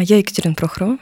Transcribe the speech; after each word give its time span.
Я 0.00 0.18
Екатерина 0.18 0.54
Прохорова. 0.54 0.96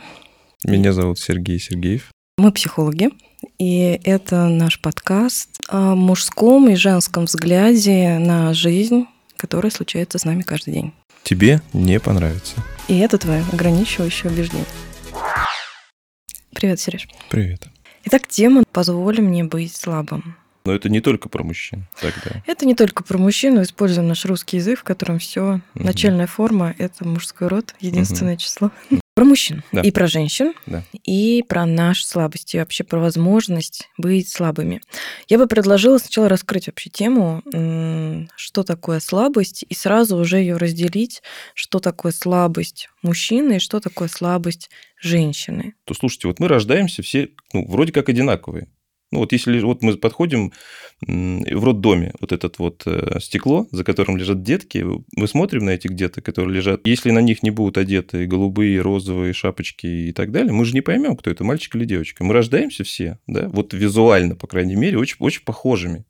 Меня 0.65 0.95
зовут 0.95 1.19
Сергей 1.19 1.61
Сергеев. 1.61 2.11
Мы 2.39 2.51
психологи, 2.51 3.11
и 3.59 4.01
это 4.05 4.49
наш 4.49 4.81
подкаст 4.81 5.51
о 5.69 5.95
мужском 5.95 6.71
и 6.71 6.77
женском 6.77 7.27
взгляде 7.27 8.19
на 8.19 8.55
жизнь, 8.55 9.05
которая 9.37 9.71
случается 9.71 10.17
с 10.17 10.25
нами 10.25 10.41
каждый 10.41 10.73
день. 10.73 10.95
Тебе 11.25 11.61
не 11.75 12.01
понравится. 12.01 12.57
И 12.89 12.97
это 12.97 13.19
твое 13.19 13.45
ограничивающее 13.53 14.33
убеждение. 14.33 14.65
Привет, 16.55 16.81
Сереж. 16.81 17.07
Привет. 17.29 17.69
Итак, 18.07 18.27
тема 18.27 18.65
«Позволь 18.73 19.21
мне 19.21 19.45
быть 19.45 19.77
слабым». 19.77 20.37
Но 20.67 20.73
это 20.75 20.89
не 20.89 21.01
только 21.01 21.29
про 21.29 21.45
мужчин 21.45 21.87
тогда. 22.01 22.43
Это 22.47 22.67
не 22.67 22.75
только 22.75 23.05
про 23.05 23.17
мужчину. 23.19 23.63
Используем 23.63 24.09
наш 24.09 24.25
русский 24.25 24.57
язык, 24.57 24.81
в 24.81 24.85
котором 24.85 25.19
все 25.21 25.61
Мгм. 25.75 25.85
начальная 25.87 26.27
форма– 26.27 26.75
это 26.79 27.07
мужской 27.07 27.49
род, 27.49 27.75
единственное 27.81 28.33
Мгм. 28.33 28.39
число. 28.39 28.71
Про 29.15 29.25
мужчин 29.25 29.63
Да. 29.73 29.81
и 29.81 29.91
про 29.91 30.09
женщин, 30.09 30.53
Да. 30.67 30.85
и 31.03 31.43
про 31.49 31.65
наши 31.65 32.07
слабости, 32.07 32.57
и 32.57 32.59
вообще 32.59 32.85
про 32.85 32.99
возможность 32.99 33.89
быть 33.97 34.29
слабыми. 34.29 34.83
Я 35.27 35.39
бы 35.39 35.47
предложила 35.47 35.97
сначала 35.97 36.29
раскрыть 36.29 36.67
вообще 36.67 36.91
тему, 36.91 37.43
что 38.37 38.63
такое 38.63 39.01
слабость, 39.01 39.65
и 39.67 39.75
сразу 39.75 40.19
уже 40.19 40.37
ее 40.41 40.59
разделить, 40.59 41.23
что 41.55 41.79
такое 41.79 42.13
слабость 42.13 42.91
мужчины 43.01 43.57
и 43.57 43.59
что 43.59 43.81
такое 43.81 44.09
слабость 44.09 44.69
женщины. 45.01 45.73
То 45.87 45.95
слушайте, 45.95 46.29
вот 46.29 46.39
мы 46.39 46.49
рождаемся 46.49 47.03
все 47.03 47.31
ну, 47.55 47.67
вроде 47.67 47.93
как 47.93 48.11
одинаковые. 48.11 48.69
Ну 49.13 49.21
вот 49.21 49.33
если 49.33 49.61
вот 49.61 49.83
мы 49.83 49.97
подходим 49.97 50.53
в 51.01 51.65
роддоме, 51.65 52.13
вот 52.21 52.33
этот 52.33 52.59
вот 52.59 52.83
э, 52.87 53.19
стекло, 53.21 53.69
за 53.71 53.85
которым 53.85 54.17
лежат 54.17 54.43
детки, 54.43 54.85
мы 55.15 55.29
смотрим 55.29 55.65
на 55.65 55.71
этих 55.71 55.95
деток, 55.95 56.25
которые 56.25 56.55
лежат. 56.55 56.87
Если 56.87 57.11
на 57.11 57.21
них 57.21 57.43
не 57.43 57.51
будут 57.51 57.79
одеты 57.79 58.27
голубые, 58.27 58.81
розовые 58.81 59.33
шапочки 59.33 59.87
и 59.87 60.13
так 60.13 60.33
далее, 60.33 60.53
мы 60.53 60.65
же 60.65 60.75
не 60.75 60.81
поймем, 60.81 61.17
кто 61.17 61.31
это, 61.31 61.45
мальчик 61.45 61.77
или 61.77 61.85
девочка. 61.85 62.25
Мы 62.25 62.35
рождаемся 62.35 62.83
все, 62.83 63.19
да, 63.27 63.49
вот 63.49 63.75
визуально, 63.75 64.35
по 64.35 64.47
крайней 64.47 64.77
мере, 64.77 64.99
очень, 64.99 65.17
очень 65.21 65.45
похожими. 65.45 66.05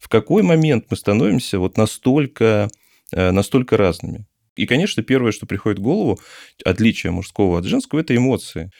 В 0.00 0.08
какой 0.08 0.42
момент 0.42 0.86
мы 0.90 0.96
становимся 0.96 1.58
вот 1.58 1.76
настолько, 1.76 2.68
э, 3.12 3.30
настолько 3.30 3.76
разными? 3.76 4.26
И, 4.56 4.66
конечно, 4.66 5.02
первое, 5.02 5.32
что 5.32 5.46
приходит 5.46 5.78
в 5.78 5.82
голову, 5.82 6.18
отличие 6.64 7.12
мужского 7.12 7.58
от 7.58 7.64
женского, 7.64 8.00
это 8.00 8.16
эмоции. 8.16 8.70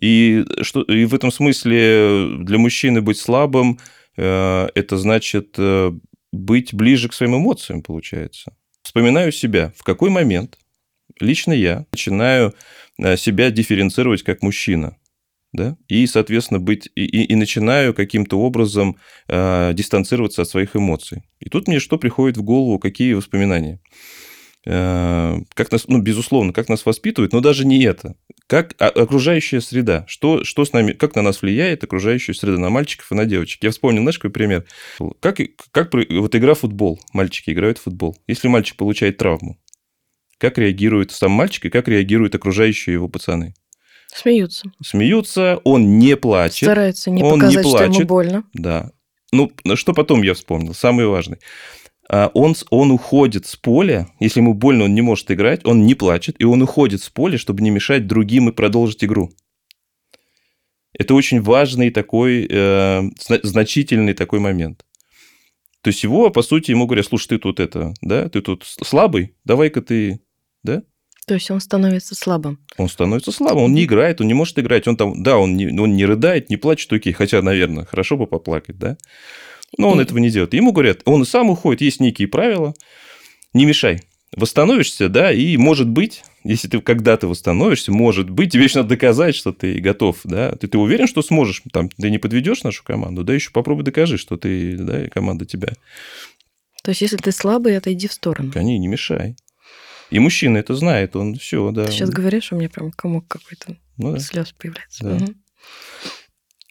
И, 0.00 0.44
что, 0.62 0.82
и 0.82 1.04
в 1.04 1.14
этом 1.14 1.30
смысле 1.30 2.38
для 2.40 2.58
мужчины 2.58 3.02
быть 3.02 3.18
слабым, 3.18 3.78
э, 4.16 4.68
это 4.74 4.96
значит 4.96 5.54
э, 5.58 5.92
быть 6.32 6.74
ближе 6.74 7.08
к 7.08 7.14
своим 7.14 7.36
эмоциям, 7.36 7.82
получается. 7.82 8.56
Вспоминаю 8.82 9.32
себя. 9.32 9.72
В 9.76 9.82
какой 9.84 10.10
момент 10.10 10.58
лично 11.20 11.52
я 11.52 11.86
начинаю 11.92 12.54
э, 12.98 13.16
себя 13.16 13.50
дифференцировать 13.50 14.22
как 14.22 14.42
мужчина? 14.42 14.96
Да? 15.52 15.76
И, 15.88 16.06
соответственно, 16.06 16.60
быть 16.60 16.88
и, 16.94 17.04
и- 17.04 17.24
и 17.24 17.34
начинаю 17.34 17.94
каким-то 17.94 18.38
образом 18.38 18.96
э, 19.28 19.72
дистанцироваться 19.74 20.42
от 20.42 20.48
своих 20.48 20.76
эмоций. 20.76 21.22
И 21.40 21.48
тут 21.48 21.66
мне 21.68 21.78
что 21.80 21.98
приходит 21.98 22.36
в 22.36 22.42
голову, 22.42 22.78
какие 22.78 23.14
воспоминания? 23.14 23.80
Э, 24.68 25.38
как 25.54 25.70
нас, 25.70 25.86
ну, 25.86 26.00
безусловно, 26.00 26.52
как 26.52 26.68
нас 26.68 26.84
воспитывают, 26.84 27.32
но 27.32 27.40
даже 27.40 27.64
не 27.64 27.82
это. 27.84 28.16
Как 28.48 28.74
окружающая 28.78 29.60
среда, 29.60 30.04
что, 30.08 30.42
что 30.44 30.64
с 30.64 30.72
нами, 30.72 30.92
как 30.92 31.14
на 31.14 31.22
нас 31.22 31.40
влияет 31.40 31.84
окружающая 31.84 32.34
среда, 32.34 32.58
на 32.58 32.68
мальчиков 32.68 33.10
и 33.10 33.14
на 33.14 33.26
девочек. 33.26 33.62
Я 33.62 33.70
вспомнил, 33.70 34.02
знаешь, 34.02 34.18
какой 34.18 34.32
пример? 34.32 34.64
Как, 35.20 35.38
как 35.70 35.92
вот 35.94 36.34
игра 36.34 36.54
в 36.54 36.60
футбол, 36.60 37.00
мальчики 37.12 37.50
играют 37.50 37.78
в 37.78 37.82
футбол. 37.82 38.16
Если 38.26 38.48
мальчик 38.48 38.76
получает 38.76 39.18
травму, 39.18 39.56
как 40.38 40.58
реагирует 40.58 41.12
сам 41.12 41.30
мальчик 41.30 41.66
и 41.66 41.70
как 41.70 41.86
реагируют 41.86 42.34
окружающие 42.34 42.94
его 42.94 43.08
пацаны? 43.08 43.54
Смеются. 44.12 44.72
Смеются, 44.82 45.60
он 45.64 45.98
не 45.98 46.16
плачет. 46.16 46.66
Стараются 46.68 47.10
не 47.10 47.22
он 47.22 47.34
не 47.34 47.40
показать, 47.40 47.66
что 47.66 47.78
ему 47.78 47.92
плачет. 47.92 48.06
больно. 48.06 48.44
Да. 48.52 48.90
Ну, 49.32 49.52
что 49.74 49.92
потом 49.92 50.22
я 50.22 50.34
вспомнил? 50.34 50.74
Самый 50.74 51.06
важный. 51.06 51.38
А, 52.08 52.30
Он, 52.34 52.54
он 52.70 52.90
уходит 52.92 53.46
с 53.46 53.56
поля, 53.56 54.08
если 54.20 54.40
ему 54.40 54.54
больно, 54.54 54.84
он 54.84 54.94
не 54.94 55.02
может 55.02 55.30
играть, 55.30 55.64
он 55.64 55.86
не 55.86 55.94
плачет, 55.94 56.36
и 56.38 56.44
он 56.44 56.62
уходит 56.62 57.02
с 57.02 57.08
поля, 57.10 57.36
чтобы 57.38 57.62
не 57.62 57.70
мешать 57.70 58.06
другим 58.06 58.48
и 58.48 58.52
продолжить 58.52 59.02
игру. 59.04 59.32
Это 60.92 61.14
очень 61.14 61.42
важный 61.42 61.90
такой, 61.90 62.46
э, 62.48 63.02
зна- 63.20 63.40
значительный 63.42 64.14
такой 64.14 64.38
момент. 64.40 64.84
То 65.82 65.88
есть 65.88 66.02
его, 66.02 66.30
по 66.30 66.42
сути, 66.42 66.70
ему 66.70 66.86
говорят, 66.86 67.06
слушай, 67.06 67.28
ты 67.28 67.38
тут 67.38 67.60
это, 67.60 67.94
да, 68.00 68.28
ты 68.28 68.40
тут 68.40 68.64
слабый, 68.64 69.34
давай-ка 69.44 69.82
ты, 69.82 70.20
да, 70.62 70.82
То 71.26 71.34
есть 71.34 71.50
он 71.50 71.60
становится 71.60 72.14
слабым. 72.14 72.58
он 72.78 72.88
становится 72.88 73.30
слабым, 73.30 73.64
он 73.64 73.74
не 73.74 73.84
играет, 73.84 74.20
он 74.20 74.26
не 74.28 74.34
может 74.34 74.58
играть, 74.58 74.88
он 74.88 74.96
там, 74.96 75.22
да, 75.22 75.38
он 75.38 75.56
не, 75.56 75.66
он 75.78 75.94
не 75.94 76.04
рыдает, 76.06 76.50
не 76.50 76.56
плачет, 76.56 76.92
окей, 76.92 77.12
хотя, 77.12 77.42
наверное, 77.42 77.84
хорошо 77.84 78.16
бы 78.16 78.26
поплакать, 78.26 78.78
да, 78.78 78.96
но 79.78 79.90
он 79.90 80.00
этого 80.00 80.18
не 80.18 80.30
делает. 80.30 80.54
Ему 80.54 80.72
говорят, 80.72 81.02
он 81.04 81.22
и 81.22 81.26
сам 81.26 81.50
уходит, 81.50 81.80
есть 81.80 82.00
некие 82.00 82.28
правила, 82.28 82.74
не 83.52 83.64
мешай, 83.64 84.00
восстановишься, 84.34 85.08
да, 85.08 85.32
и 85.32 85.56
может 85.56 85.88
быть, 85.88 86.22
если 86.44 86.68
ты 86.68 86.80
когда-то 86.80 87.28
восстановишься, 87.28 87.92
может 87.92 88.30
быть, 88.30 88.52
тебе 88.52 88.64
еще 88.64 88.78
надо 88.78 88.90
доказать, 88.90 89.34
что 89.34 89.52
ты 89.52 89.78
готов, 89.78 90.20
да, 90.24 90.52
ты, 90.52 90.68
ты 90.68 90.78
уверен, 90.78 91.06
что 91.06 91.22
сможешь, 91.22 91.62
там, 91.72 91.88
ты 91.88 92.10
не 92.10 92.18
подведешь 92.18 92.62
нашу 92.62 92.84
команду, 92.84 93.24
да, 93.24 93.34
еще 93.34 93.50
попробуй 93.50 93.84
докажи, 93.84 94.18
что 94.18 94.36
ты, 94.36 94.76
да, 94.76 95.06
и 95.06 95.08
команда 95.08 95.44
тебя. 95.44 95.72
То 96.82 96.90
есть 96.90 97.00
если 97.00 97.16
ты 97.16 97.32
слабый, 97.32 97.76
отойди 97.76 98.06
в 98.06 98.12
сторону. 98.12 98.52
Конечно, 98.52 98.80
не 98.80 98.88
мешай. 98.88 99.36
И 100.10 100.18
мужчина 100.20 100.58
это 100.58 100.74
знает, 100.74 101.16
он 101.16 101.34
все, 101.34 101.70
да. 101.72 101.86
Ты 101.86 101.92
сейчас 101.92 102.10
говоришь, 102.10 102.52
у 102.52 102.56
меня 102.56 102.68
прям 102.68 102.92
комок 102.92 103.26
какой-то 103.26 103.76
ну 103.96 104.12
да. 104.12 104.18
слез 104.20 104.52
появляется. 104.52 105.04
Да. 105.04 105.14
Мгм. 105.14 105.34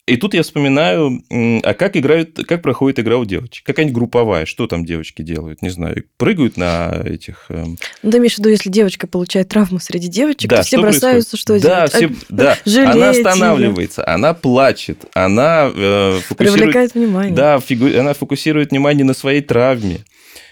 И 0.07 0.17
тут 0.17 0.35
я 0.35 0.43
вспоминаю, 0.43 1.23
а 1.63 1.73
как 1.73 1.97
играют, 1.97 2.35
как 2.47 2.61
проходит 2.61 2.99
игра 2.99 3.17
у 3.17 3.25
девочек? 3.25 3.65
Какая-нибудь 3.65 3.95
групповая, 3.95 4.45
что 4.45 4.67
там 4.67 4.85
девочки 4.85 5.23
делают? 5.23 5.63
Не 5.63 5.69
знаю, 5.69 6.03
прыгают 6.17 6.57
на 6.57 7.01
этих... 7.05 7.47
Ну, 7.49 8.17
имеешь 8.17 8.35
в 8.35 8.37
виду, 8.37 8.49
если 8.49 8.69
девочка 8.69 9.07
получает 9.07 9.49
травму 9.49 9.79
среди 9.79 10.07
девочек, 10.07 10.47
Да, 10.51 10.57
то 10.57 10.63
все 10.63 10.79
бросаются, 10.79 11.37
что 11.37 11.59
да, 11.59 11.87
делать? 11.87 11.93
все, 11.93 12.05
А, 12.05 12.11
да, 12.29 12.57
жалеть 12.65 12.93
она 12.95 13.09
останавливается, 13.09 14.07
она 14.07 14.35
плачет, 14.35 15.05
она 15.15 15.71
э, 15.73 16.19
фокусирует... 16.27 16.59
Привлекает 16.59 16.93
внимание. 16.93 17.35
Да, 17.35 17.57
фигу- 17.57 17.99
она 17.99 18.13
фокусирует 18.13 18.69
внимание 18.69 19.05
на 19.05 19.15
своей 19.15 19.41
травме. 19.41 20.01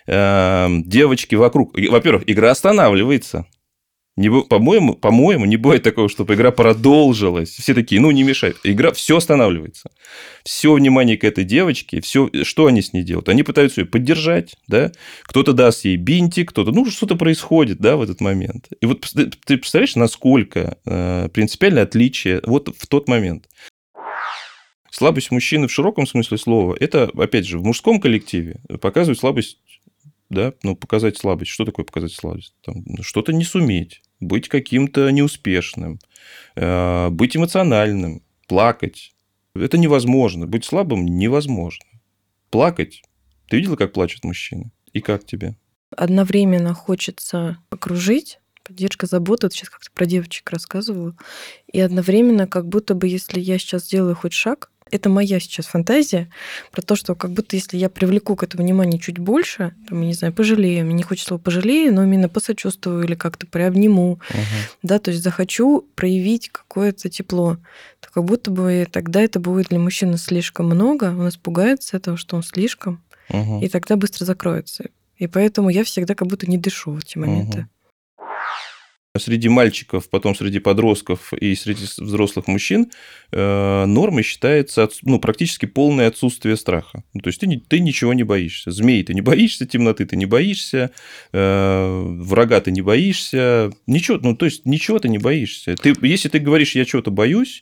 Эм, 0.08 0.84
Девочки 0.84 1.36
вокруг... 1.36 1.78
Во-первых, 1.78 2.24
игра 2.26 2.50
останавливается. 2.50 3.46
Не 4.16 4.30
по-моему, 4.44 4.94
по-моему, 4.94 5.46
не 5.46 5.58
бывает 5.58 5.82
такого, 5.82 6.08
чтобы 6.08 6.36
игра 6.36 6.52
продолжилась. 6.52 7.50
Все 7.50 7.74
такие, 7.74 8.00
ну, 8.00 8.12
не 8.12 8.22
мешай. 8.22 8.54
Игра, 8.64 8.92
все 8.92 9.18
останавливается. 9.18 9.90
Все 10.44 10.72
внимание 10.74 11.18
к 11.18 11.24
этой 11.24 11.44
девочке, 11.44 12.00
все, 12.00 12.30
что 12.44 12.68
они 12.68 12.84
с 12.84 12.94
ней 12.94 13.04
делают? 13.04 13.30
Они 13.30 13.42
пытаются 13.42 13.82
ее 13.82 13.88
поддержать, 13.88 14.56
да? 14.68 14.92
Кто-то 15.24 15.54
даст 15.54 15.86
ей 15.86 15.96
бинтик, 15.96 16.50
кто-то... 16.50 16.72
Ну, 16.72 16.86
что-то 16.92 17.16
происходит, 17.16 17.80
да, 17.80 17.98
в 17.98 18.04
этот 18.04 18.22
момент. 18.22 18.68
И 18.82 18.86
вот 18.86 19.02
ты 19.02 19.32
ты 19.32 19.58
представляешь, 19.58 19.96
насколько 19.96 20.78
э, 20.86 21.30
принципиальное 21.34 21.84
отличие 21.84 22.42
вот 22.46 22.70
в 22.78 22.86
тот 22.86 23.08
момент. 23.08 23.50
Слабость 24.92 25.32
мужчины 25.32 25.68
в 25.68 25.72
широком 25.72 26.06
смысле 26.06 26.38
слова, 26.38 26.78
это, 26.80 27.10
опять 27.18 27.48
же, 27.48 27.58
в 27.58 27.64
мужском 27.64 28.00
коллективе 28.00 28.58
показывает 28.80 29.18
слабость, 29.18 29.58
да, 30.30 30.54
ну, 30.62 30.76
показать 30.76 31.18
слабость. 31.18 31.50
Что 31.50 31.66
такое 31.66 31.84
показать 31.84 32.12
слабость? 32.12 32.54
Там, 32.64 32.84
ну, 32.86 33.02
что-то 33.02 33.34
не 33.34 33.44
суметь, 33.44 34.03
быть 34.20 34.50
каким-то 34.50 35.10
неуспешным, 35.12 36.00
э, 36.56 37.10
быть 37.10 37.36
эмоциональным, 37.36 38.22
плакать. 38.48 39.14
Это 39.56 39.78
невозможно. 39.78 40.48
Быть 40.48 40.66
слабым 40.66 41.06
невозможно. 41.06 41.86
Плакать. 42.50 43.04
Ты 43.48 43.58
видела, 43.58 43.76
как 43.76 43.94
плачут 43.94 44.24
мужчины? 44.24 44.72
И 44.94 45.02
как 45.02 45.26
тебе? 45.26 45.56
Одновременно 45.96 46.74
хочется 46.74 47.58
окружить, 47.70 48.40
поддержка, 48.64 49.06
забота. 49.06 49.48
Вот 49.48 49.54
сейчас 49.54 49.70
как-то 49.70 49.92
про 49.92 50.06
девочек 50.06 50.50
рассказывала. 50.50 51.16
И 51.72 51.80
одновременно, 51.80 52.48
как 52.48 52.68
будто 52.68 52.96
бы, 52.96 53.08
если 53.08 53.40
я 53.40 53.58
сейчас 53.58 53.86
сделаю 53.86 54.16
хоть 54.16 54.34
шаг, 54.34 54.72
это 54.94 55.10
моя 55.10 55.40
сейчас 55.40 55.66
фантазия 55.66 56.30
про 56.72 56.82
то, 56.82 56.96
что 56.96 57.16
как 57.16 57.32
будто 57.32 57.56
если 57.56 57.78
я 57.78 57.90
привлеку 57.90 58.36
к 58.36 58.44
этому 58.44 58.64
внимание 58.64 59.00
чуть 59.00 59.18
больше, 59.18 59.74
там, 59.90 60.02
я 60.02 60.08
не 60.08 60.14
знаю, 60.14 60.34
пожалею, 60.34 60.86
мне 60.86 60.94
не 60.94 61.04
хочется 61.04 61.30
слова 61.30 61.42
пожалею, 61.42 61.94
но 61.94 62.04
именно 62.04 62.30
посочувствую 62.30 63.04
или 63.04 63.16
как-то 63.16 63.48
приобниму, 63.48 64.20
да, 64.84 65.00
то 65.00 65.12
есть 65.12 65.24
захочу 65.24 65.86
проявить 65.96 66.50
какое-то 66.50 67.10
тепло, 67.10 67.58
то 68.00 68.10
как 68.14 68.24
будто 68.24 68.52
бы 68.52 68.88
тогда 68.92 69.22
это 69.22 69.40
будет 69.40 69.70
для 69.70 69.80
мужчины 69.80 70.18
слишком 70.18 70.68
много, 70.68 71.06
он 71.06 71.28
испугается 71.30 71.98
этого, 71.98 72.16
что 72.18 72.36
он 72.36 72.44
слишком, 72.44 73.02
Мгм. 73.30 73.62
и 73.62 73.70
тогда 73.70 73.96
быстро 73.96 74.26
закроется. 74.26 74.86
И 75.18 75.28
поэтому 75.28 75.70
я 75.70 75.84
всегда 75.84 76.14
как 76.16 76.28
будто 76.28 76.46
не 76.50 76.58
дышу 76.58 76.92
в 76.92 77.00
эти 77.00 77.18
моменты. 77.18 77.60
Мгм. 77.60 77.70
Среди 79.20 79.48
мальчиков, 79.48 80.10
потом 80.10 80.34
среди 80.34 80.58
подростков 80.58 81.34
и 81.34 81.54
среди 81.54 81.84
взрослых 82.00 82.48
мужчин 82.48 82.92
э, 83.32 83.86
нормой 83.86 84.24
считается 84.24 84.90
ну, 85.04 85.20
практически 85.20 85.68
полное 85.68 86.08
отсутствие 86.08 86.58
страха. 86.58 87.04
Ну, 87.14 87.22
то 87.22 87.28
есть 87.28 87.40
ты, 87.40 87.62
ты 87.68 87.80
ничего 87.80 88.14
не 88.16 88.24
боишься. 88.24 88.72
Змеи 88.72 89.04
ты 89.04 89.14
не 89.14 89.22
боишься, 89.22 89.68
темноты 89.68 90.08
ты 90.08 90.16
не 90.16 90.26
боишься, 90.26 90.90
э, 91.32 92.04
врага 92.22 92.60
ты 92.60 92.72
не 92.72 92.82
боишься, 92.82 93.72
ничего, 93.86 94.18
ну, 94.20 94.36
то 94.36 94.46
есть 94.46 94.66
ничего 94.66 94.98
ты 94.98 95.10
не 95.10 95.20
боишься. 95.20 95.76
Ты, 95.76 95.94
если 96.02 96.30
ты 96.30 96.40
говоришь, 96.40 96.74
я 96.74 96.84
чего-то 96.84 97.12
боюсь, 97.12 97.62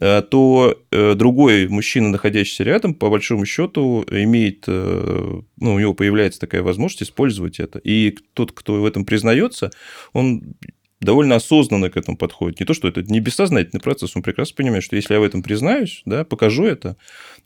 э, 0.00 0.22
то 0.22 0.82
э, 0.90 1.14
другой 1.14 1.68
мужчина, 1.68 2.08
находящийся 2.08 2.64
рядом, 2.64 2.94
по 2.94 3.10
большому 3.10 3.44
счету, 3.44 4.06
имеет, 4.10 4.66
ну, 4.66 5.44
у 5.58 5.78
него 5.78 5.92
появляется 5.92 6.40
такая 6.40 6.62
возможность 6.62 7.02
использовать 7.02 7.60
это. 7.60 7.78
И 7.78 8.16
тот, 8.32 8.52
кто 8.52 8.80
в 8.80 8.86
этом 8.86 9.04
признается, 9.04 9.70
он 10.14 10.54
довольно 11.00 11.36
осознанно 11.36 11.90
к 11.90 11.96
этому 11.96 12.16
подходит. 12.16 12.60
Не 12.60 12.66
то, 12.66 12.74
что 12.74 12.88
это 12.88 13.02
не 13.02 13.20
бессознательный 13.20 13.80
процесс, 13.80 14.16
он 14.16 14.22
прекрасно 14.22 14.56
понимает, 14.56 14.84
что 14.84 14.96
если 14.96 15.14
я 15.14 15.20
в 15.20 15.22
этом 15.22 15.42
признаюсь, 15.42 16.02
да, 16.04 16.24
покажу 16.24 16.64
это, 16.64 16.96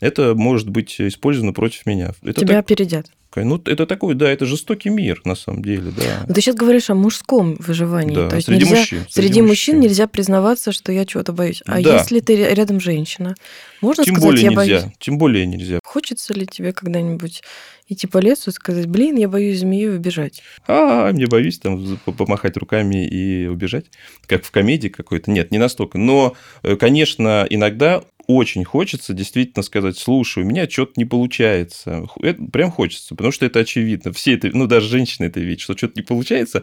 это 0.01 0.35
может 0.35 0.69
быть 0.69 1.01
использовано 1.01 1.53
против 1.53 1.87
меня. 1.87 2.13
Это 2.23 2.41
Тебя 2.41 2.57
так... 2.57 2.65
опередят. 2.65 3.11
Ну, 3.37 3.61
это 3.65 3.87
такой, 3.87 4.15
да, 4.15 4.31
это 4.31 4.45
жестокий 4.47 4.91
мир, 4.91 5.21
на 5.25 5.35
самом 5.35 5.63
деле, 5.63 5.91
да. 5.97 6.25
Но 6.29 6.35
ты 6.35 6.41
сейчас 6.41 6.55
говоришь 6.57 6.91
о 6.91 6.95
мужском 6.95 7.57
выживании. 7.59 8.15
Да, 8.15 8.29
То 8.29 8.37
есть 8.37 8.47
среди 8.47 8.65
нельзя, 8.65 8.77
мужчин. 8.77 9.07
Среди, 9.09 9.43
мужчин 9.43 9.81
нельзя 9.81 10.07
признаваться, 10.07 10.73
что 10.73 10.93
я 10.93 11.05
чего-то 11.07 11.33
боюсь. 11.33 11.63
А 11.67 11.81
Да. 11.83 11.97
если 11.99 12.21
ты 12.21 12.37
рядом 12.37 12.81
женщина, 12.81 13.35
можно 13.81 14.05
Тем 14.05 14.15
сказать, 14.17 14.29
более 14.31 14.43
я 14.45 14.49
нельзя. 14.51 14.57
боюсь? 14.81 14.95
Тем 14.99 15.19
более 15.19 15.47
нельзя. 15.47 15.79
Хочется 15.85 16.35
ли 16.35 16.47
тебе 16.47 16.73
когда-нибудь 16.73 17.43
идти 17.89 18.07
по 18.07 18.19
лесу 18.19 18.51
и 18.51 18.53
сказать, 18.55 18.87
блин, 18.87 19.17
я 19.17 19.29
боюсь 19.29 19.59
змею 19.61 19.95
и 19.95 19.97
убежать? 19.97 20.43
А, 20.67 21.13
мне 21.13 21.27
боюсь 21.27 21.59
там 21.59 21.99
по- 22.05 22.13
помахать 22.13 22.57
руками 22.57 23.07
и 23.07 23.47
убежать, 23.47 23.87
как 24.27 24.45
в 24.45 24.51
комедии 24.51 24.89
какой-то. 24.89 25.31
Нет, 25.31 25.51
не 25.51 25.59
настолько. 25.59 25.99
Но, 25.99 26.35
э, 26.63 26.77
конечно, 26.77 27.47
иногда 27.51 28.03
очень 28.27 28.65
хочется 28.65 29.13
действительно 29.15 29.63
сказать, 29.63 29.99
слушай, 29.99 30.43
у 30.43 30.47
меня 30.47 30.69
что-то 30.69 30.93
не 30.97 31.05
получается. 31.05 32.07
Это 32.21 32.45
прям 32.45 32.71
хочется, 32.71 33.15
потому 33.15 33.33
что 33.33 33.47
это 33.47 33.61
очевидно. 33.61 34.13
Все 34.13 34.35
это, 34.35 34.51
ну, 34.53 34.67
даже 34.67 34.89
женщины 34.89 35.27
это 35.27 35.41
видят, 35.41 35.61
что 35.61 35.77
что-то 35.77 35.95
не 35.97 36.03
получается, 36.03 36.63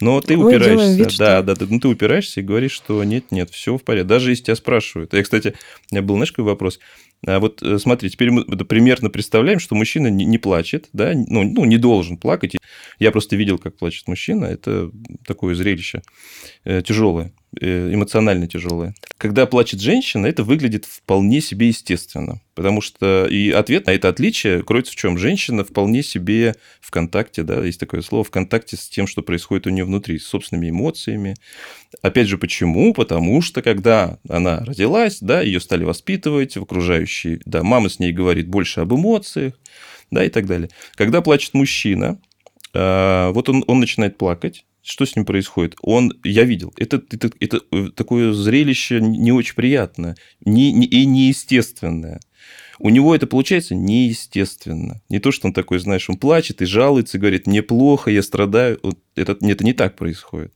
но 0.00 0.20
ты 0.20 0.36
Мы 0.36 0.46
упираешься. 0.46 0.94
вид, 0.96 1.10
что- 1.10 1.24
да, 1.24 1.42
да, 1.42 1.54
да, 1.54 1.66
ну, 1.68 1.80
ты 1.80 1.88
упираешься 1.88 2.40
и 2.40 2.44
говоришь, 2.44 2.72
что 2.72 3.02
нет, 3.04 3.30
нет, 3.30 3.50
все 3.50 3.76
в 3.76 3.82
порядке. 3.82 4.08
Даже 4.08 4.30
если 4.30 4.44
тебя 4.44 4.56
спрашивают. 4.56 5.12
Я, 5.12 5.22
кстати, 5.22 5.54
у 5.90 5.94
меня 5.94 6.02
был, 6.02 6.14
знаешь, 6.16 6.32
какой 6.32 6.44
вопрос? 6.44 6.78
А 7.26 7.38
вот 7.38 7.62
э, 7.62 7.78
смотри, 7.78 8.08
теперь 8.08 8.30
мы 8.30 8.44
примерно 8.44 9.10
представляем, 9.10 9.58
что 9.58 9.74
мужчина 9.74 10.06
не, 10.08 10.24
не 10.24 10.38
плачет, 10.38 10.88
да, 10.94 11.12
ну, 11.14 11.42
ну, 11.44 11.66
не 11.66 11.76
должен 11.76 12.16
плакать. 12.16 12.56
Я 12.98 13.10
просто 13.10 13.36
видел, 13.36 13.58
как 13.58 13.76
плачет 13.76 14.08
мужчина. 14.08 14.46
Это 14.46 14.90
такое 15.26 15.54
зрелище 15.54 16.00
э, 16.64 16.80
тяжелое, 16.80 17.32
эмоционально 17.58 18.46
тяжелое. 18.46 18.94
Когда 19.18 19.46
плачет 19.46 19.80
женщина, 19.80 20.26
это 20.26 20.44
выглядит 20.44 20.84
вполне 20.84 21.40
себе 21.40 21.68
естественно. 21.68 22.40
Потому 22.54 22.80
что 22.80 23.26
и 23.26 23.50
ответ 23.50 23.86
на 23.86 23.92
это 23.92 24.08
отличие 24.08 24.62
кроется 24.62 24.92
в 24.92 24.96
чем? 24.96 25.18
Женщина 25.18 25.64
вполне 25.64 26.02
себе 26.02 26.54
в 26.80 26.90
контакте, 26.90 27.42
да, 27.42 27.64
есть 27.64 27.80
такое 27.80 28.02
слово, 28.02 28.24
в 28.24 28.30
контакте 28.30 28.76
с 28.76 28.88
тем, 28.88 29.06
что 29.06 29.22
происходит 29.22 29.66
у 29.66 29.70
нее 29.70 29.84
внутри, 29.84 30.18
с 30.18 30.26
собственными 30.26 30.70
эмоциями. 30.70 31.36
Опять 32.02 32.28
же, 32.28 32.38
почему? 32.38 32.94
Потому 32.94 33.42
что 33.42 33.62
когда 33.62 34.18
она 34.28 34.60
родилась, 34.60 35.18
да, 35.20 35.40
ее 35.40 35.60
стали 35.60 35.84
воспитывать 35.84 36.56
в 36.56 36.62
окружающей, 36.62 37.40
да, 37.44 37.62
мама 37.62 37.88
с 37.88 37.98
ней 37.98 38.12
говорит 38.12 38.48
больше 38.48 38.80
об 38.80 38.94
эмоциях, 38.94 39.54
да, 40.10 40.24
и 40.24 40.28
так 40.28 40.46
далее. 40.46 40.70
Когда 40.94 41.20
плачет 41.20 41.54
мужчина, 41.54 42.20
а, 42.72 43.30
вот 43.32 43.48
он, 43.48 43.64
он 43.66 43.80
начинает 43.80 44.18
плакать, 44.18 44.64
что 44.82 45.04
с 45.04 45.14
ним 45.16 45.24
происходит? 45.24 45.76
Он, 45.82 46.12
я 46.24 46.44
видел, 46.44 46.72
это, 46.76 47.02
это, 47.10 47.30
это 47.38 47.60
такое 47.92 48.32
зрелище 48.32 49.00
не 49.00 49.32
очень 49.32 49.54
приятное 49.54 50.16
не, 50.44 50.72
не, 50.72 50.86
и 50.86 51.04
неестественное. 51.04 52.20
У 52.82 52.88
него 52.88 53.14
это 53.14 53.26
получается 53.26 53.74
неестественно. 53.74 55.02
Не 55.10 55.18
то, 55.18 55.32
что 55.32 55.46
он 55.46 55.52
такой, 55.52 55.78
знаешь, 55.80 56.08
он 56.08 56.16
плачет 56.16 56.62
и 56.62 56.64
жалуется, 56.64 57.18
и 57.18 57.20
говорит, 57.20 57.46
мне 57.46 57.62
плохо, 57.62 58.10
я 58.10 58.22
страдаю. 58.22 58.80
Вот 58.82 58.98
Это, 59.16 59.36
это 59.38 59.64
не 59.64 59.74
так 59.74 59.96
происходит. 59.96 60.54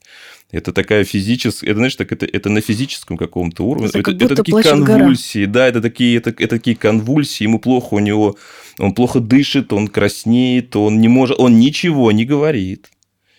Это 0.51 0.73
такая 0.73 1.05
физическая, 1.05 1.69
это, 1.71 1.79
знаешь, 1.79 1.97
так 1.97 2.13
это, 2.13 2.25
это 2.25 2.49
на 2.49 2.63
физическом 2.63 3.19
каком-то 3.19 3.65
уровне. 3.65 3.89
Это 3.89 3.99
Это, 3.99 4.13
будто 4.13 4.37
такие 4.37 4.53
плачет 4.53 4.79
гора. 4.79 4.99
конвульсии, 5.01 5.45
да, 5.45 5.69
это 5.69 5.83
такие, 5.83 6.17
это, 6.17 6.31
это 6.31 6.49
такие 6.49 6.77
конвульсии, 6.77 7.45
ему 7.45 7.59
плохо, 7.59 7.95
у 7.95 7.99
него, 7.99 8.37
он 8.79 8.95
плохо 8.95 9.21
дышит, 9.21 9.73
он 9.75 9.89
краснеет, 9.89 10.77
он 10.77 11.01
не 11.01 11.09
может, 11.09 11.39
он 11.39 11.59
ничего 11.59 12.11
не 12.13 12.25
говорит. 12.25 12.89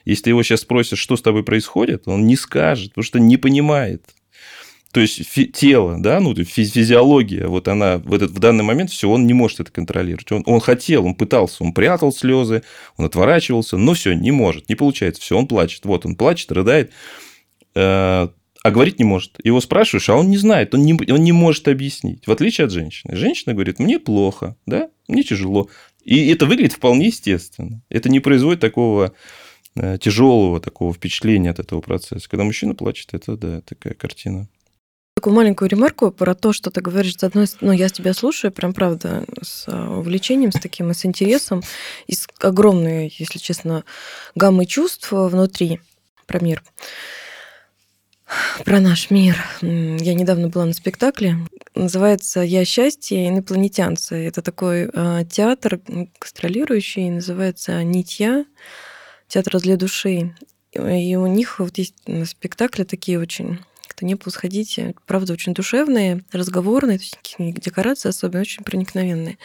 Если 0.06 0.30
его 0.30 0.44
сейчас 0.44 0.62
спросят, 0.62 1.00
что 1.00 1.18
с 1.18 1.22
тобой 1.22 1.44
происходит, 1.44 2.08
он 2.08 2.26
не 2.28 2.36
скажет, 2.36 2.92
потому 2.92 3.04
что 3.04 3.20
не 3.20 3.38
понимает. 3.38 4.04
То 4.96 5.02
есть 5.02 5.28
фи- 5.28 5.48
тело, 5.48 5.98
да, 6.00 6.22
ну, 6.22 6.34
фи- 6.34 6.64
физиология, 6.64 7.48
вот 7.48 7.68
она 7.68 7.98
в, 7.98 8.14
этот, 8.14 8.32
в 8.32 8.40
данный 8.40 8.64
момент 8.64 8.92
все, 8.92 9.10
он 9.10 9.28
не 9.28 9.34
может 9.34 9.60
это 9.60 9.70
контролировать. 9.70 10.32
Он, 10.32 10.44
он 10.46 10.62
хотел, 10.62 11.06
он 11.06 11.16
пытался, 11.16 11.66
он 11.66 11.74
прятал 11.74 12.14
слезы, 12.14 12.64
он 12.96 13.06
отворачивался, 13.06 13.76
но 13.76 13.94
все, 13.94 14.14
не 14.14 14.32
может, 14.32 14.70
не 14.70 14.76
получается, 14.76 15.22
все, 15.22 15.38
он 15.38 15.48
плачет. 15.48 15.84
Вот 15.84 16.06
он 16.06 16.16
плачет, 16.16 16.50
рыдает, 16.54 16.92
э, 17.76 18.30
а 18.66 18.72
говорить 18.72 18.98
не 18.98 19.04
может. 19.04 19.36
Его 19.44 19.60
спрашиваешь, 19.60 20.08
а 20.08 20.16
он 20.16 20.30
не 20.30 20.38
знает, 20.38 20.74
он 20.74 20.84
не, 20.84 20.94
он 20.94 21.24
не 21.24 21.34
может 21.34 21.68
объяснить. 21.68 22.26
В 22.26 22.32
отличие 22.32 22.64
от 22.64 22.72
женщины. 22.72 23.18
Женщина 23.18 23.54
говорит, 23.54 23.80
мне 23.80 24.00
плохо, 24.00 24.56
да, 24.66 24.90
мне 25.10 25.24
тяжело. 25.24 25.70
И 26.06 26.30
это 26.30 26.46
выглядит 26.46 26.72
вполне 26.72 27.08
естественно. 27.08 27.84
Это 27.90 28.08
не 28.08 28.22
производит 28.22 28.62
такого 28.62 29.14
тяжелого 29.76 30.60
такого 30.60 30.94
впечатления 30.94 31.50
от 31.50 31.60
этого 31.60 31.82
процесса. 31.82 32.30
Когда 32.30 32.44
мужчина 32.44 32.76
плачет, 32.76 33.14
это, 33.14 33.36
да, 33.36 33.62
такая 33.62 33.94
картина. 33.94 34.48
Такую 35.16 35.34
маленькую 35.34 35.70
ремарку 35.70 36.12
про 36.12 36.36
то, 36.36 36.52
что 36.52 36.72
ты 36.72 36.82
говоришь, 36.82 37.18
с 37.18 37.24
одной 37.24 37.48
ну, 37.62 37.72
я 37.72 37.88
тебя 37.88 38.14
слушаю, 38.14 38.52
прям 38.52 38.74
правда, 38.74 39.24
с 39.42 39.64
а, 39.68 39.98
увлечением, 39.98 40.52
с 40.52 40.60
таким, 40.60 40.92
и 40.92 40.94
с 40.94 41.06
интересом, 41.06 41.64
и 42.06 42.14
с 42.14 42.28
огромной, 42.42 43.14
если 43.18 43.40
честно, 43.40 43.86
гаммой 44.36 44.66
чувств 44.66 45.08
внутри 45.12 45.80
про 46.28 46.44
мир. 46.44 46.64
Про 48.66 48.82
наш 48.82 49.10
мир. 49.10 49.42
Я 49.62 50.14
недавно 50.16 50.50
была 50.50 50.66
на 50.66 50.74
спектакле. 50.74 51.38
Называется 51.76 52.42
«Я 52.42 52.66
счастье. 52.66 53.30
Инопланетянцы». 53.30 54.16
Это 54.16 54.42
такой 54.42 54.90
а, 54.94 55.24
театр 55.24 55.80
гастролирующий, 56.20 57.10
называется 57.10 57.82
«Нитья», 57.84 58.46
театр 59.36 59.60
для 59.60 59.76
души. 59.76 60.34
И 60.74 61.16
у 61.16 61.28
них 61.28 61.60
вот 61.60 61.78
есть 61.78 61.96
на 62.08 62.26
спектакле 62.26 62.86
такие 62.86 63.20
очень 63.20 63.60
кто 63.88 64.06
не 64.06 64.16
было, 64.16 64.30
сходите. 64.30 64.94
Правда, 65.06 65.32
очень 65.32 65.54
душевные, 65.54 66.22
разговорные, 66.34 66.98
то 66.98 67.04
есть 67.04 67.16
никакие 67.16 67.54
декорации 67.54 68.10
особенно 68.10 68.42
очень 68.42 68.66
проникновенные. 68.66 69.38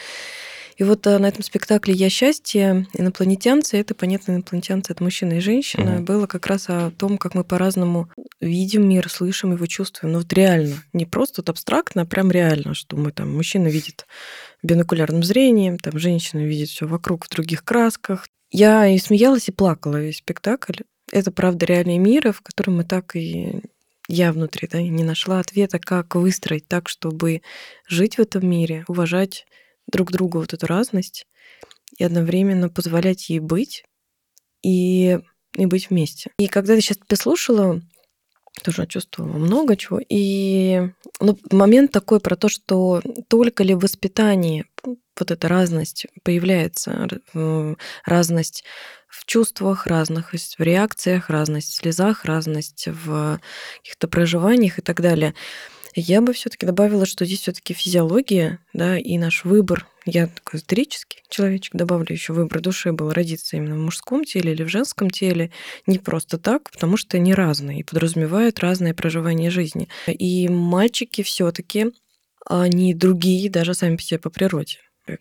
И 0.76 0.82
вот 0.82 1.06
а, 1.06 1.19
на 1.19 1.26
этом 1.26 1.44
спектакле 1.44 1.94
«Я 1.94 2.08
счастье» 2.08 2.87
инопланетянцы, 2.94 3.76
это, 3.76 3.94
понятно, 3.94 4.32
инопланетянцы, 4.32 4.92
это 4.92 5.04
мужчина 5.04 5.34
и 5.34 5.40
женщина, 5.40 5.97
Мгм. 5.97 6.04
было 6.04 6.26
как 6.26 6.47
раз 6.47 6.64
о 6.68 6.90
том, 6.90 7.18
как 7.18 7.35
мы 7.35 7.44
по-разному 7.44 8.09
видим 8.40 8.88
мир, 8.88 9.09
слышим 9.11 9.52
его, 9.52 9.66
чувствуем. 9.66 10.14
Ну 10.14 10.20
вот 10.20 10.32
реально, 10.32 10.82
не 10.92 11.04
просто 11.04 11.42
вот 11.42 11.50
абстрактно, 11.50 12.02
а 12.02 12.06
прям 12.06 12.32
реально, 12.32 12.75
что 12.75 12.97
мы 12.97 13.12
там, 13.12 13.37
мужчина 13.37 13.68
видит 13.68 14.06
бинокулярным 14.62 15.23
зрением, 15.23 15.79
там 15.79 15.99
женщина 15.99 16.40
видит 16.40 16.69
все 16.69 16.87
вокруг 16.87 17.26
в 17.26 17.31
других 17.31 17.64
красках. 17.64 18.26
Я 18.50 18.87
и 18.87 18.99
смеялась, 18.99 19.49
и 19.49 19.52
плакала 19.52 20.00
весь 20.00 20.19
спектакль. 20.19 20.83
Это, 21.12 21.31
правда, 21.31 21.67
реальные 21.67 21.99
миры, 21.99 22.33
в 22.33 22.40
котором 22.40 22.76
мы 22.76 22.85
так 22.85 23.17
и 23.17 23.62
я 24.09 24.33
внутри 24.33 24.69
да, 24.69 24.83
не 24.83 25.05
нашла 25.05 25.38
ответа, 25.38 25.79
как 25.79 26.17
выстроить 26.17 26.67
так, 26.67 26.88
чтобы 26.88 27.43
жить 27.88 28.17
в 28.17 28.21
этом 28.21 28.49
мире, 28.49 28.85
уважать 28.88 29.47
друг 29.87 30.11
друга 30.11 30.38
вот 30.38 30.52
эту 30.52 30.67
разность 30.67 31.26
и 31.97 32.05
одновременно 32.05 32.69
позволять 32.69 33.29
ей 33.29 33.38
быть 33.38 33.85
и, 34.62 35.21
и 35.57 35.67
быть 35.67 35.90
вместе. 35.90 36.31
И 36.38 36.49
когда 36.49 36.75
я 36.75 36.81
сейчас 36.81 36.99
тебя 36.99 37.17
слушала, 37.17 37.81
тоже 38.62 38.87
чувствовала 38.87 39.38
много 39.38 39.76
чего. 39.76 40.00
И 40.09 40.90
ну, 41.21 41.38
момент 41.50 41.92
такой 41.92 42.21
про 42.21 42.37
то, 42.37 42.49
что 42.49 43.02
только 43.28 43.64
ли 43.64 43.75
в 43.75 43.80
воспитании 43.80 44.66
вот 44.85 45.30
эта 45.30 45.49
разность 45.49 46.07
появляется, 46.23 47.09
разность 48.04 48.64
в 49.09 49.26
чувствах, 49.26 49.87
разность 49.87 50.59
в 50.59 50.62
реакциях, 50.62 51.30
разность 51.30 51.73
в 51.73 51.76
слезах, 51.76 52.25
разность 52.25 52.87
в 52.87 53.40
каких-то 53.78 54.09
проживаниях 54.09 54.78
и 54.78 54.83
так 54.83 55.00
далее. 55.00 55.35
Я 55.94 56.20
бы 56.20 56.32
все-таки 56.32 56.66
добавила, 56.66 57.06
что 57.06 57.25
здесь 57.25 57.40
все-таки 57.40 57.75
физиология, 57.75 58.59
да, 58.73 58.99
и 58.99 59.18
наш 59.18 59.44
выбор. 59.44 59.87
Я 60.06 60.28
такой 60.28 60.59
эзотерический 60.59 61.23
человечек, 61.28 61.75
добавлю 61.75 62.06
еще 62.11 62.32
выбор 62.32 62.61
души 62.61 62.92
был 62.92 63.12
родиться 63.12 63.56
именно 63.56 63.75
в 63.75 63.80
мужском 63.80 64.25
теле 64.25 64.52
или 64.52 64.64
в 64.64 64.68
женском 64.68 65.11
теле. 65.11 65.50
Не 65.87 65.99
просто 65.99 66.38
так, 66.38 66.70
потому 66.70 66.97
что 66.97 67.16
они 67.16 67.35
разные 67.35 67.80
и 67.80 67.85
подразумевают 67.85 68.61
разное 68.61 68.94
проживание 68.94 69.50
жизни. 69.50 69.88
И 70.06 70.49
мальчики 70.49 71.23
все-таки 71.23 71.92
они 72.47 72.94
другие 72.94 73.50
даже 73.50 73.75
сами 73.75 73.97
по 73.97 74.02
себе 74.02 74.18
по 74.18 74.30
природе. 74.30 74.78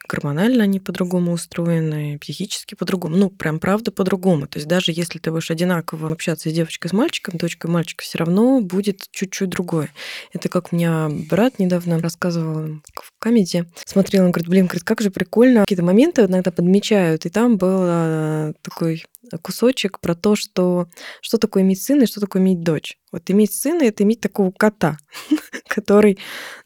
Гормонально 0.08 0.64
они 0.64 0.80
по-другому 0.80 1.32
устроены, 1.32 2.18
психически 2.20 2.76
по-другому. 2.76 3.16
Ну, 3.16 3.30
прям 3.30 3.60
правда 3.60 3.92
по-другому. 3.92 4.48
То 4.48 4.58
есть 4.58 4.68
даже 4.68 4.92
если 4.92 5.20
ты 5.20 5.32
будешь 5.32 5.52
одинаково 5.52 6.12
общаться 6.12 6.50
с 6.50 6.54
девочкой, 6.54 6.90
с 6.90 6.94
мальчиком, 6.94 7.38
дочкой 7.38 7.72
мальчика, 7.72 8.04
все 8.04 8.18
равно 8.18 8.62
будет 8.62 9.08
чуть-чуть 9.12 9.50
другое. 9.50 9.90
Это 10.34 10.50
как 10.50 10.72
у 10.72 10.76
меня 10.76 11.10
брат 11.10 11.60
недавно 11.60 12.00
рассказывал 12.00 12.82
в 12.94 13.12
комедии. 13.20 13.66
Смотрел, 13.86 14.26
он 14.26 14.32
говорит, 14.32 14.50
блин, 14.50 14.66
говорит, 14.66 14.84
как 14.84 15.02
же 15.02 15.12
прикольно. 15.12 15.62
Какие-то 15.62 15.84
моменты 15.84 16.24
иногда 16.24 16.52
подмечают. 16.52 17.26
И 17.26 17.30
там 17.30 17.58
был 17.58 17.82
э, 17.84 18.54
такой 18.62 19.06
кусочек 19.42 20.00
про 20.00 20.16
то, 20.16 20.36
что 20.36 20.88
что 21.22 21.38
такое 21.38 21.64
иметь 21.64 21.84
сына 21.84 22.04
и 22.04 22.08
что 22.08 22.20
такое 22.22 22.42
иметь 22.42 22.64
дочь. 22.64 22.98
Вот 23.12 23.30
иметь 23.30 23.54
сына— 23.54 23.84
это 23.86 24.04
иметь 24.04 24.22
такого 24.22 24.52
кота, 24.52 24.98
который, 25.68 26.18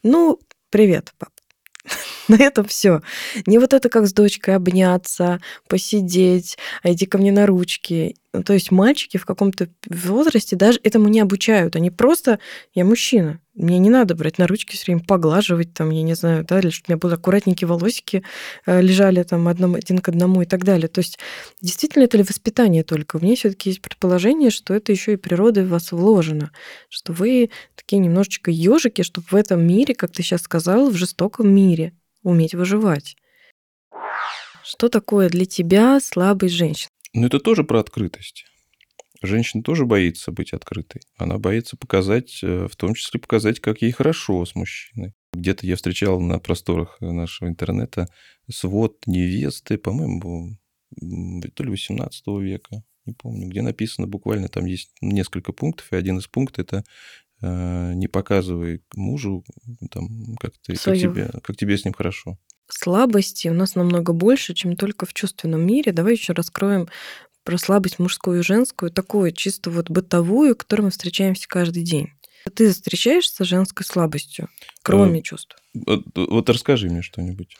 ну, 0.02 0.38
привет, 0.70 1.12
пап. 1.18 1.33
На 2.28 2.36
этом 2.36 2.64
все. 2.66 3.02
Не 3.46 3.58
вот 3.58 3.72
это 3.72 3.88
как 3.88 4.06
с 4.06 4.12
дочкой 4.12 4.56
обняться, 4.56 5.40
посидеть, 5.68 6.56
а 6.82 6.92
иди 6.92 7.06
ко 7.06 7.18
мне 7.18 7.32
на 7.32 7.46
ручки. 7.46 8.16
Ну, 8.32 8.42
то 8.42 8.52
есть 8.52 8.70
мальчики 8.70 9.16
в 9.16 9.26
каком-то 9.26 9.68
возрасте 9.88 10.56
даже 10.56 10.80
этому 10.82 11.08
не 11.08 11.20
обучают. 11.20 11.76
Они 11.76 11.90
просто, 11.90 12.38
я 12.74 12.84
мужчина, 12.84 13.40
мне 13.54 13.78
не 13.78 13.88
надо 13.88 14.14
брать 14.16 14.38
на 14.38 14.46
ручки 14.46 14.74
все 14.74 14.86
время, 14.86 15.04
поглаживать 15.06 15.74
там, 15.74 15.90
я 15.90 16.02
не 16.02 16.14
знаю, 16.14 16.44
да, 16.44 16.58
или 16.58 16.70
чтобы 16.70 16.86
у 16.88 16.92
меня 16.92 16.98
были 16.98 17.14
аккуратненькие 17.14 17.68
волосики, 17.68 18.24
э, 18.66 18.80
лежали 18.80 19.22
там 19.22 19.46
одном, 19.46 19.76
один 19.76 19.98
к 19.98 20.08
одному 20.08 20.42
и 20.42 20.44
так 20.44 20.64
далее. 20.64 20.88
То 20.88 20.98
есть 21.00 21.18
действительно 21.62 22.04
это 22.04 22.16
ли 22.16 22.24
воспитание 22.24 22.82
только? 22.82 23.16
У 23.16 23.20
меня 23.20 23.36
все 23.36 23.50
таки 23.50 23.70
есть 23.70 23.80
предположение, 23.80 24.50
что 24.50 24.74
это 24.74 24.90
еще 24.90 25.12
и 25.12 25.16
природой 25.16 25.64
в 25.64 25.68
вас 25.68 25.92
вложено, 25.92 26.50
что 26.88 27.12
вы 27.12 27.50
такие 27.76 27.98
немножечко 28.00 28.50
ежики, 28.50 29.02
чтобы 29.02 29.28
в 29.30 29.34
этом 29.34 29.64
мире, 29.64 29.94
как 29.94 30.10
ты 30.10 30.22
сейчас 30.22 30.42
сказал, 30.42 30.90
в 30.90 30.96
жестоком 30.96 31.54
мире 31.54 31.92
уметь 32.22 32.54
выживать. 32.54 33.16
Что 34.64 34.88
такое 34.88 35.28
для 35.28 35.44
тебя 35.44 36.00
слабой 36.00 36.48
женщина? 36.48 36.88
Ну, 37.12 37.26
это 37.26 37.38
тоже 37.38 37.62
про 37.62 37.78
открытость. 37.78 38.46
Женщина 39.24 39.62
тоже 39.62 39.86
боится 39.86 40.32
быть 40.32 40.52
открытой. 40.52 41.02
Она 41.16 41.38
боится 41.38 41.76
показать, 41.76 42.40
э, 42.42 42.68
в 42.70 42.76
том 42.76 42.94
числе 42.94 43.20
показать, 43.20 43.60
как 43.60 43.82
ей 43.82 43.92
хорошо 43.92 44.44
с 44.44 44.54
мужчиной. 44.54 45.14
Где-то 45.32 45.66
я 45.66 45.76
встречал 45.76 46.20
на 46.20 46.38
просторах 46.38 47.00
нашего 47.00 47.48
интернета 47.48 48.08
свод 48.50 49.06
невесты, 49.06 49.78
по-моему, 49.78 50.58
то 51.54 51.64
ли 51.64 51.70
18 51.70 52.40
века, 52.40 52.84
не 53.06 53.12
помню, 53.12 53.48
где 53.48 53.62
написано 53.62 54.06
буквально, 54.06 54.48
там 54.48 54.64
есть 54.64 54.92
несколько 55.00 55.52
пунктов, 55.52 55.92
и 55.92 55.96
один 55.96 56.18
из 56.18 56.26
пунктов 56.26 56.64
это 56.64 56.84
э, 57.42 57.92
не 57.94 58.06
показывай 58.06 58.82
мужу, 58.94 59.44
там, 59.90 60.36
как, 60.36 60.52
ты, 60.58 60.76
как, 60.76 60.96
тебе, 60.96 61.30
как 61.42 61.56
тебе 61.56 61.76
с 61.76 61.84
ним 61.84 61.94
хорошо 61.94 62.38
слабости 62.68 63.48
у 63.48 63.54
нас 63.54 63.74
намного 63.74 64.12
больше, 64.12 64.54
чем 64.54 64.76
только 64.76 65.06
в 65.06 65.14
чувственном 65.14 65.66
мире. 65.66 65.92
Давай 65.92 66.14
еще 66.14 66.32
раскроем 66.32 66.88
про 67.44 67.58
слабость 67.58 67.98
мужскую 67.98 68.40
и 68.40 68.42
женскую, 68.42 68.90
такую 68.90 69.32
чисто 69.32 69.70
вот 69.70 69.90
бытовую, 69.90 70.56
которой 70.56 70.82
мы 70.82 70.90
встречаемся 70.90 71.46
каждый 71.48 71.82
день. 71.82 72.10
Ты 72.54 72.70
встречаешься 72.70 73.44
с 73.44 73.46
женской 73.46 73.86
слабостью, 73.86 74.48
кроме 74.82 75.20
а, 75.20 75.22
чувств? 75.22 75.56
Вот, 75.72 76.04
вот 76.14 76.50
расскажи 76.50 76.88
мне 76.88 77.00
что-нибудь. 77.00 77.56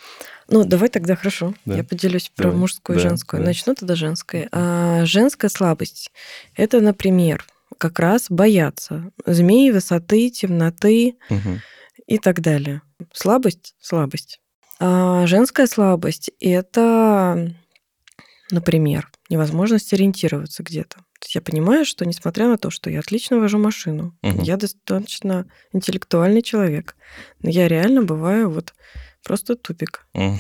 Ну, 0.49 0.65
давай 0.65 0.91
тогда 0.91 1.17
хорошо. 1.17 1.55
Да. 1.65 1.77
Я 1.77 1.85
поделюсь 1.85 2.31
про 2.35 2.45
давай. 2.45 2.59
мужскую 2.59 2.99
и 2.99 3.03
да, 3.03 3.09
женскую. 3.09 3.41
Да. 3.41 3.47
Начну 3.47 3.75
тогда 3.75 3.95
женской. 3.95 4.49
А, 4.53 5.07
женская 5.07 5.49
слабость 5.49 6.13
это, 6.55 6.81
например, 6.81 7.47
как 7.79 7.99
раз 7.99 8.27
бояться 8.29 9.11
змеи, 9.25 9.71
высоты, 9.71 10.29
темноты 10.31 11.17
угу. 11.31 11.61
и 12.07 12.19
так 12.19 12.41
далее. 12.41 12.83
Слабость, 13.13 13.75
слабость. 13.81 14.41
А 14.81 15.27
женская 15.27 15.67
слабость– 15.67 16.31
это, 16.41 17.55
например, 18.51 19.11
невозможность 19.31 19.93
ориентироваться 19.93 20.63
где-то. 20.63 20.97
То 20.97 21.27
есть 21.27 21.35
я 21.35 21.41
понимаю, 21.41 21.85
что 21.85 22.05
несмотря 22.05 22.49
на 22.49 22.59
то, 22.59 22.71
что 22.71 22.91
я 22.91 23.01
отлично 23.01 23.39
вожу 23.39 23.59
машину, 23.59 24.17
угу. 24.23 24.43
я 24.43 24.57
достаточно 24.57 25.47
интеллектуальный 25.73 26.43
человек, 26.43 26.97
но 27.41 27.51
я 27.51 27.69
реально 27.69 28.03
бываю 28.03 28.51
вот 28.51 28.75
просто 29.23 29.57
тупик, 29.57 30.07
угу. 30.13 30.39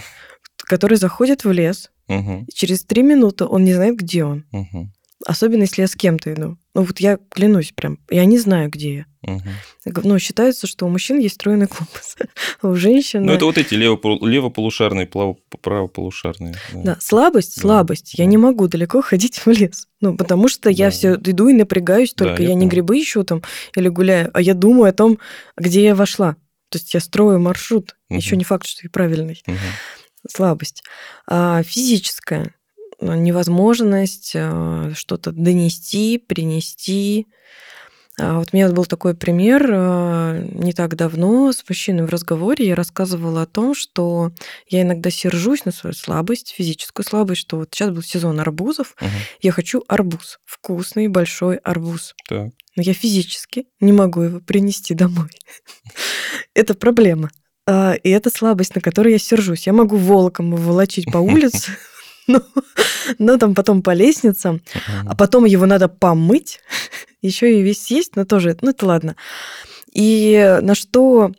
который 0.58 0.98
заходит 0.98 1.44
в 1.44 1.52
лес, 1.52 1.90
угу. 2.08 2.44
и 2.46 2.52
через 2.52 2.84
три 2.84 3.02
минуты 3.02 3.44
он 3.46 3.64
не 3.64 3.74
знает, 3.74 3.96
где 3.96 4.24
он. 4.24 4.44
Угу. 4.52 4.92
Особенно, 5.26 5.62
если 5.62 5.82
я 5.82 5.88
с 5.88 5.94
кем-то 5.94 6.32
иду. 6.34 6.58
Ну 6.74 6.82
вот 6.82 7.00
я 7.00 7.18
клянусь 7.30 7.72
прям, 7.74 7.98
я 8.10 8.24
не 8.26 8.38
знаю, 8.38 8.68
где 8.68 8.94
я. 8.94 9.06
Угу. 9.22 10.00
Ну, 10.04 10.18
считается, 10.18 10.66
что 10.66 10.84
у 10.84 10.90
мужчин 10.90 11.18
есть 11.18 11.36
стройный 11.36 11.66
компас, 11.66 12.16
а 12.60 12.68
у 12.68 12.74
женщин... 12.74 13.24
Ну, 13.24 13.32
это 13.32 13.46
вот 13.46 13.56
эти 13.56 13.74
левополушарные, 13.74 15.06
правополушарные. 15.06 16.54
Да, 16.74 16.82
да 16.82 16.96
слабость, 17.00 17.58
слабость. 17.58 18.14
Да. 18.16 18.22
Я 18.22 18.28
не 18.28 18.36
могу 18.36 18.68
далеко 18.68 19.00
ходить 19.00 19.38
в 19.38 19.46
лес. 19.48 19.88
Ну, 20.00 20.14
потому 20.14 20.48
что 20.48 20.64
да. 20.64 20.70
я 20.70 20.90
все 20.90 21.14
иду 21.14 21.48
и 21.48 21.54
напрягаюсь, 21.54 22.12
только 22.12 22.36
да, 22.36 22.42
я, 22.42 22.48
я 22.50 22.54
не 22.54 22.66
грибы 22.66 23.00
ищу 23.00 23.24
там 23.24 23.42
или 23.74 23.88
гуляю, 23.88 24.30
а 24.34 24.42
я 24.42 24.52
думаю 24.52 24.90
о 24.90 24.92
том, 24.92 25.18
где 25.56 25.82
я 25.84 25.94
вошла. 25.94 26.36
То 26.68 26.78
есть 26.78 26.92
я 26.92 27.00
строю 27.00 27.40
маршрут. 27.40 27.96
Угу. 28.10 28.18
Еще 28.18 28.36
не 28.36 28.44
факт, 28.44 28.66
что 28.66 28.86
и 28.86 28.90
правильный. 28.90 29.42
Угу. 29.46 29.56
Слабость. 30.28 30.82
А 31.26 31.62
физическая 31.62 32.54
невозможность 33.00 34.32
э, 34.34 34.92
что-то 34.94 35.32
донести, 35.32 36.18
принести. 36.18 37.26
А 38.16 38.38
вот 38.38 38.50
у 38.52 38.56
меня 38.56 38.68
был 38.70 38.84
такой 38.84 39.14
пример 39.14 39.68
э, 39.68 40.48
не 40.52 40.72
так 40.72 40.94
давно 40.94 41.52
с 41.52 41.64
мужчиной 41.68 42.06
в 42.06 42.10
разговоре. 42.10 42.68
Я 42.68 42.76
рассказывала 42.76 43.42
о 43.42 43.46
том, 43.46 43.74
что 43.74 44.30
я 44.68 44.82
иногда 44.82 45.10
сержусь 45.10 45.64
на 45.64 45.72
свою 45.72 45.94
слабость, 45.94 46.54
физическую 46.56 47.04
слабость, 47.04 47.40
что 47.40 47.56
вот 47.56 47.70
сейчас 47.72 47.90
был 47.90 48.02
сезон 48.02 48.38
арбузов, 48.38 48.94
угу. 49.00 49.10
я 49.40 49.50
хочу 49.50 49.82
арбуз, 49.88 50.38
вкусный 50.44 51.08
большой 51.08 51.56
арбуз. 51.56 52.14
Так. 52.28 52.50
Но 52.76 52.82
я 52.82 52.94
физически 52.94 53.66
не 53.80 53.92
могу 53.92 54.20
его 54.20 54.40
принести 54.40 54.94
домой. 54.94 55.30
Это 56.54 56.74
проблема. 56.74 57.30
А, 57.66 57.94
и 57.94 58.10
это 58.10 58.30
слабость, 58.30 58.74
на 58.74 58.80
которую 58.80 59.12
я 59.12 59.18
сержусь. 59.18 59.66
Я 59.66 59.72
могу 59.72 59.96
волоком 59.96 60.52
его 60.52 60.58
волочить 60.58 61.10
по 61.10 61.18
улице, 61.18 61.72
но, 62.26 62.42
но 63.18 63.36
там 63.38 63.54
потом 63.54 63.82
по 63.82 63.92
лестницам, 63.92 64.62
а 65.06 65.14
потом 65.14 65.44
его 65.44 65.66
надо 65.66 65.88
помыть, 65.88 66.60
еще 67.22 67.58
и 67.58 67.62
весь 67.62 67.82
съесть, 67.82 68.16
но 68.16 68.24
тоже, 68.24 68.56
ну 68.60 68.70
это 68.70 68.86
ладно. 68.86 69.16
И 69.92 70.58
на 70.62 70.74
что 70.74 71.32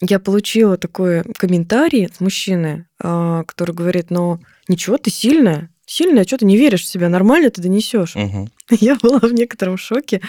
я 0.00 0.18
получила 0.18 0.76
такой 0.76 1.22
комментарий 1.38 2.06
от 2.06 2.20
мужчины, 2.20 2.86
а, 2.98 3.44
который 3.44 3.74
говорит, 3.74 4.10
ну 4.10 4.40
ничего, 4.68 4.98
ты 4.98 5.10
сильная, 5.10 5.70
сильная, 5.86 6.24
что 6.24 6.38
ты 6.38 6.44
не 6.44 6.56
веришь 6.56 6.82
в 6.82 6.88
себя, 6.88 7.08
нормально 7.08 7.50
ты 7.50 7.62
донесешь. 7.62 8.16
Угу. 8.16 8.48
Я 8.80 8.96
была 8.96 9.20
в 9.20 9.32
некотором 9.32 9.76
шоке, 9.76 10.20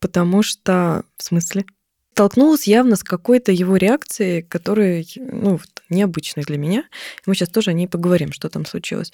потому 0.00 0.42
что, 0.42 1.04
в 1.16 1.22
смысле, 1.24 1.64
столкнулась 2.12 2.66
явно 2.66 2.96
с 2.96 3.02
какой-то 3.02 3.52
его 3.52 3.76
реакцией, 3.76 4.42
которая, 4.42 5.04
ну, 5.16 5.60
необычной 5.90 6.44
для 6.44 6.58
меня. 6.58 6.84
Мы 7.26 7.34
сейчас 7.34 7.48
тоже 7.48 7.70
о 7.70 7.74
ней 7.74 7.88
поговорим, 7.88 8.32
что 8.32 8.48
там 8.48 8.66
случилось. 8.66 9.12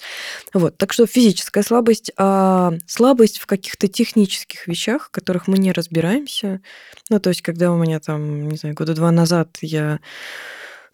Вот, 0.53 0.77
так 0.77 0.93
что 0.93 1.05
физическая 1.05 1.63
слабость, 1.63 2.11
а 2.17 2.73
слабость 2.87 3.39
в 3.39 3.45
каких-то 3.45 3.87
технических 3.87 4.67
вещах, 4.67 5.07
в 5.07 5.11
которых 5.11 5.47
мы 5.47 5.57
не 5.57 5.71
разбираемся. 5.71 6.61
Ну, 7.09 7.19
то 7.19 7.29
есть, 7.29 7.41
когда 7.41 7.71
у 7.71 7.77
меня 7.77 7.99
там, 7.99 8.49
не 8.49 8.57
знаю, 8.57 8.75
года 8.75 8.93
два 8.93 9.11
назад 9.11 9.57
я 9.61 9.99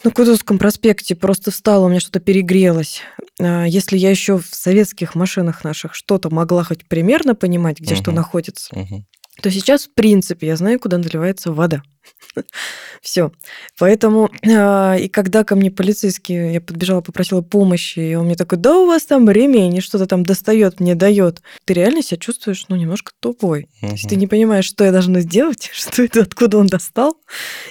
на 0.03 0.11
Кутузовском 0.11 0.57
проспекте 0.59 1.15
просто 1.15 1.51
встала, 1.51 1.85
у 1.85 1.89
меня 1.89 1.99
что-то 1.99 2.21
перегрелось. 2.21 3.01
А, 3.39 3.65
если 3.65 3.97
я 3.97 4.09
еще 4.09 4.37
в 4.37 4.45
советских 4.45 5.15
машинах 5.15 5.63
наших 5.63 5.93
что-то 5.93 6.29
могла 6.29 6.63
хоть 6.63 6.87
примерно 6.87 7.35
понимать, 7.35 7.79
где 7.79 7.95
угу. 7.95 8.01
что 8.01 8.11
находится, 8.11 8.73
угу 8.75 9.05
то 9.41 9.51
сейчас, 9.51 9.85
в 9.85 9.93
принципе, 9.93 10.47
я 10.47 10.55
знаю, 10.55 10.79
куда 10.79 10.97
наливается 10.97 11.51
вода. 11.51 11.81
Все. 13.01 13.31
Поэтому, 13.77 14.29
э, 14.41 14.99
и 15.01 15.09
когда 15.09 15.43
ко 15.43 15.55
мне 15.55 15.71
полицейский, 15.71 16.53
я 16.53 16.61
подбежала, 16.61 17.01
попросила 17.01 17.41
помощи, 17.41 17.99
и 17.99 18.15
он 18.15 18.25
мне 18.25 18.35
такой, 18.35 18.57
да 18.57 18.77
у 18.77 18.85
вас 18.85 19.05
там 19.05 19.29
ремень, 19.29 19.75
и 19.75 19.81
что-то 19.81 20.05
там 20.05 20.23
достает, 20.23 20.79
мне 20.79 20.95
дает. 20.95 21.41
Ты 21.65 21.73
реально 21.73 22.01
себя 22.01 22.17
чувствуешь, 22.17 22.65
ну, 22.69 22.75
немножко 22.75 23.11
тупой. 23.19 23.69
Угу. 23.81 23.87
То 23.87 23.93
есть 23.93 24.09
ты 24.09 24.15
не 24.15 24.27
понимаешь, 24.27 24.65
что 24.65 24.83
я 24.83 24.91
должна 24.91 25.21
сделать, 25.21 25.69
что 25.73 26.03
это, 26.03 26.21
откуда 26.21 26.57
он 26.57 26.67
достал, 26.67 27.17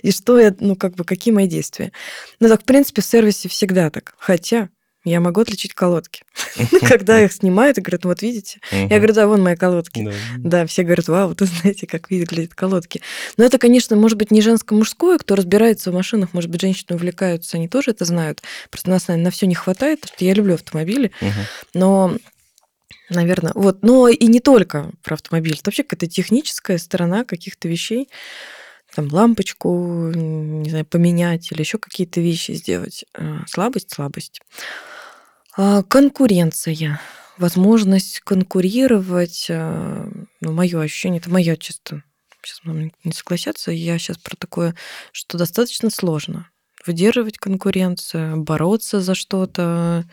и 0.03 0.11
что 0.11 0.39
я, 0.39 0.55
ну, 0.61 0.77
как 0.77 0.95
бы, 0.95 1.05
какие 1.05 1.33
мои 1.33 1.47
действия. 1.47 1.93
Ну, 2.41 2.49
так, 2.49 2.63
в 2.63 2.65
принципе, 2.65 3.03
в 3.03 3.05
сервисе 3.05 3.49
всегда 3.49 3.91
так. 3.91 4.15
Хотя, 4.19 4.69
я 5.09 5.21
могу 5.21 5.41
отличить 5.41 5.75
колодки. 5.75 6.23
Когда 6.89 7.23
их 7.23 7.33
снимают 7.33 7.79
и 7.79 7.81
говорят, 7.81 8.05
вот 8.05 8.23
видите? 8.23 8.61
Я 8.71 8.99
говорю, 8.99 9.15
да, 9.15 9.27
вон 9.27 9.43
мои 9.43 9.57
колодки. 9.57 10.11
Да, 10.37 10.67
все 10.67 10.83
говорят, 10.83 11.09
вау, 11.09 11.35
вы 11.39 11.47
знаете, 11.47 11.87
как 11.87 12.11
выглядят 12.11 12.55
колодки. 12.55 13.03
Но 13.37 13.45
это, 13.45 13.59
конечно, 13.59 13.97
может 13.97 14.19
быть 14.19 14.31
не 14.31 14.41
женско-мужское, 14.41 15.19
кто 15.19 15.35
разбирается 15.35 15.91
в 15.91 15.95
машинах, 15.95 16.33
может 16.33 16.51
быть, 16.51 16.61
женщины 16.61 16.97
увлекаются, 16.97 17.57
они 17.57 17.69
тоже 17.69 17.93
это 17.93 18.05
знают. 18.05 18.43
Просто 18.71 18.91
нас, 18.91 19.09
наверное, 19.09 19.27
на 19.27 19.31
все 19.31 19.47
не 19.47 19.55
хватает, 19.55 20.01
потому 20.01 20.17
что 20.17 20.25
я 20.25 20.35
люблю 20.35 20.55
автомобили. 20.55 21.13
Но 21.75 22.17
Наверное. 23.11 23.53
Вот. 23.55 23.83
Но 23.83 24.09
и 24.09 24.27
не 24.27 24.41
только 24.41 24.91
про 25.03 25.15
автомобиль. 25.15 25.55
Это 25.55 25.63
вообще 25.67 25.83
какая-то 25.83 26.07
техническая 26.07 26.79
сторона 26.79 27.25
каких-то 27.25 27.69
вещей. 27.69 28.09
там 28.95 29.09
лампочку, 29.13 30.11
не 30.15 30.71
знаю, 30.71 30.85
поменять 30.85 31.51
или 31.53 31.61
еще 31.61 31.79
какие-то 31.79 32.21
вещи 32.21 32.53
сделать. 32.53 33.05
А, 33.15 33.45
слабость, 33.47 33.95
слабость. 33.95 34.41
А, 35.61 35.83
конкуренция. 35.83 37.01
Возможность 37.37 38.21
конкурировать, 38.21 39.49
а, 39.51 40.09
ну, 40.41 40.53
мое 40.53 40.81
ощущение, 40.81 41.19
это 41.19 41.31
мое 41.31 41.57
чисто. 41.57 42.05
Сейчас 42.45 42.61
мама 42.63 42.93
не 43.03 43.13
согласятся, 43.13 43.73
я 43.73 43.99
сейчас 43.99 44.19
про 44.19 44.37
такое, 44.37 44.77
что 45.11 45.37
достаточно 45.37 45.91
сложно 45.91 46.49
выдерживать 46.87 47.39
конкуренцию, 47.39 48.41
бороться 48.45 49.01
за 49.01 49.17
что-то 49.17 50.09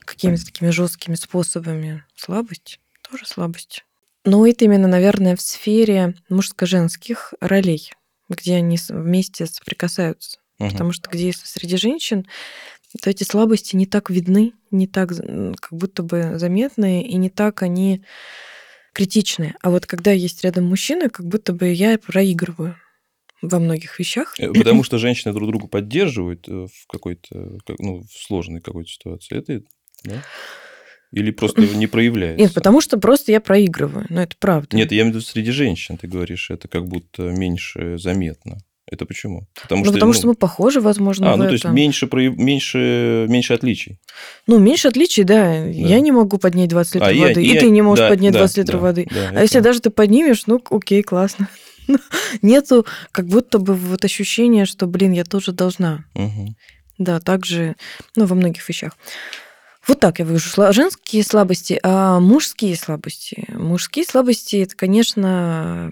какими-то 0.00 0.44
такими 0.44 0.68
жесткими 0.68 1.14
способами. 1.14 2.04
Слабость, 2.14 2.78
тоже 3.10 3.26
слабость. 3.26 3.84
Но 4.26 4.46
это 4.46 4.66
именно, 4.66 4.86
наверное, 4.86 5.34
в 5.34 5.40
сфере 5.40 6.14
мужско-женских 6.28 7.32
ролей, 7.40 7.90
где 8.28 8.56
они 8.56 8.78
вместе 8.90 9.46
соприкасаются. 9.46 10.40
Угу. 10.58 10.70
Потому 10.70 10.92
что 10.92 11.10
где 11.10 11.26
если 11.26 11.46
среди 11.46 11.76
женщин, 11.78 12.26
то 13.00 13.10
эти 13.10 13.24
слабости 13.24 13.76
не 13.76 13.86
так 13.86 14.10
видны, 14.10 14.52
не 14.70 14.86
так 14.86 15.10
как 15.10 15.68
будто 15.70 16.02
бы 16.02 16.38
заметные, 16.38 17.06
и 17.06 17.16
не 17.16 17.30
так 17.30 17.62
они 17.62 18.04
критичные. 18.92 19.54
А 19.62 19.70
вот 19.70 19.86
когда 19.86 20.12
есть 20.12 20.44
рядом 20.44 20.64
мужчина, 20.64 21.08
как 21.08 21.26
будто 21.26 21.52
бы 21.52 21.72
я 21.72 21.98
проигрываю 21.98 22.76
во 23.40 23.58
многих 23.58 23.98
вещах. 23.98 24.34
Э, 24.38 24.52
потому 24.52 24.84
что 24.84 24.98
женщины 24.98 25.32
друг 25.34 25.48
друга 25.48 25.66
поддерживают 25.66 26.48
э, 26.48 26.66
в 26.72 26.86
какой-то, 26.86 27.58
ну, 27.78 28.02
в 28.02 28.12
сложной 28.12 28.60
какой-то 28.60 28.88
ситуации. 28.88 29.38
Это, 29.38 29.62
да? 30.04 30.22
Или 31.10 31.30
просто 31.30 31.60
не 31.60 31.86
проявляется? 31.86 32.42
Нет, 32.42 32.54
потому 32.54 32.80
что 32.80 32.98
просто 32.98 33.32
я 33.32 33.40
проигрываю. 33.40 34.06
Но 34.08 34.22
это 34.22 34.34
правда. 34.38 34.76
Нет, 34.76 34.92
я 34.92 35.02
имею 35.02 35.12
в 35.12 35.16
виду 35.16 35.24
среди 35.24 35.50
женщин, 35.50 35.98
ты 35.98 36.06
говоришь, 36.06 36.50
это 36.50 36.68
как 36.68 36.86
будто 36.86 37.24
меньше 37.24 37.98
заметно. 37.98 38.58
Это 38.92 39.06
почему? 39.06 39.48
Потому, 39.62 39.80
ну, 39.80 39.84
что, 39.86 39.94
потому 39.94 40.12
ну... 40.12 40.18
что 40.18 40.26
мы 40.26 40.34
похожи, 40.34 40.78
возможно, 40.78 41.32
А, 41.32 41.36
ну, 41.36 41.44
то 41.44 41.52
есть 41.52 41.64
меньше, 41.64 42.06
меньше, 42.12 43.26
меньше 43.26 43.54
отличий. 43.54 43.98
Ну, 44.46 44.58
меньше 44.58 44.88
отличий, 44.88 45.24
да. 45.24 45.44
да. 45.44 45.64
Я 45.64 45.98
не 46.00 46.12
могу 46.12 46.36
поднять 46.36 46.68
20 46.68 46.96
литров 46.96 47.10
а 47.10 47.14
воды, 47.14 47.40
я, 47.40 47.52
и 47.52 47.54
я... 47.54 47.60
ты 47.60 47.70
не 47.70 47.80
можешь 47.80 48.04
да, 48.04 48.10
поднять 48.10 48.34
да, 48.34 48.40
20 48.40 48.56
литров 48.58 48.80
да, 48.80 48.86
воды. 48.86 49.08
Да, 49.10 49.28
а 49.30 49.32
это... 49.32 49.42
если 49.42 49.60
даже 49.60 49.80
ты 49.80 49.88
поднимешь, 49.88 50.46
ну, 50.46 50.62
окей, 50.70 51.02
классно. 51.02 51.48
Нету 52.42 52.84
как 53.12 53.28
будто 53.28 53.58
бы 53.58 53.74
вот 53.74 54.04
ощущения, 54.04 54.66
что, 54.66 54.86
блин, 54.86 55.12
я 55.12 55.24
тоже 55.24 55.52
должна. 55.52 56.04
Угу. 56.14 56.54
Да, 56.98 57.18
также, 57.18 57.76
ну, 58.14 58.26
во 58.26 58.34
многих 58.34 58.68
вещах. 58.68 58.92
Вот 59.88 60.00
так 60.00 60.18
я 60.18 60.26
вижу 60.26 60.72
женские 60.72 61.24
слабости, 61.24 61.80
а 61.82 62.20
мужские 62.20 62.76
слабости. 62.76 63.46
Мужские 63.48 64.04
слабости 64.04 64.56
это, 64.56 64.76
конечно, 64.76 65.90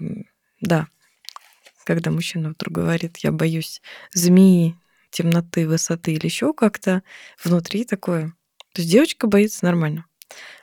да, 0.61 0.87
когда 1.93 2.11
мужчина 2.11 2.51
вдруг 2.51 2.73
говорит, 2.73 3.17
я 3.17 3.31
боюсь 3.31 3.81
змеи, 4.13 4.77
темноты, 5.09 5.67
высоты 5.67 6.13
или 6.13 6.25
еще 6.25 6.53
как-то, 6.53 7.03
внутри 7.43 7.83
такое. 7.85 8.33
То 8.73 8.81
есть 8.81 8.91
девочка 8.91 9.27
боится 9.27 9.65
нормально, 9.65 10.05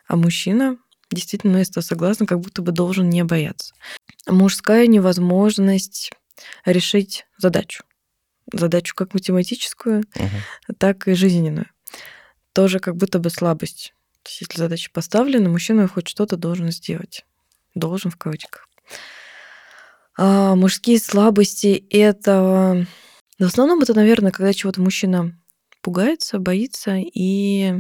а 0.07 0.17
мужчина 0.17 0.79
действительно, 1.11 1.55
ну, 1.55 1.59
если 1.59 1.81
согласна, 1.81 2.27
как 2.27 2.41
будто 2.41 2.63
бы 2.63 2.73
должен 2.73 3.11
не 3.11 3.25
бояться. 3.25 3.75
Мужская 4.27 4.87
невозможность 4.87 6.13
решить 6.65 7.27
задачу. 7.37 7.85
Задачу 8.51 8.95
как 8.95 9.13
математическую, 9.13 10.05
угу. 10.15 10.75
так 10.79 11.09
и 11.09 11.15
жизненную 11.15 11.67
тоже 12.59 12.81
как 12.81 12.97
будто 12.97 13.21
бы 13.21 13.31
слабость. 13.31 13.95
То 14.25 14.31
есть, 14.31 14.41
если 14.41 14.59
задача 14.59 14.91
поставлена, 14.93 15.49
мужчина 15.49 15.87
хоть 15.87 16.09
что-то 16.09 16.37
должен 16.37 16.73
сделать. 16.73 17.25
Должен 17.77 18.11
в 18.11 18.17
кавычках. 18.17 18.69
А 20.19 20.57
мужские 20.57 20.99
слабости 20.99 21.87
это... 21.91 22.87
В 23.39 23.45
основном 23.45 23.81
это, 23.81 23.95
наверное, 23.95 24.33
когда 24.33 24.53
чего-то 24.53 24.81
мужчина 24.81 25.39
пугается, 25.81 26.41
боится 26.41 26.97
и 26.97 27.75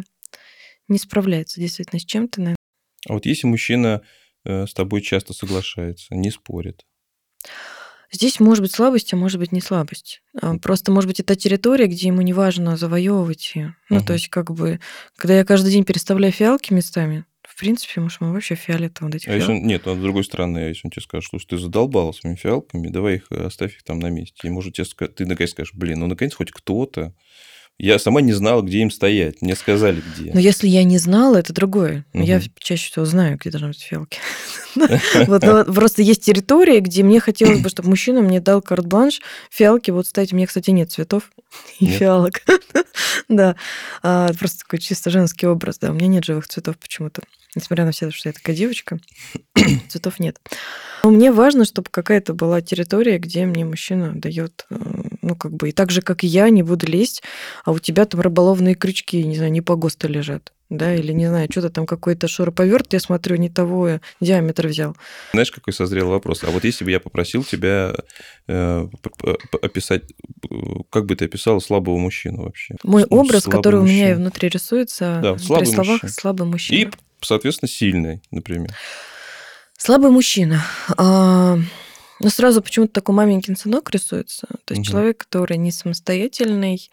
не 0.86 0.98
справляется 0.98 1.60
действительно 1.60 1.98
с 1.98 2.04
чем-то. 2.04 2.40
Наверное. 2.40 2.56
А 3.08 3.14
вот 3.14 3.26
если 3.26 3.48
мужчина 3.48 4.02
э, 4.44 4.66
с 4.68 4.72
тобой 4.72 5.02
часто 5.02 5.34
соглашается, 5.34 6.14
не 6.14 6.30
спорит, 6.30 6.84
Здесь 8.10 8.40
может 8.40 8.62
быть 8.62 8.72
слабость, 8.72 9.12
а 9.12 9.16
может 9.16 9.38
быть 9.38 9.52
не 9.52 9.60
слабость. 9.60 10.22
А, 10.40 10.56
просто, 10.56 10.90
может 10.90 11.08
быть, 11.08 11.20
это 11.20 11.36
территория, 11.36 11.86
где 11.86 12.06
ему 12.06 12.22
не 12.22 12.32
важно 12.32 12.78
завоевывать 12.78 13.52
ее. 13.54 13.76
Ну, 13.90 13.98
угу. 13.98 14.06
то 14.06 14.12
есть, 14.14 14.28
как 14.28 14.50
бы, 14.50 14.80
когда 15.16 15.36
я 15.36 15.44
каждый 15.44 15.72
день 15.72 15.84
переставляю 15.84 16.32
фиалки 16.32 16.72
местами, 16.72 17.26
в 17.58 17.60
принципе, 17.60 18.00
может, 18.00 18.20
мы 18.20 18.32
вообще 18.32 18.54
фиолетово 18.54 19.08
вот 19.08 19.16
этих 19.16 19.28
а 19.28 19.34
если 19.34 19.50
он, 19.50 19.66
Нет, 19.66 19.84
а 19.88 19.96
с 19.96 19.98
другой 19.98 20.22
стороны, 20.22 20.58
если 20.58 20.82
он 20.84 20.92
тебе 20.92 21.02
скажет, 21.02 21.24
что 21.26 21.38
ты 21.44 21.58
задолбал 21.58 22.14
своими 22.14 22.36
фиалками, 22.36 22.86
давай 22.86 23.16
их 23.16 23.26
э, 23.32 23.46
оставь 23.46 23.74
их 23.74 23.82
там 23.82 23.98
на 23.98 24.10
месте. 24.10 24.46
И, 24.46 24.48
может, 24.48 24.74
тебе, 24.74 25.08
ты 25.08 25.26
наконец 25.26 25.50
скажешь, 25.50 25.74
блин, 25.74 25.98
ну, 25.98 26.06
наконец, 26.06 26.34
хоть 26.34 26.52
кто-то 26.52 27.14
я 27.80 28.00
сама 28.00 28.20
не 28.20 28.32
знала, 28.32 28.62
где 28.62 28.78
им 28.78 28.90
стоять. 28.90 29.40
Мне 29.40 29.54
сказали, 29.54 30.02
где. 30.14 30.32
Но 30.32 30.40
если 30.40 30.66
я 30.66 30.82
не 30.82 30.98
знала, 30.98 31.36
это 31.36 31.52
другое. 31.52 32.04
Угу. 32.12 32.24
Я 32.24 32.40
чаще 32.58 32.90
всего 32.90 33.04
знаю, 33.04 33.38
где 33.38 33.50
должны 33.50 33.68
быть 33.68 33.82
фиалки. 33.82 34.18
Вот 35.26 35.42
просто 35.74 36.02
есть 36.02 36.24
территория, 36.24 36.80
где 36.80 37.02
мне 37.02 37.18
хотелось 37.18 37.60
бы, 37.60 37.68
чтобы 37.68 37.88
мужчина 37.88 38.20
мне 38.20 38.40
дал 38.40 38.62
карт-бланш, 38.62 39.20
фиалки 39.50 39.90
вот 39.90 40.06
ставить. 40.06 40.32
У 40.32 40.36
меня, 40.36 40.46
кстати, 40.46 40.70
нет 40.70 40.92
цветов 40.92 41.30
и 41.80 41.86
фиалок. 41.86 42.42
Да, 43.28 43.56
а, 44.02 44.32
просто 44.38 44.60
такой 44.60 44.78
чисто 44.78 45.10
женский 45.10 45.46
образ. 45.46 45.78
Да, 45.78 45.90
у 45.90 45.94
меня 45.94 46.06
нет 46.06 46.24
живых 46.24 46.48
цветов 46.48 46.78
почему-то. 46.78 47.22
Несмотря 47.54 47.84
на 47.84 47.92
все, 47.92 48.10
что 48.10 48.28
я 48.28 48.32
такая 48.32 48.54
девочка, 48.54 48.98
цветов 49.88 50.20
нет. 50.20 50.38
Но 51.04 51.10
мне 51.10 51.32
важно, 51.32 51.64
чтобы 51.64 51.88
какая-то 51.90 52.34
была 52.34 52.60
территория, 52.60 53.18
где 53.18 53.46
мне 53.46 53.64
мужчина 53.64 54.12
дает, 54.14 54.66
э, 54.70 54.76
ну, 55.22 55.34
как 55.36 55.52
бы, 55.52 55.70
и 55.70 55.72
так 55.72 55.90
же, 55.90 56.02
как 56.02 56.24
и 56.24 56.26
я, 56.26 56.50
не 56.50 56.62
буду 56.62 56.86
лезть, 56.86 57.22
а 57.64 57.72
у 57.72 57.78
тебя 57.78 58.04
там 58.04 58.20
рыболовные 58.20 58.74
крючки, 58.74 59.22
не 59.24 59.36
знаю, 59.36 59.52
не 59.52 59.60
по 59.60 59.76
ГОСТу 59.76 60.08
лежат 60.08 60.52
да, 60.70 60.94
или, 60.94 61.12
не 61.12 61.26
знаю, 61.26 61.48
что-то 61.50 61.70
там 61.70 61.86
какой-то 61.86 62.28
шуруповерт, 62.28 62.92
я 62.92 63.00
смотрю, 63.00 63.36
не 63.36 63.48
того 63.48 64.00
диаметр 64.20 64.66
взял. 64.66 64.96
Знаешь, 65.32 65.50
какой 65.50 65.72
созрел 65.72 66.08
вопрос? 66.10 66.44
А 66.44 66.50
вот 66.50 66.64
если 66.64 66.84
бы 66.84 66.90
я 66.90 67.00
попросил 67.00 67.42
тебя 67.42 67.94
э, 68.48 68.88
описать, 69.62 70.02
как 70.90 71.06
бы 71.06 71.16
ты 71.16 71.24
описал 71.24 71.60
слабого 71.60 71.96
мужчину 71.96 72.44
вообще? 72.44 72.76
Мой 72.82 73.06
ну, 73.08 73.18
образ, 73.18 73.44
который 73.44 73.80
мужчина. 73.80 74.02
у 74.02 74.06
меня 74.06 74.16
внутри 74.16 74.48
рисуется, 74.50 75.20
да, 75.22 75.34
при 75.34 75.64
словах 75.64 76.02
мужчина. 76.02 76.12
слабый 76.12 76.46
мужчина. 76.46 76.78
И, 76.78 76.90
соответственно, 77.20 77.68
сильный, 77.68 78.22
например. 78.30 78.74
Слабый 79.76 80.10
мужчина. 80.10 80.64
А, 80.96 81.56
ну, 82.20 82.30
сразу 82.30 82.62
почему-то 82.62 82.94
такой 82.94 83.14
маменькин 83.14 83.56
сынок 83.56 83.90
рисуется. 83.90 84.48
То 84.64 84.74
есть 84.74 84.80
угу. 84.80 84.90
человек, 84.90 85.18
который 85.18 85.56
не 85.56 85.70
самостоятельный, 85.70 86.90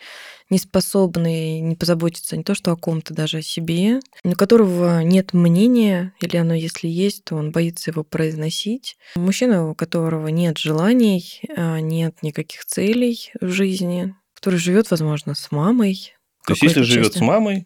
не 0.51 0.59
способный 0.59 1.61
не 1.61 1.75
позаботиться 1.75 2.37
не 2.37 2.43
то 2.43 2.53
что 2.53 2.71
о 2.71 2.75
ком-то, 2.75 3.13
даже 3.13 3.39
о 3.39 3.41
себе, 3.41 4.01
у 4.23 4.33
которого 4.33 5.01
нет 5.01 5.33
мнения, 5.33 6.13
или 6.21 6.37
оно 6.37 6.53
если 6.53 6.87
есть, 6.87 7.23
то 7.23 7.35
он 7.35 7.51
боится 7.51 7.89
его 7.89 8.03
произносить. 8.03 8.97
Мужчина, 9.15 9.69
у 9.69 9.75
которого 9.75 10.27
нет 10.27 10.59
желаний, 10.59 11.41
а, 11.55 11.79
нет 11.79 12.21
никаких 12.21 12.65
целей 12.65 13.31
в 13.41 13.49
жизни, 13.49 14.13
который 14.35 14.59
живет, 14.59 14.91
возможно, 14.91 15.33
с 15.33 15.51
мамой. 15.51 16.13
То 16.45 16.53
есть, 16.53 16.61
если 16.61 16.83
живет 16.83 17.15
с 17.15 17.21
мамой, 17.21 17.65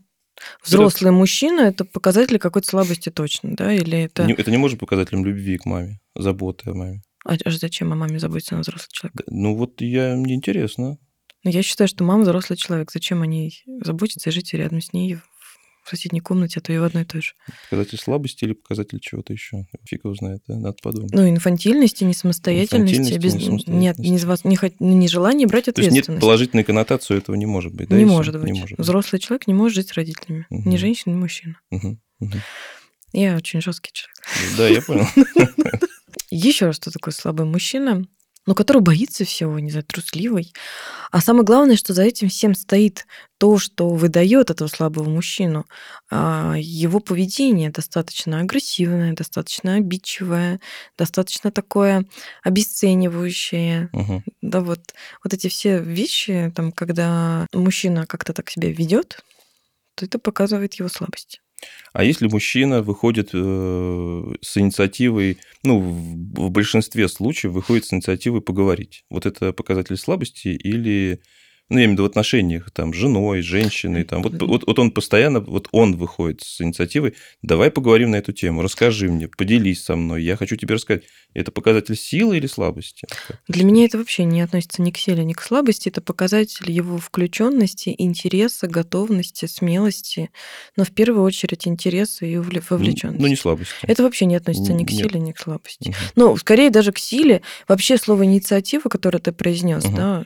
Взрослый 0.63 1.12
это... 1.12 1.17
мужчина 1.17 1.62
это 1.62 1.86
показатель 1.86 2.39
какой-то 2.39 2.67
слабости 2.67 3.10
точно, 3.10 3.56
да? 3.56 3.73
Или 3.73 4.04
это... 4.04 4.23
Это 4.23 4.52
не 4.52 4.58
может 4.58 4.75
быть 4.75 4.82
показателем 4.82 5.25
любви 5.25 5.58
к 5.58 5.65
маме, 5.65 5.99
заботы 6.15 6.69
о 6.69 6.73
маме. 6.73 7.02
А, 7.25 7.36
а 7.43 7.52
зачем 7.52 7.91
о 7.91 7.95
маме 7.95 8.19
заботиться 8.19 8.56
на 8.56 8.62
взрослый 8.62 8.89
человек? 8.91 9.21
Ну 9.28 9.56
вот 9.56 9.82
я, 9.82 10.15
мне 10.15 10.36
интересно. 10.36 10.97
Ну, 11.43 11.52
я 11.52 11.63
считаю, 11.63 11.88
что 11.88 12.04
мама 12.04 12.23
взрослый 12.23 12.58
человек. 12.58 12.91
Зачем 12.91 13.21
о 13.21 13.25
ней 13.25 13.63
заботиться 13.84 14.30
и 14.30 14.34
жить 14.34 14.54
рядом 14.54 14.82
с 14.82 14.93
ней 14.93 15.17
в 15.89 15.97
соседней 15.97 16.19
комнате, 16.19 16.60
а 16.60 16.62
то 16.62 16.71
и 16.71 16.78
в 16.78 16.84
одной 16.84 17.04
и 17.04 17.06
той 17.06 17.21
же. 17.21 17.32
Показатель 17.69 17.97
слабости 17.97 18.45
или 18.45 18.54
показатель 18.54 18.99
чего-то 18.99 19.34
еще? 19.34 19.65
Фиг 19.86 20.06
его 20.06 20.13
знает, 20.13 20.43
да? 20.47 20.56
надо 20.56 20.78
подумать. 20.82 21.12
Ну, 21.12 21.28
инфантильности, 21.28 22.04
несамостоятельности, 22.04 22.95
инфантильности, 22.95 23.17
без... 23.17 23.34
несамостоятельности. 23.36 23.69
нет, 23.71 23.97
не, 23.99 24.12
не, 24.12 24.73
ну, 24.80 24.97
не 24.97 25.08
желание 25.08 25.47
брать 25.47 25.67
ответственность. 25.67 26.06
То 26.06 26.12
есть 26.12 26.17
нет 26.17 26.21
положительной 26.21 26.63
коннотации 26.63 27.17
этого 27.17 27.36
не 27.36 27.45
может 27.45 27.73
быть, 27.73 27.89
да? 27.89 27.97
Не, 27.97 28.06
может 28.06 28.36
быть. 28.39 28.52
не 28.52 28.60
может 28.60 28.78
быть. 28.78 28.86
Взрослый 28.86 29.19
человек 29.19 29.47
не 29.47 29.54
может 29.54 29.75
жить 29.75 29.89
с 29.89 29.93
родителями. 29.93 30.45
Угу. 30.49 30.69
Ни 30.69 30.78
женщина, 30.78 31.13
ни 31.13 31.17
мужчина. 31.17 31.60
Угу. 31.71 31.97
Угу. 32.19 32.38
Я 33.13 33.36
очень 33.36 33.62
жесткий 33.62 33.91
человек. 33.91 34.58
Да, 34.58 34.67
я 34.67 34.82
понял. 34.82 35.08
Еще 36.32 36.67
раз, 36.67 36.75
что 36.75 36.91
такое 36.91 37.13
слабый 37.13 37.47
мужчина? 37.47 38.06
Но 38.49 38.55
который 38.55 38.81
боится 38.81 39.25
всего, 39.25 39.59
не 39.59 39.69
знаю, 39.69 39.85
трусливый. 39.85 40.51
А 41.12 41.21
самое 41.21 41.45
главное, 41.45 41.75
что 41.75 41.93
за 41.93 42.01
этим 42.01 42.29
всем 42.29 42.55
стоит 42.55 43.05
то, 43.38 43.59
что 43.59 43.89
выдает 43.89 44.49
этого 44.49 44.67
слабого 44.67 45.07
мужчину. 45.07 45.67
А, 46.09 46.55
его 46.57 46.99
поведение 46.99 47.69
достаточно 47.69 48.39
агрессивное, 48.39 49.13
достаточно 49.13 49.75
обидчивое, 49.75 50.59
достаточно 50.97 51.51
такое 51.51 52.07
обесценивающее. 52.41 53.91
Угу. 53.93 54.23
Да, 54.41 54.62
вот, 54.62 54.95
вот 55.23 55.31
эти 55.31 55.47
все 55.47 55.77
вещи, 55.77 56.51
там, 56.55 56.71
когда 56.71 57.45
мужчина 57.53 58.07
как-то 58.07 58.33
так 58.33 58.49
себя 58.49 58.71
ведет, 58.71 59.23
то 59.93 60.05
это 60.05 60.17
показывает 60.17 60.73
его 60.73 60.89
слабость. 60.89 61.39
А 61.93 62.04
если 62.04 62.28
мужчина 62.28 62.82
выходит 62.82 63.30
э, 63.34 64.34
с 64.41 64.58
инициативой, 64.58 65.39
ну, 65.63 65.80
в 65.80 66.50
большинстве 66.52 67.08
случаев 67.08 67.54
выходит 67.54 67.86
с 67.86 67.93
инициативой 67.93 68.41
поговорить, 68.41 69.04
вот 69.10 69.26
это 69.26 69.54
показатель 69.54 69.98
слабости 69.98 70.50
или 70.50 71.22
ну, 71.69 71.77
я 71.77 71.86
имею 71.86 71.89
в 71.89 71.93
виду 71.93 72.03
в 72.03 72.05
отношениях 72.08 72.71
там, 72.71 72.93
с 72.93 72.97
женой, 72.97 73.41
с 73.41 73.45
женщиной, 73.45 74.03
там, 74.03 74.23
вот, 74.23 74.41
вот, 74.41 74.65
вот 74.65 74.79
он 74.79 74.91
постоянно, 74.91 75.39
вот 75.39 75.67
он 75.71 75.95
выходит 75.95 76.41
с 76.41 76.62
инициативой, 76.62 77.13
давай 77.41 77.69
поговорим 77.69 78.12
на 78.12 78.15
эту 78.15 78.34
тему, 78.34 78.62
расскажи 78.62 79.10
мне, 79.10 79.27
поделись 79.27 79.84
со 79.84 79.95
мной, 79.95 80.23
я 80.23 80.36
хочу 80.36 80.55
тебе 80.55 80.75
рассказать. 80.75 81.03
Это 81.36 81.51
показатель 81.51 81.95
силы 81.95 82.38
или 82.38 82.47
слабости? 82.47 83.08
Для 83.47 83.63
меня 83.63 83.86
это 83.86 83.99
вообще 83.99 84.23
не 84.23 84.41
относится 84.41 84.82
ни 84.82 84.89
к 84.89 84.97
силе, 84.97 85.23
ни 85.23 85.34
к 85.34 85.41
слабости, 85.41 85.89
это 85.89 86.01
показатель 86.01 86.71
его 86.71 86.97
включенности, 86.97 87.93
интереса, 87.95 88.67
готовности, 88.67 89.45
смелости, 89.45 90.32
но 90.75 90.84
в 90.84 90.91
первую 90.91 91.23
очередь 91.23 91.67
интереса 91.67 92.25
и 92.25 92.38
вовлеченности. 92.38 93.21
Ну, 93.21 93.27
не 93.27 93.36
слабости. 93.36 93.73
Это 93.84 94.01
вообще 94.01 94.25
не 94.25 94.36
относится 94.36 94.73
ни 94.73 94.84
к 94.86 94.91
Нет. 94.91 95.03
силе, 95.03 95.19
ни 95.19 95.32
к 95.32 95.39
слабости. 95.39 95.89
Угу. 95.89 95.97
Ну, 96.15 96.38
скорее 96.38 96.71
даже 96.71 96.91
к 96.91 96.97
силе. 96.97 97.43
Вообще 97.67 97.97
слово 97.97 98.25
инициатива, 98.25 98.89
которое 98.89 99.19
ты 99.19 99.32
произнес, 99.32 99.86
угу. 99.86 99.95
да, 99.95 100.25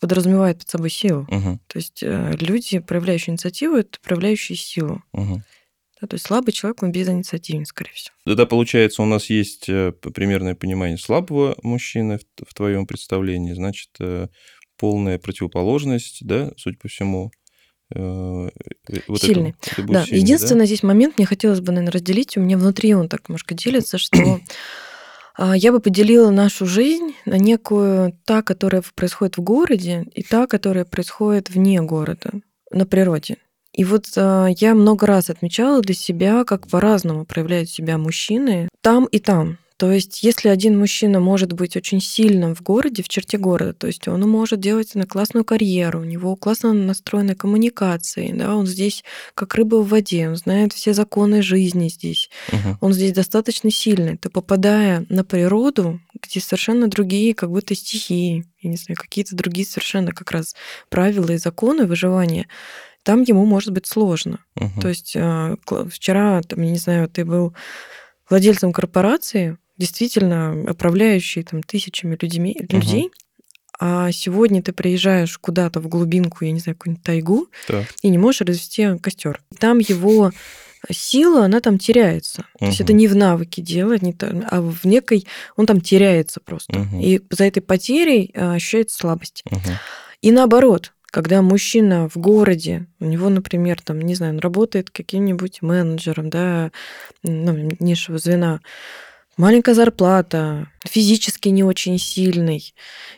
подразумевает 0.00 0.58
под 0.58 0.68
собой 0.68 0.90
силу. 0.90 1.22
Угу. 1.22 1.60
То 1.66 1.76
есть 1.76 2.02
э, 2.02 2.32
люди, 2.40 2.78
проявляющие 2.78 3.32
инициативу, 3.32 3.76
это 3.76 3.98
проявляющие 4.02 4.56
силу. 4.56 5.02
Угу. 5.12 5.42
Да, 6.00 6.06
то 6.08 6.14
есть 6.14 6.26
слабый 6.26 6.52
человек, 6.52 6.82
он 6.82 6.92
безинициативен, 6.92 7.64
скорее 7.64 7.92
всего. 7.92 8.14
Тогда, 8.24 8.44
получается, 8.46 9.02
у 9.02 9.06
нас 9.06 9.30
есть 9.30 9.68
э, 9.68 9.92
примерное 9.92 10.54
понимание 10.54 10.98
слабого 10.98 11.56
мужчины 11.62 12.18
в, 12.18 12.48
в 12.48 12.54
твоем 12.54 12.86
представлении, 12.86 13.54
значит, 13.54 13.90
э, 14.00 14.28
полная 14.76 15.18
противоположность, 15.18 16.18
да, 16.26 16.52
судя 16.56 16.76
по 16.78 16.88
всему, 16.88 17.30
вот 17.88 18.52
сильный. 19.22 19.54
Это, 19.62 19.82
это 19.82 19.92
да. 19.92 20.04
сильный. 20.04 20.20
Единственный 20.20 20.60
да? 20.60 20.66
здесь 20.66 20.82
момент, 20.82 21.18
мне 21.18 21.26
хотелось 21.26 21.60
бы, 21.60 21.72
наверное, 21.72 21.92
разделить, 21.92 22.36
у 22.36 22.40
меня 22.40 22.58
внутри 22.58 22.94
он 22.94 23.08
так 23.08 23.28
немножко 23.28 23.54
делится, 23.54 23.96
что 23.96 24.18
я 25.38 25.72
бы 25.72 25.80
поделила 25.80 26.30
нашу 26.30 26.66
жизнь 26.66 27.14
на 27.24 27.38
некую 27.38 28.18
та, 28.24 28.42
которая 28.42 28.82
происходит 28.94 29.36
в 29.36 29.42
городе, 29.42 30.06
и 30.14 30.22
та, 30.22 30.46
которая 30.46 30.84
происходит 30.84 31.50
вне 31.50 31.80
города, 31.82 32.32
на 32.70 32.86
природе. 32.86 33.36
И 33.72 33.84
вот 33.84 34.06
э, 34.16 34.48
я 34.56 34.74
много 34.74 35.06
раз 35.06 35.28
отмечала 35.28 35.82
для 35.82 35.94
себя, 35.94 36.44
как 36.44 36.66
по-разному 36.66 37.26
проявляют 37.26 37.68
себя 37.68 37.98
мужчины 37.98 38.68
там 38.80 39.04
и 39.04 39.18
там. 39.18 39.58
То 39.76 39.92
есть, 39.92 40.22
если 40.22 40.48
один 40.48 40.78
мужчина 40.78 41.20
может 41.20 41.52
быть 41.52 41.76
очень 41.76 42.00
сильным 42.00 42.54
в 42.54 42.62
городе, 42.62 43.02
в 43.02 43.08
черте 43.08 43.36
города, 43.36 43.74
то 43.74 43.86
есть 43.86 44.08
он 44.08 44.22
может 44.22 44.58
делать 44.58 44.94
на 44.94 45.06
классную 45.06 45.44
карьеру, 45.44 46.00
у 46.00 46.04
него 46.04 46.34
классно 46.34 46.72
настроены 46.72 47.34
коммуникации, 47.34 48.32
да, 48.32 48.56
он 48.56 48.66
здесь 48.66 49.04
как 49.34 49.54
рыба 49.54 49.76
в 49.76 49.88
воде, 49.88 50.30
он 50.30 50.36
знает 50.36 50.72
все 50.72 50.94
законы 50.94 51.42
жизни 51.42 51.88
здесь, 51.88 52.30
угу. 52.48 52.78
он 52.80 52.92
здесь 52.94 53.12
достаточно 53.12 53.70
сильный, 53.70 54.16
то 54.16 54.30
попадая 54.30 55.04
на 55.10 55.24
природу, 55.24 56.00
где 56.22 56.40
совершенно 56.40 56.88
другие 56.88 57.34
как 57.34 57.50
будто 57.50 57.74
стихии, 57.74 58.46
я 58.62 58.70
не 58.70 58.76
знаю, 58.76 58.96
какие-то 58.96 59.36
другие 59.36 59.66
совершенно 59.66 60.12
как 60.12 60.30
раз 60.30 60.54
правила 60.88 61.32
и 61.32 61.36
законы 61.36 61.84
выживания, 61.84 62.48
там 63.02 63.22
ему 63.22 63.44
может 63.44 63.72
быть 63.74 63.86
сложно. 63.86 64.40
Угу. 64.56 64.80
То 64.80 64.88
есть 64.88 65.14
а, 65.16 65.56
вчера, 65.90 66.40
там, 66.42 66.62
я 66.62 66.70
не 66.70 66.78
знаю, 66.78 67.08
ты 67.10 67.26
был 67.26 67.54
владельцем 68.28 68.72
корпорации, 68.72 69.58
действительно 69.78 70.70
управляющий 70.70 71.42
там 71.42 71.62
тысячами 71.62 72.16
людьми, 72.20 72.56
людей, 72.70 73.10
а 73.78 74.10
сегодня 74.10 74.62
ты 74.62 74.72
приезжаешь 74.72 75.36
куда-то 75.38 75.80
в 75.80 75.88
глубинку, 75.88 76.44
я 76.44 76.52
не 76.52 76.60
знаю, 76.60 76.76
какую-нибудь 76.76 77.04
тайгу, 77.04 77.48
да. 77.68 77.84
и 78.02 78.08
не 78.08 78.18
можешь 78.18 78.40
развести 78.40 78.98
костер. 78.98 79.42
Там 79.58 79.78
его 79.78 80.32
сила, 80.90 81.44
она 81.44 81.60
там 81.60 81.78
теряется. 81.78 82.46
Угу. 82.54 82.58
То 82.58 82.66
есть 82.66 82.80
это 82.80 82.92
не 82.92 83.08
в 83.08 83.16
навыке 83.16 83.60
делать, 83.60 84.02
не 84.02 84.12
то, 84.12 84.46
а 84.50 84.60
в 84.60 84.84
некой... 84.84 85.26
Он 85.56 85.66
там 85.66 85.80
теряется 85.80 86.40
просто. 86.40 86.80
Угу. 86.80 87.00
И 87.00 87.20
за 87.30 87.44
этой 87.44 87.60
потерей 87.60 88.32
а, 88.34 88.54
ощущается 88.54 88.96
слабость. 88.96 89.42
Угу. 89.50 89.60
И 90.22 90.30
наоборот, 90.30 90.92
когда 91.10 91.42
мужчина 91.42 92.08
в 92.08 92.16
городе, 92.16 92.86
у 93.00 93.06
него, 93.06 93.28
например, 93.28 93.80
там, 93.82 94.00
не 94.00 94.14
знаю, 94.14 94.34
он 94.34 94.38
работает 94.38 94.90
каким-нибудь 94.90 95.62
менеджером, 95.62 96.30
да, 96.30 96.72
ну, 97.22 97.70
низшего 97.80 98.18
звена, 98.18 98.60
маленькая 99.36 99.74
зарплата, 99.74 100.68
физически 100.86 101.48
не 101.48 101.64
очень 101.64 101.98
сильный, 101.98 102.74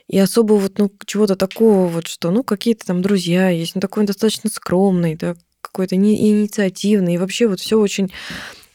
и 0.08 0.18
особо 0.18 0.54
вот, 0.54 0.78
ну, 0.78 0.90
чего-то 1.06 1.36
такого 1.36 1.86
вот, 1.86 2.06
что, 2.06 2.30
ну, 2.30 2.42
какие-то 2.42 2.86
там 2.86 3.02
друзья 3.02 3.48
есть, 3.48 3.74
ну, 3.74 3.80
такой 3.80 4.04
достаточно 4.04 4.50
скромный, 4.50 5.16
да, 5.16 5.36
какой-то 5.60 5.96
не 5.96 6.30
инициативный, 6.30 7.14
и 7.14 7.18
вообще 7.18 7.46
вот 7.46 7.60
все 7.60 7.78
очень 7.78 8.12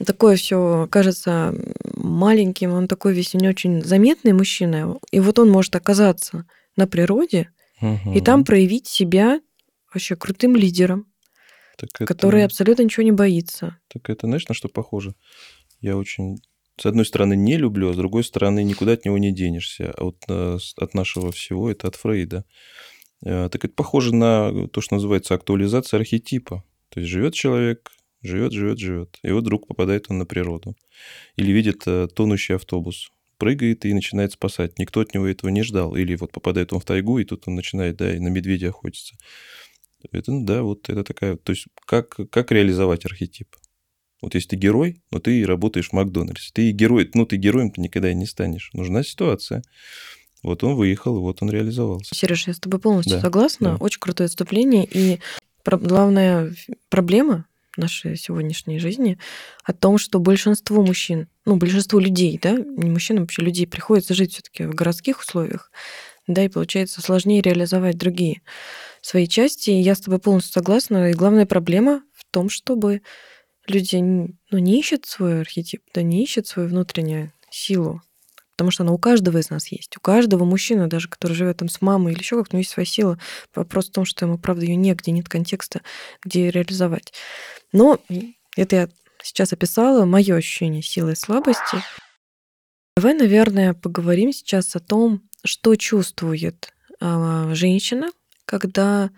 такое 0.06 0.36
все 0.36 0.88
кажется 0.92 1.56
маленьким, 1.96 2.74
он 2.74 2.88
такой 2.88 3.14
весь 3.14 3.34
не 3.34 3.48
очень 3.48 3.82
заметный 3.84 4.34
мужчина, 4.34 4.98
и 5.12 5.20
вот 5.20 5.40
он 5.40 5.50
может 5.50 5.76
оказаться 5.76 6.46
на 6.76 6.88
природе 6.88 7.52
угу. 7.82 8.14
и 8.14 8.22
там 8.22 8.44
проявить 8.44 8.88
себя 8.88 9.42
вообще 9.94 10.16
крутым 10.16 10.56
лидером, 10.56 11.08
так 11.78 11.90
это... 11.96 12.06
который 12.06 12.46
абсолютно 12.46 12.84
ничего 12.84 13.04
не 13.04 13.12
боится. 13.12 13.78
Так 13.88 14.10
это, 14.10 14.28
знаешь, 14.28 14.48
на 14.48 14.56
что 14.56 14.68
похоже? 14.68 15.16
Я 15.80 15.98
очень 15.98 16.38
с 16.78 16.86
одной 16.86 17.06
стороны, 17.06 17.36
не 17.36 17.58
люблю, 17.58 17.90
а 17.90 17.94
с 17.94 17.98
другой 17.98 18.24
стороны, 18.24 18.64
никуда 18.64 18.94
от 18.94 19.06
него 19.06 19.18
не 19.18 19.32
денешься. 19.32 19.94
А 19.96 20.06
вот 20.06 20.18
э, 20.28 20.58
от 20.78 20.94
нашего 20.94 21.32
всего 21.32 21.70
это 21.70 21.88
от 21.88 21.96
Фрейда. 21.96 22.46
Э, 23.26 23.50
так 23.52 23.64
это 23.64 23.74
похоже 23.74 24.14
на 24.16 24.68
то, 24.68 24.82
что 24.82 24.96
называется 24.96 25.36
актуализация 25.36 26.00
архетипа. 26.00 26.64
То 26.90 27.00
есть 27.00 27.12
живет 27.12 27.36
человек, 27.36 27.92
живет, 28.22 28.54
живет, 28.54 28.80
живет. 28.80 29.20
И 29.22 29.32
вот 29.32 29.42
вдруг 29.42 29.68
попадает 29.68 30.08
он 30.10 30.18
на 30.18 30.26
природу. 30.26 30.76
Или 31.36 31.52
видит 31.52 31.84
э, 31.86 32.08
тонущий 32.08 32.56
автобус, 32.56 33.12
прыгает 33.38 33.86
и 33.86 33.94
начинает 33.94 34.32
спасать. 34.32 34.80
Никто 34.80 35.02
от 35.02 35.14
него 35.14 35.28
этого 35.28 35.50
не 35.52 35.62
ждал. 35.62 35.96
Или 35.96 36.16
вот 36.16 36.32
попадает 36.32 36.74
он 36.74 36.80
в 36.80 36.86
тайгу, 36.86 37.20
и 37.20 37.24
тут 37.24 37.48
он 37.48 37.56
начинает, 37.56 37.98
да, 37.98 38.16
и 38.16 38.20
на 38.20 38.30
медведя 38.30 38.70
охотиться. 38.70 39.16
Это, 40.12 40.32
да, 40.32 40.64
вот 40.64 40.90
это 40.90 41.04
такая... 41.04 41.38
То 41.38 41.52
есть 41.52 41.68
как, 41.86 42.18
как 42.30 42.52
реализовать 42.52 43.06
архетип? 43.06 43.48
Вот 44.24 44.36
если 44.36 44.50
ты 44.50 44.56
герой, 44.56 45.02
но 45.12 45.20
ты 45.20 45.46
работаешь 45.46 45.90
в 45.90 45.94
Макдональдсе, 45.94 46.50
ты 46.54 46.72
герой, 46.72 47.12
ну 47.14 47.26
ты 47.26 47.36
героем 47.36 47.72
ты 47.72 47.82
никогда 47.82 48.10
и 48.10 48.16
не 48.16 48.26
станешь. 48.26 48.70
Нужна 48.72 49.04
ситуация. 49.04 49.64
Вот 50.44 50.64
он 50.64 50.76
выехал, 50.76 51.18
и 51.18 51.20
вот 51.20 51.42
он 51.42 51.50
реализовался. 51.50 52.16
Сереж, 52.16 52.48
я 52.48 52.54
с 52.54 52.60
тобой 52.60 52.80
полностью 52.80 53.18
да, 53.18 53.22
согласна. 53.22 53.72
Да. 53.72 53.76
Очень 53.84 54.00
крутое 54.00 54.28
отступление. 54.28 54.88
И 54.90 55.20
главная 55.66 56.54
проблема 56.88 57.48
нашей 57.76 58.16
сегодняшней 58.16 58.80
жизни 58.80 59.20
о 59.66 59.74
том, 59.74 59.98
что 59.98 60.20
большинство 60.20 60.82
мужчин, 60.86 61.28
ну, 61.44 61.58
большинство 61.58 62.00
людей, 62.00 62.40
да, 62.42 62.52
не 62.54 62.90
мужчин, 62.90 63.18
а 63.18 63.22
вообще 63.22 63.42
людей 63.42 63.68
приходится 63.68 64.14
жить 64.14 64.32
все-таки 64.34 64.64
в 64.64 64.74
городских 64.74 65.20
условиях, 65.20 65.70
да, 66.28 66.46
и 66.46 66.50
получается 66.50 67.02
сложнее 67.02 67.42
реализовать 67.42 67.98
другие 67.98 68.42
свои 69.02 69.28
части. 69.28 69.72
И 69.72 69.82
я 69.82 69.96
с 69.96 70.00
тобой 70.00 70.20
полностью 70.20 70.54
согласна. 70.54 71.10
И 71.10 71.14
главная 71.14 71.46
проблема 71.46 72.04
в 72.14 72.24
том, 72.32 72.50
чтобы 72.50 73.02
люди 73.68 73.96
ну, 73.98 74.58
не 74.58 74.80
ищут 74.80 75.06
свой 75.06 75.42
архетип, 75.42 75.84
да 75.94 76.02
не 76.02 76.24
ищут 76.24 76.48
свою 76.48 76.70
внутреннюю 76.70 77.32
силу, 77.50 78.02
потому 78.52 78.72
что 78.72 78.84
она 78.84 78.92
у 78.92 78.98
каждого 78.98 79.38
из 79.38 79.50
нас 79.50 79.68
есть. 79.68 79.98
У 79.98 80.02
каждого 80.02 80.44
мужчины, 80.46 80.88
даже 80.88 81.08
который 81.08 81.34
живет 81.34 81.58
там 81.58 81.70
с 81.70 81.82
мамой 81.82 82.14
или 82.14 82.20
еще 82.20 82.38
как-то, 82.38 82.56
у 82.56 82.58
него 82.58 82.62
есть 82.62 82.72
своя 82.72 82.86
сила. 82.86 83.20
Вопрос 83.56 83.90
в 83.90 83.92
том, 83.92 84.06
что 84.06 84.26
ему, 84.26 84.38
правда, 84.38 84.66
ее 84.66 84.76
негде, 84.76 85.12
нет 85.12 85.30
контекста, 85.30 85.82
где 86.24 86.46
ее 86.46 86.52
реализовать. 86.52 87.14
Но 87.72 88.00
это 88.56 88.76
я 88.76 88.90
сейчас 89.22 89.54
описала 89.54 90.06
мое 90.06 90.36
ощущение 90.36 90.82
силы 90.82 91.14
и 91.14 91.16
слабости. 91.16 91.78
Давай, 92.96 93.16
наверное, 93.16 93.74
поговорим 93.74 94.32
сейчас 94.32 94.76
о 94.76 94.80
том, 94.80 95.24
что 95.44 95.76
чувствует 95.76 96.72
э, 97.00 97.52
женщина, 97.54 98.10
когда 98.46 99.10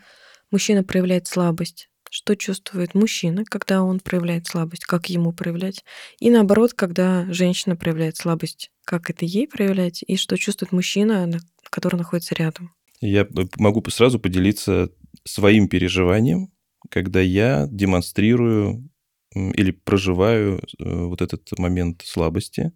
мужчина 0.49 0.83
проявляет 0.83 1.27
слабость 1.27 1.89
что 2.15 2.37
чувствует 2.37 2.95
мужчина, 2.95 3.43
когда 3.43 3.83
он 3.83 3.99
проявляет 3.99 4.47
слабость, 4.47 4.85
как 4.85 5.09
ему 5.09 5.33
проявлять, 5.33 5.83
и 6.17 6.29
наоборот, 6.29 6.73
когда 6.73 7.25
женщина 7.29 7.75
проявляет 7.75 8.15
слабость, 8.15 8.71
как 8.85 9.09
это 9.09 9.25
ей 9.25 9.49
проявлять, 9.49 10.01
и 10.07 10.15
что 10.15 10.37
чувствует 10.37 10.71
мужчина, 10.71 11.29
который 11.69 11.97
находится 11.97 12.33
рядом. 12.33 12.73
Я 13.01 13.27
могу 13.57 13.83
сразу 13.89 14.17
поделиться 14.17 14.89
своим 15.25 15.67
переживанием, 15.67 16.53
когда 16.89 17.19
я 17.19 17.67
демонстрирую 17.69 18.89
или 19.33 19.71
проживаю 19.71 20.59
э, 20.59 20.83
вот 20.85 21.21
этот 21.21 21.59
момент 21.59 22.01
слабости. 22.05 22.71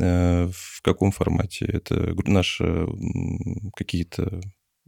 Э, 0.00 0.48
в 0.52 0.82
каком 0.82 1.10
формате? 1.10 1.66
Это 1.66 2.14
наши 2.26 2.86
какие-то 3.74 4.40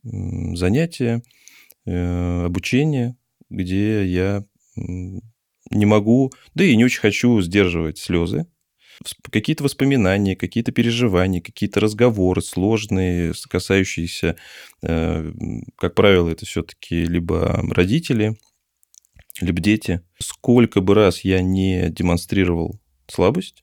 занятия, 0.04 1.24
э, 1.86 2.44
обучение, 2.44 3.16
где 3.50 4.04
я 4.06 4.44
не 5.70 5.86
могу, 5.86 6.32
да 6.54 6.64
и 6.64 6.76
не 6.76 6.84
очень 6.84 7.00
хочу 7.00 7.40
сдерживать 7.40 7.98
слезы. 7.98 8.46
Какие-то 9.30 9.62
воспоминания, 9.62 10.34
какие-то 10.34 10.72
переживания, 10.72 11.40
какие-то 11.40 11.78
разговоры 11.78 12.42
сложные, 12.42 13.32
касающиеся, 13.48 14.36
э, 14.82 15.32
как 15.76 15.94
правило, 15.94 16.30
это 16.30 16.46
все-таки 16.46 17.04
либо 17.04 17.64
родители, 17.70 18.36
либо 19.40 19.60
дети. 19.60 20.02
Сколько 20.18 20.80
бы 20.80 20.94
раз 20.94 21.20
я 21.20 21.42
не 21.42 21.90
демонстрировал 21.90 22.80
слабость, 23.06 23.62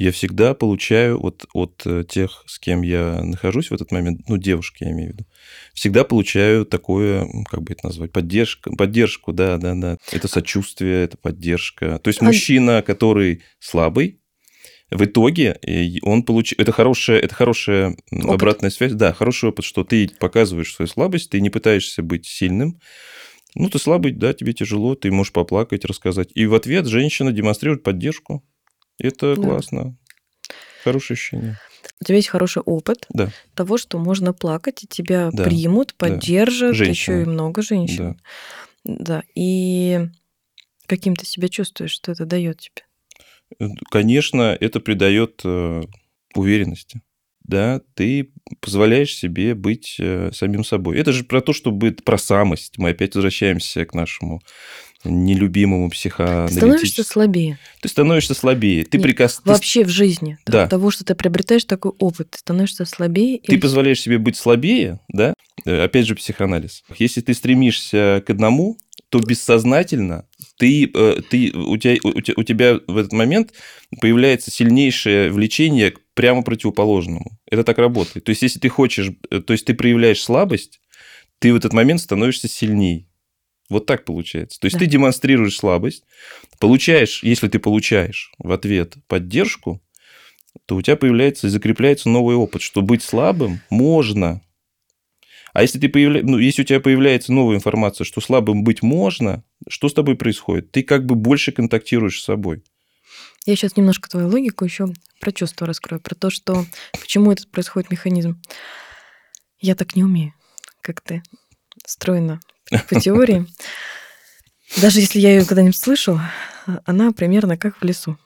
я 0.00 0.12
всегда 0.12 0.54
получаю 0.54 1.20
вот 1.20 1.44
от 1.52 1.82
э, 1.84 2.04
тех, 2.08 2.42
с 2.46 2.58
кем 2.58 2.80
я 2.80 3.22
нахожусь 3.22 3.70
в 3.70 3.74
этот 3.74 3.92
момент, 3.92 4.22
ну, 4.28 4.38
девушки 4.38 4.84
я 4.84 4.92
имею 4.92 5.10
в 5.10 5.12
виду, 5.12 5.26
всегда 5.74 6.04
получаю 6.04 6.64
такое, 6.64 7.28
как 7.50 7.62
бы 7.62 7.74
это 7.74 7.84
назвать, 7.84 8.10
поддержку, 8.10 8.74
поддержку, 8.74 9.34
да, 9.34 9.58
да, 9.58 9.74
да. 9.74 9.98
Это 10.10 10.26
сочувствие, 10.26 11.04
это 11.04 11.18
поддержка. 11.18 11.98
То 11.98 12.08
есть 12.08 12.22
а... 12.22 12.24
мужчина, 12.24 12.80
который 12.80 13.42
слабый, 13.58 14.20
в 14.90 15.04
итоге 15.04 15.60
он 16.02 16.22
получит... 16.22 16.58
Это 16.58 16.72
хорошая, 16.72 17.20
это 17.20 17.34
хорошая 17.34 17.90
опыт. 18.10 18.30
обратная 18.30 18.70
связь. 18.70 18.92
Да, 18.92 19.12
хороший 19.12 19.50
опыт, 19.50 19.66
что 19.66 19.84
ты 19.84 20.10
показываешь 20.18 20.74
свою 20.74 20.88
слабость, 20.88 21.28
ты 21.28 21.42
не 21.42 21.50
пытаешься 21.50 22.02
быть 22.02 22.26
сильным. 22.26 22.80
Ну, 23.54 23.68
ты 23.68 23.78
слабый, 23.78 24.12
да, 24.12 24.32
тебе 24.32 24.54
тяжело, 24.54 24.94
ты 24.94 25.10
можешь 25.10 25.32
поплакать, 25.32 25.84
рассказать. 25.84 26.30
И 26.34 26.46
в 26.46 26.54
ответ 26.54 26.86
женщина 26.86 27.32
демонстрирует 27.32 27.82
поддержку. 27.82 28.42
Это 29.00 29.34
да. 29.36 29.42
классно. 29.42 29.96
Хорошее 30.84 31.16
ощущение. 31.16 31.58
У 32.00 32.04
тебя 32.04 32.16
есть 32.16 32.28
хороший 32.28 32.62
опыт 32.62 33.06
да. 33.10 33.30
того, 33.54 33.76
что 33.76 33.98
можно 33.98 34.32
плакать, 34.32 34.84
и 34.84 34.86
тебя 34.86 35.30
да. 35.32 35.44
примут, 35.44 35.94
поддержат, 35.94 36.76
да. 36.76 36.84
еще 36.84 37.22
и 37.22 37.24
много 37.24 37.62
женщин. 37.62 38.18
Да. 38.84 38.96
да. 38.98 39.22
И 39.34 40.08
каким 40.86 41.16
ты 41.16 41.26
себя 41.26 41.48
чувствуешь, 41.48 41.92
что 41.92 42.12
это 42.12 42.24
дает 42.24 42.60
тебе? 42.60 42.82
Э, 43.58 43.66
конечно, 43.90 44.56
это 44.58 44.80
придает 44.80 45.42
э, 45.44 45.82
уверенности. 46.34 47.02
Да, 47.42 47.80
ты 47.94 48.32
позволяешь 48.60 49.14
себе 49.14 49.54
быть 49.54 49.96
э, 49.98 50.30
самим 50.32 50.62
собой. 50.62 50.98
Это 50.98 51.12
же 51.12 51.24
про 51.24 51.40
то, 51.40 51.52
чтобы 51.52 51.92
про 51.92 52.16
самость. 52.16 52.78
Мы 52.78 52.90
опять 52.90 53.14
возвращаемся 53.14 53.84
к 53.86 53.94
нашему 53.94 54.40
нелюбимому 55.04 55.90
психоаналитическому. 55.90 56.72
Становишься 56.72 57.04
слабее. 57.04 57.58
Ты 57.80 57.88
становишься 57.88 58.34
слабее. 58.34 58.84
Ты 58.84 58.98
прикас... 58.98 59.40
Вообще 59.44 59.84
в 59.84 59.88
жизни. 59.88 60.38
Да. 60.46 60.66
Того, 60.68 60.90
что 60.90 61.04
ты 61.04 61.14
приобретаешь 61.14 61.64
такой 61.64 61.92
опыт, 61.98 62.30
ты 62.30 62.38
становишься 62.38 62.84
слабее. 62.84 63.38
Ты 63.38 63.52
или... 63.52 63.60
позволяешь 63.60 64.00
себе 64.00 64.18
быть 64.18 64.36
слабее, 64.36 65.00
да? 65.08 65.34
Э, 65.64 65.84
опять 65.84 66.06
же, 66.06 66.14
психоанализ. 66.14 66.82
Если 66.98 67.20
ты 67.20 67.34
стремишься 67.34 68.22
к 68.26 68.30
одному, 68.30 68.78
то 69.08 69.18
бессознательно 69.18 70.26
ты, 70.60 70.90
э, 70.92 71.22
ты, 71.30 71.52
у, 71.52 71.78
тебя, 71.78 71.96
у 72.04 72.42
тебя 72.42 72.80
в 72.86 72.98
этот 72.98 73.12
момент 73.12 73.54
появляется 73.98 74.50
сильнейшее 74.50 75.30
влечение 75.30 75.92
к 75.92 76.00
прямо 76.14 76.42
противоположному. 76.42 77.38
Это 77.50 77.64
так 77.64 77.78
работает. 77.78 78.24
То 78.24 78.30
есть, 78.30 78.42
если 78.42 78.58
ты 78.58 78.68
хочешь, 78.68 79.10
э, 79.30 79.40
то 79.40 79.54
есть 79.54 79.64
ты 79.64 79.72
проявляешь 79.72 80.22
слабость, 80.22 80.80
ты 81.38 81.54
в 81.54 81.56
этот 81.56 81.72
момент 81.72 82.02
становишься 82.02 82.46
сильней. 82.46 83.08
Вот 83.70 83.86
так 83.86 84.04
получается. 84.04 84.58
То 84.60 84.66
есть 84.66 84.74
да. 84.74 84.80
ты 84.80 84.86
демонстрируешь 84.86 85.56
слабость, 85.56 86.04
получаешь, 86.58 87.22
если 87.22 87.48
ты 87.48 87.60
получаешь 87.60 88.32
в 88.38 88.50
ответ 88.50 88.96
поддержку, 89.06 89.80
то 90.66 90.76
у 90.76 90.82
тебя 90.82 90.96
появляется 90.96 91.46
и 91.46 91.50
закрепляется 91.50 92.08
новый 92.08 92.34
опыт, 92.34 92.62
что 92.62 92.82
быть 92.82 93.02
слабым 93.02 93.60
можно. 93.70 94.42
А 95.52 95.62
если, 95.62 95.78
ты 95.78 95.88
появля... 95.88 96.22
ну, 96.22 96.38
если 96.38 96.62
у 96.62 96.64
тебя 96.64 96.80
появляется 96.80 97.32
новая 97.32 97.56
информация, 97.56 98.04
что 98.04 98.20
слабым 98.20 98.64
быть 98.64 98.82
можно, 98.82 99.44
что 99.68 99.88
с 99.88 99.94
тобой 99.94 100.16
происходит? 100.16 100.72
Ты 100.72 100.82
как 100.82 101.06
бы 101.06 101.14
больше 101.14 101.52
контактируешь 101.52 102.20
с 102.20 102.24
собой. 102.24 102.64
Я 103.46 103.56
сейчас 103.56 103.76
немножко 103.76 104.10
твою 104.10 104.28
логику 104.28 104.64
еще 104.64 104.88
про 105.20 105.32
чувство 105.32 105.66
раскрою, 105.66 106.00
про 106.00 106.14
то, 106.14 106.30
что 106.30 106.66
почему 106.92 107.32
этот 107.32 107.50
происходит 107.50 107.90
механизм. 107.90 108.40
Я 109.60 109.76
так 109.76 109.94
не 109.94 110.02
умею, 110.02 110.34
как 110.82 111.00
ты. 111.00 111.22
Стройно 111.86 112.40
по 112.88 113.00
теории. 113.00 113.46
Даже 114.80 115.00
если 115.00 115.18
я 115.18 115.30
ее 115.30 115.44
когда-нибудь 115.44 115.76
слышу, 115.76 116.20
она 116.84 117.12
примерно 117.12 117.56
как 117.56 117.76
в 117.76 117.84
лесу. 117.84 118.18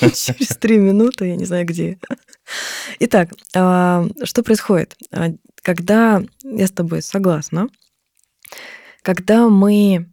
Через 0.00 0.56
три 0.56 0.78
минуты, 0.78 1.26
я 1.26 1.36
не 1.36 1.44
знаю 1.44 1.66
где. 1.66 1.98
Итак, 3.00 3.30
а, 3.54 4.06
что 4.24 4.42
происходит? 4.42 4.96
А, 5.10 5.30
когда 5.62 6.22
я 6.42 6.66
с 6.66 6.70
тобой 6.70 7.02
согласна, 7.02 7.68
когда 9.02 9.48
мы 9.48 10.10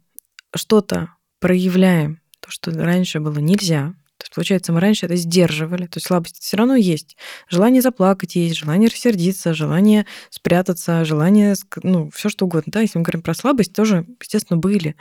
что-то 0.54 1.10
проявляем, 1.40 2.20
то, 2.40 2.50
что 2.50 2.70
раньше 2.72 3.20
было 3.20 3.38
нельзя, 3.38 3.94
то 4.28 4.30
есть, 4.30 4.34
получается, 4.34 4.72
мы 4.72 4.80
раньше 4.80 5.06
это 5.06 5.16
сдерживали, 5.16 5.86
то 5.86 5.96
есть 5.96 6.06
слабость 6.06 6.42
все 6.42 6.58
равно 6.58 6.76
есть. 6.76 7.16
Желание 7.48 7.80
заплакать 7.80 8.36
есть, 8.36 8.56
желание 8.56 8.90
рассердиться, 8.90 9.54
желание 9.54 10.04
спрятаться, 10.28 11.04
желание, 11.06 11.54
ну, 11.82 12.10
все 12.10 12.28
что 12.28 12.44
угодно. 12.44 12.70
Да, 12.72 12.80
если 12.80 12.98
мы 12.98 13.04
говорим 13.04 13.22
про 13.22 13.32
слабость, 13.32 13.72
тоже, 13.72 14.04
естественно, 14.20 14.58
были. 14.58 14.96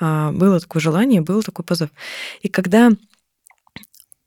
А, 0.00 0.30
было 0.30 0.60
такое 0.60 0.80
желание, 0.80 1.20
был 1.20 1.42
такой 1.42 1.64
позыв. 1.64 1.90
И 2.42 2.48
когда 2.48 2.90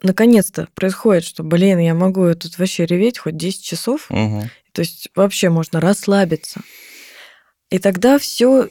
наконец-то 0.03 0.67
происходит, 0.73 1.23
что, 1.23 1.43
блин, 1.43 1.79
я 1.79 1.93
могу 1.93 2.33
тут 2.33 2.57
вообще 2.57 2.85
реветь 2.85 3.19
хоть 3.19 3.37
10 3.37 3.63
часов, 3.63 4.07
угу. 4.09 4.49
то 4.73 4.81
есть 4.81 5.09
вообще 5.15 5.49
можно 5.49 5.79
расслабиться. 5.79 6.61
И 7.69 7.79
тогда 7.79 8.19
все 8.19 8.67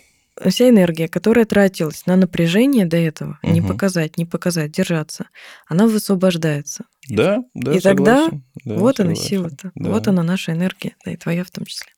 вся 0.48 0.68
энергия, 0.68 1.08
которая 1.08 1.44
тратилась 1.44 2.06
на 2.06 2.16
напряжение 2.16 2.86
до 2.86 2.96
этого, 2.96 3.38
угу. 3.42 3.52
не 3.52 3.62
показать, 3.62 4.16
не 4.16 4.26
показать, 4.26 4.72
держаться, 4.72 5.28
она 5.66 5.86
высвобождается. 5.86 6.84
Да, 7.08 7.38
да. 7.54 7.74
И 7.74 7.80
тогда 7.80 8.28
да, 8.28 8.74
вот 8.74 8.96
согласен. 8.96 9.06
она 9.06 9.14
сила-то, 9.14 9.72
да. 9.74 9.90
вот 9.90 10.08
она 10.08 10.22
наша 10.22 10.52
энергия, 10.52 10.96
да, 11.04 11.12
и 11.12 11.16
твоя 11.16 11.44
в 11.44 11.50
том 11.50 11.64
числе. 11.64 11.92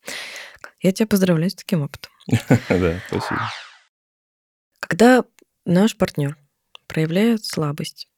Я 0.81 0.91
тебя 0.91 1.07
поздравляю 1.07 1.49
с 1.49 1.55
таким 1.55 1.81
опытом. 1.81 2.11
Да, 2.69 2.99
спасибо. 3.07 3.41
Когда 4.79 5.23
наш 5.65 5.95
партнер 5.95 6.37
проявляет 6.87 7.45
слабость, 7.45 8.09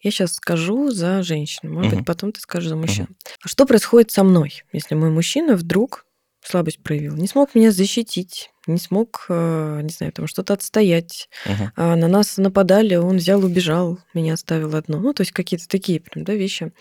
я 0.00 0.10
сейчас 0.10 0.34
скажу 0.34 0.90
за 0.90 1.22
женщину, 1.22 1.72
может 1.72 1.94
быть, 1.94 2.06
потом 2.06 2.32
ты 2.32 2.40
скажешь 2.40 2.68
за 2.68 2.76
мужчину. 2.76 3.08
Что 3.44 3.66
происходит 3.66 4.10
со 4.10 4.24
мной, 4.24 4.62
если 4.72 4.94
мой 4.94 5.10
мужчина 5.10 5.56
вдруг 5.56 6.06
слабость 6.44 6.82
проявил. 6.82 7.16
Не 7.16 7.26
смог 7.26 7.54
меня 7.54 7.72
защитить, 7.72 8.50
не 8.66 8.78
смог, 8.78 9.26
э, 9.28 9.80
не 9.82 9.90
знаю, 9.90 10.12
там 10.12 10.26
что-то 10.26 10.54
отстоять. 10.54 11.28
Угу. 11.46 11.70
А 11.76 11.96
на 11.96 12.08
нас 12.08 12.36
нападали, 12.36 12.96
он 12.96 13.16
взял, 13.16 13.44
убежал, 13.44 13.98
меня 14.14 14.34
оставил 14.34 14.74
одну. 14.74 14.98
Ну, 15.00 15.12
то 15.12 15.22
есть 15.22 15.32
какие-то 15.32 15.68
такие 15.68 16.00
прям, 16.00 16.24
да, 16.24 16.34
вещи. 16.34 16.72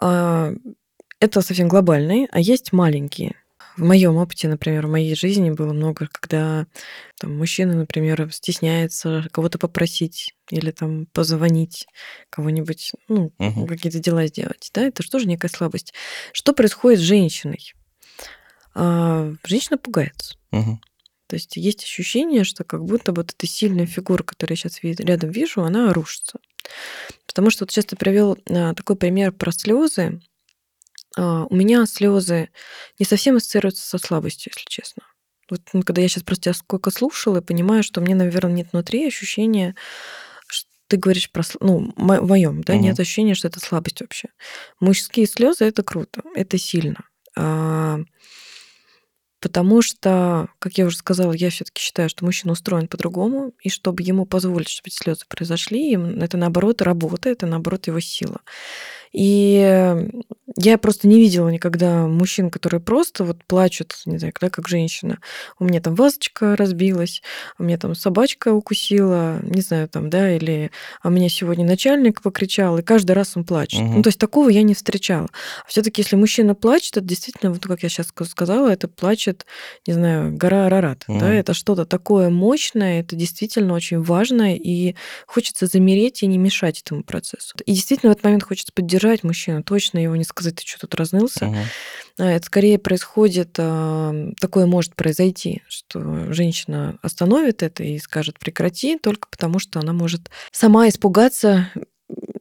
А, 0.00 0.52
это 1.20 1.40
совсем 1.40 1.68
глобальные, 1.68 2.28
а 2.30 2.40
есть 2.40 2.72
маленькие. 2.72 3.34
В 3.76 3.82
моем 3.82 4.16
опыте, 4.16 4.48
например, 4.48 4.86
в 4.86 4.90
моей 4.90 5.14
жизни 5.14 5.50
было 5.50 5.74
много, 5.74 6.08
когда 6.10 6.66
там, 7.20 7.36
мужчина, 7.36 7.74
например, 7.74 8.30
стесняется 8.32 9.26
кого-то 9.32 9.58
попросить 9.58 10.34
или 10.50 10.70
там 10.70 11.06
позвонить 11.12 11.86
кого-нибудь, 12.30 12.92
ну, 13.08 13.32
угу. 13.38 13.66
какие-то 13.66 13.98
дела 13.98 14.26
сделать. 14.28 14.70
Да, 14.72 14.82
это 14.82 15.02
же 15.02 15.10
тоже 15.10 15.26
некая 15.26 15.48
слабость. 15.48 15.92
Что 16.32 16.54
происходит 16.54 17.00
с 17.00 17.02
женщиной? 17.02 17.74
А 18.78 19.32
женщина 19.44 19.78
пугается. 19.78 20.36
Угу. 20.52 20.78
То 21.28 21.34
есть 21.34 21.56
есть 21.56 21.82
ощущение, 21.82 22.44
что 22.44 22.62
как 22.62 22.84
будто 22.84 23.12
вот 23.12 23.32
эта 23.32 23.46
сильная 23.46 23.86
фигура, 23.86 24.22
которую 24.22 24.56
я 24.56 24.68
сейчас 24.68 24.80
рядом 24.82 25.30
вижу, 25.30 25.62
она 25.62 25.92
рушится. 25.94 26.38
Потому 27.26 27.48
что 27.50 27.64
вот 27.64 27.70
сейчас 27.70 27.86
ты 27.86 27.96
привел 27.96 28.38
а, 28.48 28.74
такой 28.74 28.96
пример 28.96 29.32
про 29.32 29.50
слезы. 29.50 30.20
А, 31.16 31.46
у 31.46 31.54
меня 31.54 31.86
слезы 31.86 32.50
не 32.98 33.06
совсем 33.06 33.36
ассоциируются 33.36 33.86
со 33.86 33.96
слабостью, 33.96 34.52
если 34.54 34.68
честно. 34.68 35.02
Вот 35.48 35.62
ну, 35.72 35.82
когда 35.82 36.02
я 36.02 36.08
сейчас 36.08 36.22
просто 36.22 36.44
тебя 36.44 36.54
сколько 36.54 36.90
слушала, 36.90 37.36
я 37.36 37.42
понимаю, 37.42 37.82
что 37.82 38.02
мне, 38.02 38.14
наверное, 38.14 38.52
нет 38.52 38.68
внутри 38.72 39.06
ощущения, 39.06 39.74
что 40.48 40.68
ты 40.88 40.98
говоришь 40.98 41.30
про, 41.30 41.44
ну, 41.60 41.94
в 41.96 42.26
моем, 42.26 42.62
да, 42.62 42.74
угу. 42.74 42.82
нет 42.82 43.00
ощущения, 43.00 43.34
что 43.34 43.48
это 43.48 43.58
слабость 43.58 44.02
вообще. 44.02 44.28
Мужские 44.80 45.26
слезы 45.26 45.64
это 45.64 45.82
круто, 45.82 46.20
это 46.34 46.58
сильно. 46.58 47.08
Потому 49.46 49.80
что, 49.80 50.48
как 50.58 50.76
я 50.76 50.86
уже 50.86 50.96
сказала, 50.96 51.30
я 51.30 51.50
все-таки 51.50 51.80
считаю, 51.80 52.08
что 52.08 52.24
мужчина 52.24 52.50
устроен 52.50 52.88
по-другому, 52.88 53.52
и 53.62 53.68
чтобы 53.68 54.02
ему 54.02 54.26
позволить, 54.26 54.68
чтобы 54.68 54.88
эти 54.88 54.96
слезы 54.96 55.24
произошли, 55.28 55.96
это 56.20 56.36
наоборот 56.36 56.82
работа, 56.82 57.28
это 57.28 57.46
наоборот 57.46 57.86
его 57.86 58.00
сила. 58.00 58.40
И 59.16 59.96
я 60.58 60.78
просто 60.78 61.08
не 61.08 61.18
видела 61.18 61.48
никогда 61.48 62.06
мужчин, 62.06 62.50
которые 62.50 62.80
просто 62.80 63.24
вот 63.24 63.42
плачут, 63.44 63.94
не 64.04 64.18
знаю, 64.18 64.32
когда 64.34 64.50
как 64.50 64.68
женщина. 64.68 65.18
У 65.58 65.64
меня 65.64 65.80
там 65.80 65.94
вазочка 65.94 66.54
разбилась, 66.54 67.22
у 67.58 67.64
меня 67.64 67.78
там 67.78 67.94
собачка 67.94 68.52
укусила, 68.52 69.38
не 69.42 69.62
знаю, 69.62 69.88
там, 69.88 70.10
да, 70.10 70.34
или 70.34 70.70
а 71.02 71.08
меня 71.08 71.30
сегодня 71.30 71.64
начальник 71.66 72.20
покричал, 72.20 72.78
и 72.78 72.82
каждый 72.82 73.12
раз 73.12 73.36
он 73.36 73.44
плачет. 73.44 73.80
Угу. 73.80 73.92
Ну, 73.96 74.02
то 74.02 74.08
есть 74.08 74.18
такого 74.18 74.50
я 74.50 74.62
не 74.62 74.74
встречала. 74.74 75.28
Все-таки, 75.66 76.02
если 76.02 76.16
мужчина 76.16 76.54
плачет, 76.54 76.98
это 76.98 77.06
действительно, 77.06 77.52
вот 77.52 77.62
как 77.62 77.82
я 77.82 77.88
сейчас 77.88 78.08
сказала, 78.28 78.68
это 78.68 78.86
плачет, 78.88 79.46
не 79.86 79.94
знаю, 79.94 80.36
гора 80.36 80.66
Арарат. 80.66 81.04
Угу. 81.08 81.18
Да, 81.18 81.32
это 81.32 81.54
что-то 81.54 81.86
такое 81.86 82.28
мощное, 82.30 83.00
это 83.00 83.16
действительно 83.16 83.72
очень 83.72 84.02
важно, 84.02 84.54
и 84.54 84.94
хочется 85.26 85.66
замереть 85.66 86.22
и 86.22 86.26
не 86.26 86.38
мешать 86.38 86.80
этому 86.80 87.02
процессу. 87.02 87.56
И 87.64 87.72
действительно 87.72 88.12
в 88.12 88.12
этот 88.12 88.24
момент 88.24 88.42
хочется 88.42 88.72
поддержать 88.74 89.05
поддержать 89.06 89.24
мужчину, 89.24 89.62
точно 89.62 89.98
его 89.98 90.16
не 90.16 90.24
сказать, 90.24 90.56
ты 90.56 90.66
что 90.66 90.80
тут 90.80 90.94
разнылся. 90.94 91.54
А, 92.18 92.24
Это 92.30 92.46
скорее 92.46 92.78
происходит, 92.78 93.52
такое 93.52 94.66
может 94.66 94.94
произойти, 94.94 95.62
что 95.68 96.32
женщина 96.32 96.98
остановит 97.02 97.62
это 97.62 97.82
и 97.84 97.98
скажет 97.98 98.38
прекрати, 98.38 98.98
только 98.98 99.28
потому 99.28 99.58
что 99.58 99.80
она 99.80 99.92
может 99.92 100.30
сама 100.50 100.88
испугаться 100.88 101.70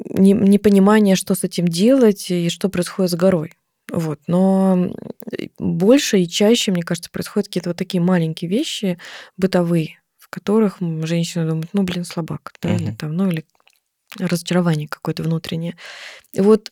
не- 0.10 0.34
непонимания, 0.34 1.15
что 1.15 1.36
с 1.36 1.43
этим 1.43 1.67
делать 1.67 2.32
и 2.32 2.49
что 2.49 2.69
происходит 2.69 3.12
с 3.12 3.15
горой. 3.15 3.54
Вот. 3.91 4.19
Но 4.28 4.91
больше 5.60 6.19
и 6.19 6.28
чаще, 6.28 6.71
мне 6.71 6.82
кажется, 6.84 7.12
происходят 7.12 7.47
какие-то 7.47 7.69
вот 7.71 7.78
такие 7.78 8.01
маленькие 8.01 8.49
вещи 8.49 8.97
бытовые, 9.38 9.99
в 10.17 10.30
которых 10.30 10.78
женщина 11.04 11.47
думает, 11.47 11.69
ну, 11.73 11.84
блин, 11.84 12.06
слабак, 12.06 12.54
да, 12.62 12.73
или 12.75 12.86
Мгм. 12.88 12.95
там, 12.95 13.13
ну, 13.15 13.30
или 13.30 13.45
разочарование 14.19 14.88
какое-то 14.88 15.23
внутреннее. 15.23 15.75
И 16.34 16.41
вот 16.41 16.71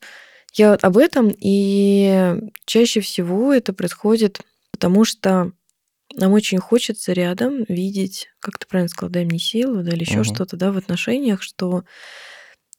я 0.53 0.73
об 0.73 0.97
этом, 0.97 1.32
и 1.36 2.36
чаще 2.65 3.01
всего 3.01 3.53
это 3.53 3.73
происходит 3.73 4.41
потому, 4.71 5.06
что 5.06 5.51
нам 6.15 6.32
очень 6.34 6.60
хочется 6.60 7.13
рядом 7.13 7.63
видеть, 7.67 8.29
как 8.39 8.60
ты 8.60 8.67
правильно 8.67 8.89
сказал, 8.89 9.12
дай 9.12 9.25
мне 9.25 9.39
силу, 9.39 9.84
да, 9.84 9.91
или 9.91 10.01
еще 10.01 10.17
Мгм. 10.17 10.25
что-то, 10.25 10.58
да, 10.58 10.71
в 10.71 10.77
отношениях, 10.77 11.41
что 11.41 11.84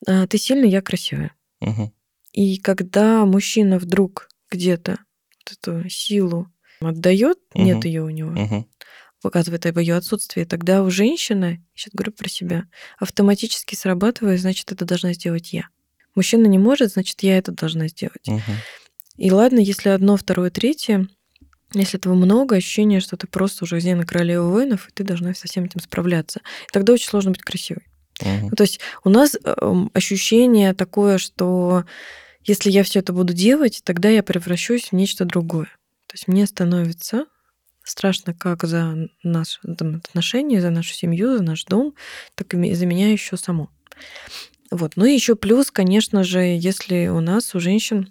а, 0.06 0.26
ты 0.26 0.38
сильный, 0.38 0.68
я 0.68 0.82
красивая. 0.82 1.32
Мгм. 1.60 1.92
И 2.32 2.58
когда 2.58 3.24
мужчина 3.24 3.78
вдруг 3.78 4.28
где-то 4.50 4.98
вот 5.38 5.58
эту 5.58 5.88
силу 5.88 6.48
отдает, 6.80 7.38
нет 7.54 7.78
Мгм. 7.78 7.86
ее 7.86 8.02
у 8.02 8.10
него, 8.10 8.30
Мгм. 8.30 8.66
Показывает 9.24 9.64
об 9.64 9.78
ее 9.78 9.94
отсутствии, 9.94 10.44
тогда 10.44 10.82
у 10.82 10.90
женщины, 10.90 11.64
сейчас 11.74 11.94
говорю 11.94 12.12
про 12.12 12.28
себя, 12.28 12.64
автоматически 12.98 13.74
срабатывает, 13.74 14.38
значит, 14.38 14.70
это 14.70 14.84
должна 14.84 15.14
сделать 15.14 15.54
я. 15.54 15.68
Мужчина 16.14 16.46
не 16.46 16.58
может, 16.58 16.92
значит, 16.92 17.22
я 17.22 17.38
это 17.38 17.50
должна 17.50 17.88
сделать. 17.88 18.28
Мгм. 18.28 18.42
И 19.16 19.30
ладно, 19.32 19.60
если 19.60 19.88
одно, 19.88 20.18
второе, 20.18 20.50
третье, 20.50 21.08
если 21.72 21.98
этого 21.98 22.12
много, 22.12 22.56
ощущение, 22.56 23.00
что 23.00 23.16
ты 23.16 23.26
просто 23.26 23.64
уже 23.64 23.80
Зена 23.80 24.04
королева 24.04 24.46
воинов, 24.46 24.88
и 24.88 24.92
ты 24.92 25.04
должна 25.04 25.32
со 25.32 25.48
всем 25.48 25.64
этим 25.64 25.80
справляться. 25.80 26.40
И 26.68 26.72
тогда 26.72 26.92
очень 26.92 27.08
сложно 27.08 27.30
быть 27.30 27.40
красивой. 27.40 27.84
Мгм. 28.20 28.48
Ну, 28.50 28.50
то 28.50 28.64
есть 28.64 28.78
у 29.04 29.08
нас 29.08 29.38
эм, 29.42 29.90
ощущение 29.94 30.74
такое, 30.74 31.16
что 31.16 31.86
если 32.44 32.70
я 32.70 32.82
все 32.82 32.98
это 32.98 33.14
буду 33.14 33.32
делать, 33.32 33.80
тогда 33.84 34.10
я 34.10 34.22
превращусь 34.22 34.88
в 34.88 34.92
нечто 34.92 35.24
другое. 35.24 35.70
То 36.08 36.14
есть 36.14 36.28
мне 36.28 36.46
становится 36.46 37.24
страшно 37.84 38.34
как 38.34 38.64
за 38.64 39.08
наши 39.22 39.60
отношения, 39.62 40.60
за 40.60 40.70
нашу 40.70 40.94
семью, 40.94 41.36
за 41.36 41.44
наш 41.44 41.64
дом, 41.64 41.94
так 42.34 42.54
и 42.54 42.74
за 42.74 42.86
меня 42.86 43.10
еще 43.12 43.36
саму. 43.36 43.70
Вот. 44.70 44.94
Ну 44.96 45.04
и 45.04 45.12
еще 45.12 45.36
плюс, 45.36 45.70
конечно 45.70 46.24
же, 46.24 46.40
если 46.40 47.06
у 47.08 47.20
нас, 47.20 47.54
у 47.54 47.60
женщин, 47.60 48.08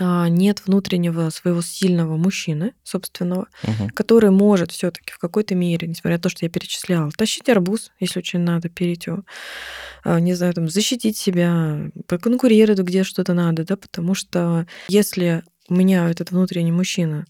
а, 0.00 0.28
нет 0.28 0.62
внутреннего 0.66 1.28
своего 1.30 1.60
сильного 1.62 2.16
мужчины, 2.16 2.72
собственного, 2.84 3.48
Мгм. 3.64 3.88
который 3.90 4.30
может 4.30 4.70
все-таки 4.70 5.12
в 5.12 5.18
какой-то 5.18 5.54
мере, 5.54 5.88
несмотря 5.88 6.18
на 6.18 6.22
то, 6.22 6.28
что 6.28 6.44
я 6.44 6.50
перечисляла, 6.50 7.10
тащить 7.10 7.48
арбуз, 7.48 7.90
если 7.98 8.20
очень 8.20 8.40
надо, 8.40 8.68
перейти, 8.68 9.10
не 10.04 10.34
знаю, 10.34 10.54
там, 10.54 10.68
защитить 10.68 11.16
себя, 11.16 11.90
поконкурировать, 12.06 12.80
где 12.80 13.02
что-то 13.02 13.34
надо, 13.34 13.64
да, 13.64 13.76
потому 13.76 14.14
что 14.14 14.66
если 14.88 15.42
у 15.68 15.74
меня 15.74 16.08
этот 16.08 16.30
внутренний 16.30 16.72
мужчина, 16.72 17.26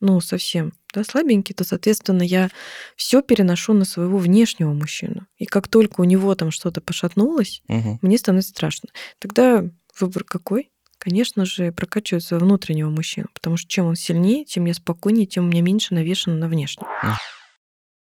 ну, 0.00 0.20
совсем, 0.20 0.72
да, 0.94 1.04
слабенький, 1.04 1.54
то, 1.54 1.64
соответственно, 1.64 2.22
я 2.22 2.50
все 2.96 3.22
переношу 3.22 3.72
на 3.72 3.84
своего 3.84 4.18
внешнего 4.18 4.72
мужчину. 4.72 5.26
И 5.38 5.46
как 5.46 5.68
только 5.68 6.00
у 6.00 6.04
него 6.04 6.34
там 6.34 6.50
что-то 6.50 6.80
пошатнулось, 6.80 7.62
Мгм. 7.68 7.98
мне 8.02 8.18
становится 8.18 8.50
страшно. 8.50 8.88
Тогда 9.18 9.64
выбор 9.98 10.24
какой? 10.24 10.70
Конечно 10.98 11.44
же, 11.44 11.72
прокачивать 11.72 12.24
своего 12.24 12.46
внутреннего 12.46 12.90
мужчину, 12.90 13.28
потому 13.34 13.56
что 13.56 13.68
чем 13.68 13.86
он 13.86 13.96
сильнее, 13.96 14.44
тем 14.44 14.64
я 14.64 14.74
спокойнее, 14.74 15.26
тем 15.26 15.44
у 15.44 15.48
меня 15.48 15.62
меньше 15.62 15.94
навешено 15.94 16.36
на 16.36 16.48
внешнем. 16.48 16.86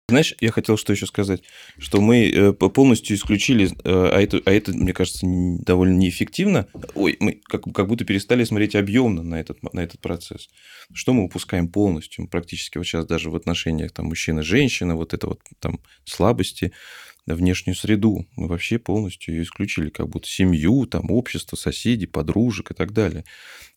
Знаешь, 0.08 0.36
я 0.40 0.52
хотел 0.52 0.78
что 0.78 0.94
еще 0.94 1.08
сказать, 1.08 1.42
что 1.80 2.00
мы 2.00 2.30
э, 2.30 2.54
по- 2.54 2.70
полностью 2.70 3.16
исключили, 3.16 3.66
э, 3.66 3.70
а 3.84 4.22
это, 4.22 4.40
а 4.46 4.52
это, 4.52 4.72
мне 4.72 4.94
кажется, 4.94 5.26
довольно 5.26 5.98
неэффективно. 5.98 6.68
Ой, 6.94 7.18
мы 7.20 7.42
как, 7.44 7.64
как 7.74 7.88
будто 7.88 8.06
перестали 8.06 8.44
смотреть 8.44 8.76
объемно 8.76 9.24
на 9.24 9.40
этот, 9.40 9.64
на 9.74 9.80
этот 9.80 10.00
процесс. 10.02 10.48
Что 10.94 11.14
мы 11.14 11.24
упускаем 11.24 11.70
полностью? 11.70 12.26
Мы 12.26 12.30
практически 12.30 12.78
вот 12.78 12.86
сейчас 12.86 13.08
даже 13.08 13.32
в 13.32 13.36
отношениях 13.36 13.94
там 13.94 14.06
мужчина-женщина, 14.06 14.96
вот 14.96 15.16
это 15.16 15.26
вот 15.26 15.40
там 15.60 15.80
слабости, 16.04 16.72
внешнюю 17.34 17.76
среду. 17.76 18.28
Мы 18.36 18.48
вообще 18.48 18.78
полностью 18.78 19.34
ее 19.34 19.44
исключили, 19.44 19.90
как 19.90 20.10
будто 20.10 20.28
семью, 20.28 20.86
там 20.86 21.10
общество, 21.10 21.56
соседей, 21.56 22.06
подружек 22.06 22.72
и 22.72 22.74
так 22.76 22.94
далее. 22.94 23.26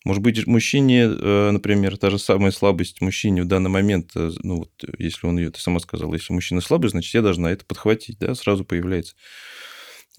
Может 0.04 0.22
быть, 0.22 0.46
мужчине, 0.46 1.04
э, 1.04 1.50
например, 1.50 1.96
та 1.96 2.11
же 2.11 2.18
самая 2.18 2.50
слабость 2.50 3.00
мужчине 3.00 3.42
в 3.42 3.46
данный 3.46 3.70
момент, 3.70 4.12
э, 4.14 4.30
ну 4.42 4.58
вот, 4.58 4.70
если 4.98 5.26
он 5.26 5.38
ее, 5.38 5.50
ты 5.50 5.61
сама 5.61 5.80
сказала, 5.80 6.14
если 6.14 6.32
мужчина 6.32 6.61
слабый, 6.61 6.90
значит, 6.90 7.14
я 7.14 7.22
должна 7.22 7.50
это 7.50 7.64
подхватить, 7.64 8.18
да, 8.18 8.34
сразу 8.34 8.64
появляется. 8.64 9.14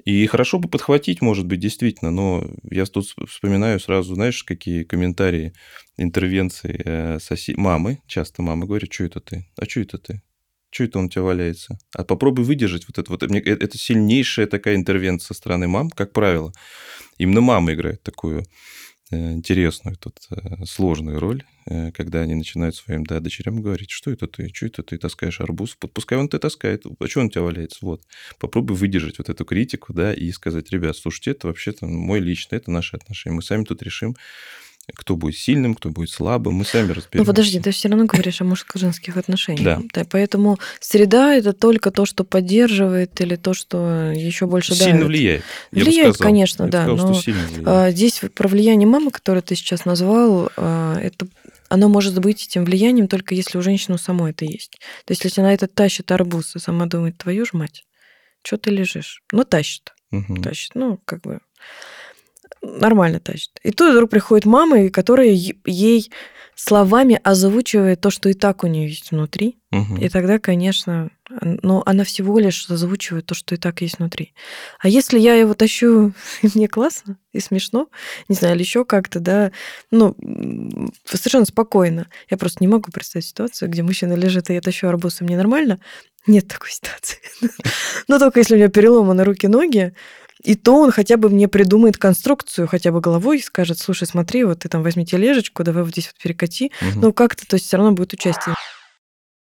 И 0.05 0.25
хорошо 0.27 0.59
бы 0.59 0.69
подхватить, 0.69 1.21
может 1.21 1.45
быть, 1.45 1.59
действительно, 1.59 2.11
но 2.11 2.49
я 2.63 2.85
тут 2.85 3.05
вс- 3.05 3.25
вспоминаю 3.27 3.79
сразу, 3.79 4.15
знаешь, 4.15 4.43
какие 4.43 4.83
комментарии, 4.83 5.53
интервенции 5.97 6.81
э, 6.83 7.19
соси... 7.19 7.53
мамы, 7.55 7.99
часто 8.07 8.41
мамы 8.41 8.65
говорят, 8.65 8.91
что 8.91 9.03
это 9.03 9.19
ты, 9.19 9.47
а 9.57 9.65
что 9.65 9.81
это 9.81 9.97
ты? 9.97 10.21
Что 10.71 10.84
это 10.84 10.99
он 10.99 11.05
у 11.05 11.10
тебя 11.10 11.23
валяется? 11.23 11.77
А 11.95 12.03
попробуй 12.03 12.45
выдержать 12.45 12.86
вот 12.88 12.97
это 12.99 13.12
вот. 13.12 13.23
Э, 13.23 13.27
Это 13.39 13.77
сильнейшая 13.77 14.47
такая 14.47 14.75
интервенция 14.75 15.27
со 15.27 15.34
стороны 15.34 15.67
мам, 15.67 15.89
как 15.89 16.13
правило. 16.13 16.51
Именно 17.17 17.41
мама 17.41 17.73
играет 17.73 18.03
такую 18.03 18.45
э, 19.12 19.32
интересную, 19.34 19.97
тут 19.97 20.19
э, 20.32 20.65
сложную 20.65 21.19
роль, 21.19 21.43
когда 21.93 22.21
они 22.21 22.34
начинают 22.34 22.75
своим 22.75 23.05
да, 23.05 23.19
дочерям 23.19 23.62
говорить, 23.62 23.91
что 23.91 24.10
это 24.10 24.25
ты, 24.27 24.49
что 24.51 24.65
это 24.65 24.82
ты 24.82 24.97
таскаешь 24.97 25.39
арбуз, 25.39 25.77
пускай 25.93 26.17
он 26.17 26.25
это 26.25 26.39
таскает, 26.39 26.84
а 26.99 27.08
что 27.08 27.19
он 27.19 27.27
у 27.27 27.29
тебя 27.29 27.43
валяется, 27.43 27.79
вот. 27.86 28.01
Попробуй 28.39 28.75
выдержать 28.75 29.19
вот 29.19 29.29
эту 29.29 29.45
критику, 29.45 29.93
да, 29.93 30.12
и 30.13 30.32
сказать, 30.32 30.71
ребят, 30.71 30.97
слушайте, 30.97 31.32
это 31.32 31.45
вообще-то 31.47 31.86
мой 31.86 32.21
личный, 32.21 32.58
это 32.58 32.71
наши 32.71 32.95
отношения, 32.95 33.36
мы 33.36 33.43
сами 33.43 33.65
тут 33.65 33.84
решим, 33.84 34.15
кто 34.95 35.15
будет 35.15 35.38
сильным, 35.38 35.75
кто 35.75 35.89
будет 35.89 36.10
слабым, 36.10 36.56
мы 36.56 36.65
сами 36.65 36.88
разберемся. 36.91 37.17
Ну 37.17 37.25
подожди, 37.25 37.60
ты 37.60 37.71
все 37.71 37.88
равно 37.89 38.06
говоришь 38.06 38.41
о 38.41 38.43
мужско-женских 38.45 39.17
отношениях. 39.17 39.82
Да. 39.93 40.04
Поэтому 40.10 40.58
среда 40.80 41.34
это 41.36 41.54
только 41.54 41.91
то, 41.91 42.06
что 42.06 42.23
поддерживает, 42.23 43.19
или 43.21 43.36
то, 43.36 43.54
что 43.54 44.12
еще 44.12 44.45
больше 44.45 44.73
Сильно 44.75 44.93
давит. 44.93 45.08
влияет. 45.08 45.43
я 45.71 45.84
Влияет, 45.84 46.15
сказал. 46.15 46.30
конечно, 46.32 46.63
Я 46.63 46.69
да, 46.69 46.84
сказал, 46.86 47.08
но, 47.08 47.13
сильно 47.21 47.41
влияет. 47.47 47.67
А, 47.67 47.91
Здесь 47.91 48.21
про 48.36 48.47
влияние 48.47 48.88
мамы, 48.88 49.12
которое 49.12 49.41
ты 49.41 49.56
сейчас 49.56 49.86
назвал, 49.86 50.49
а, 50.58 50.97
это 50.99 51.28
оно 51.69 51.88
может 51.88 52.19
быть 52.19 52.45
этим 52.47 52.65
влиянием 52.65 53.08
только 53.08 53.36
если 53.36 53.58
у 53.58 53.62
женщины 53.62 53.97
самой 53.99 54.32
это 54.32 54.43
есть. 54.45 54.80
То 55.06 55.12
есть 55.12 55.23
если 55.23 55.41
она 55.41 55.54
это 55.54 55.67
тащит 55.67 56.12
арбуз, 56.12 56.56
и 56.56 56.60
сама 56.60 56.88
думает, 56.88 57.17
твою 57.17 57.45
ж 57.45 57.54
мать, 57.54 57.84
что 58.43 58.58
ты 58.58 58.71
лежишь? 58.71 59.21
Ну, 59.32 59.43
тащит, 59.43 59.93
Мгм. 60.12 60.41
тащит, 60.41 60.71
ну, 60.73 60.99
как 61.06 61.21
бы 61.21 61.39
нормально 62.62 63.19
тащит. 63.19 63.51
И 63.63 63.71
тут 63.71 63.91
вдруг 63.91 64.09
приходит 64.09 64.45
мама, 64.45 64.89
которая 64.89 65.29
ей 65.29 66.12
словами 66.59 67.19
озвучивает 67.23 68.01
то, 68.01 68.09
что 68.09 68.27
и 68.27 68.33
так 68.33 68.65
у 68.65 68.67
нее 68.67 68.89
есть 68.89 69.12
внутри. 69.12 69.57
Мгм. 69.71 69.97
И 69.97 70.09
тогда, 70.09 70.39
конечно, 70.39 71.09
но 71.29 71.83
она 71.85 72.03
всего 72.03 72.38
лишь 72.38 72.69
озвучивает 72.69 73.27
то, 73.27 73.33
что 73.33 73.55
и 73.55 73.57
так 73.57 73.81
есть 73.81 73.99
внутри. 73.99 74.33
А 74.79 74.89
если 74.89 75.19
я 75.19 75.35
его 75.35 75.53
тащу, 75.53 76.12
и 76.41 76.49
мне 76.53 76.67
классно 76.67 77.17
и 77.31 77.39
смешно, 77.39 77.88
не 78.27 78.35
знаю, 78.35 78.55
или 78.55 78.63
еще 78.63 78.83
как-то, 78.83 79.19
да, 79.21 79.51
ну, 79.89 80.15
совершенно 81.05 81.45
спокойно. 81.45 82.07
Я 82.29 82.38
просто 82.38 82.57
не 82.62 82.67
могу 82.67 82.91
представить 82.91 83.27
ситуацию, 83.27 83.69
где 83.69 83.81
мужчина 83.81 84.13
лежит, 84.13 84.49
и 84.49 84.53
я 84.53 84.62
тащу 84.62 84.88
арбуз, 84.88 85.21
и 85.21 85.23
мне 85.23 85.38
нормально. 85.38 85.79
Нет 86.27 86.49
такой 86.49 86.71
ситуации. 86.71 87.19
Но 88.09 88.19
только 88.19 88.39
если 88.39 88.55
у 88.55 88.57
меня 88.57 88.67
переломаны 88.67 89.23
руки-ноги, 89.23 89.93
и 90.43 90.56
то 90.56 90.75
он 90.78 90.91
хотя 90.91 91.17
бы 91.17 91.30
мне 91.30 91.47
придумает 91.47 91.97
конструкцию, 91.97 92.67
хотя 92.67 92.91
бы 92.91 93.02
головой 93.02 93.39
и 93.39 93.41
скажет, 93.41 93.78
слушай, 93.80 94.08
смотри, 94.08 94.43
вот 94.45 94.60
ты 94.60 94.69
там 94.69 94.84
возьми 94.84 95.06
тележечку, 95.06 95.63
давай 95.63 95.84
вот 95.84 95.91
здесь 95.91 96.08
вот 96.08 96.21
перекати. 96.21 96.71
Мгм. 96.82 97.02
Ну, 97.02 97.13
как-то, 97.13 97.45
то 97.45 97.56
есть 97.56 97.65
все 97.65 97.78
равно 97.78 97.91
будет 97.91 98.13
участие. 98.13 98.56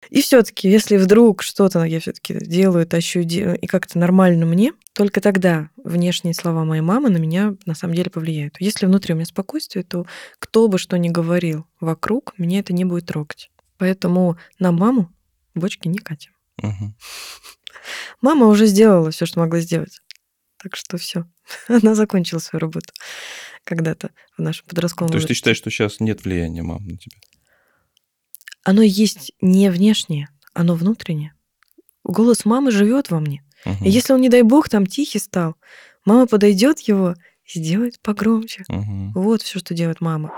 И 0.09 0.21
все-таки, 0.21 0.69
если 0.69 0.95
вдруг 0.95 1.43
что-то 1.43 1.83
я 1.83 1.99
все-таки 1.99 2.33
делаю, 2.35 2.87
тащу, 2.87 3.19
и 3.19 3.67
как-то 3.67 3.99
нормально 3.99 4.45
мне, 4.45 4.71
только 4.93 5.19
тогда 5.19 5.69
внешние 5.75 6.33
слова 6.33 6.63
моей 6.63 6.81
мамы 6.81 7.09
на 7.09 7.17
меня 7.17 7.55
на 7.65 7.75
самом 7.75 7.93
деле 7.93 8.09
повлияют. 8.09 8.55
Если 8.59 8.85
внутри 8.85 9.13
у 9.13 9.17
меня 9.17 9.25
спокойствие, 9.25 9.83
то 9.83 10.05
кто 10.39 10.69
бы 10.69 10.77
что 10.77 10.97
ни 10.97 11.09
говорил 11.09 11.65
вокруг, 11.81 12.33
меня 12.37 12.59
это 12.59 12.71
не 12.71 12.85
будет 12.85 13.07
трогать. 13.07 13.51
Поэтому 13.77 14.37
на 14.59 14.71
маму 14.71 15.11
бочки 15.53 15.89
не 15.89 15.97
катим. 15.97 16.31
Мгм. 16.61 16.95
Мама 18.21 18.47
уже 18.47 18.65
сделала 18.65 19.11
все, 19.11 19.25
что 19.25 19.39
могла 19.39 19.59
сделать. 19.59 20.01
Так 20.61 20.75
что 20.75 20.97
все. 20.97 21.25
Она 21.67 21.95
закончила 21.95 22.39
свою 22.39 22.61
работу 22.61 22.93
когда-то 23.63 24.11
в 24.37 24.41
нашем 24.41 24.65
подростковом 24.67 25.11
То 25.11 25.17
есть 25.17 25.27
ты 25.27 25.33
считаешь, 25.33 25.57
что 25.57 25.69
сейчас 25.69 25.99
нет 25.99 26.23
влияния 26.23 26.63
мам 26.63 26.85
на 26.85 26.97
тебя? 26.97 27.17
Оно 28.63 28.81
есть 28.81 29.31
не 29.41 29.69
внешнее, 29.69 30.29
оно 30.53 30.75
внутреннее. 30.75 31.33
Голос 32.03 32.45
мамы 32.45 32.71
живет 32.71 33.11
во 33.11 33.19
мне. 33.19 33.43
Мгм. 33.65 33.85
И 33.85 33.89
если 33.89 34.13
он, 34.13 34.21
не 34.21 34.29
дай 34.29 34.41
бог, 34.41 34.69
там 34.69 34.85
тихий 34.85 35.19
стал, 35.19 35.55
мама 36.05 36.27
подойдет 36.27 36.79
его 36.81 37.15
сделать 37.47 37.99
погромче. 38.01 38.63
Мгм. 38.67 39.13
Вот 39.13 39.41
все, 39.41 39.59
что 39.59 39.73
делает 39.73 40.01
мама. 40.01 40.33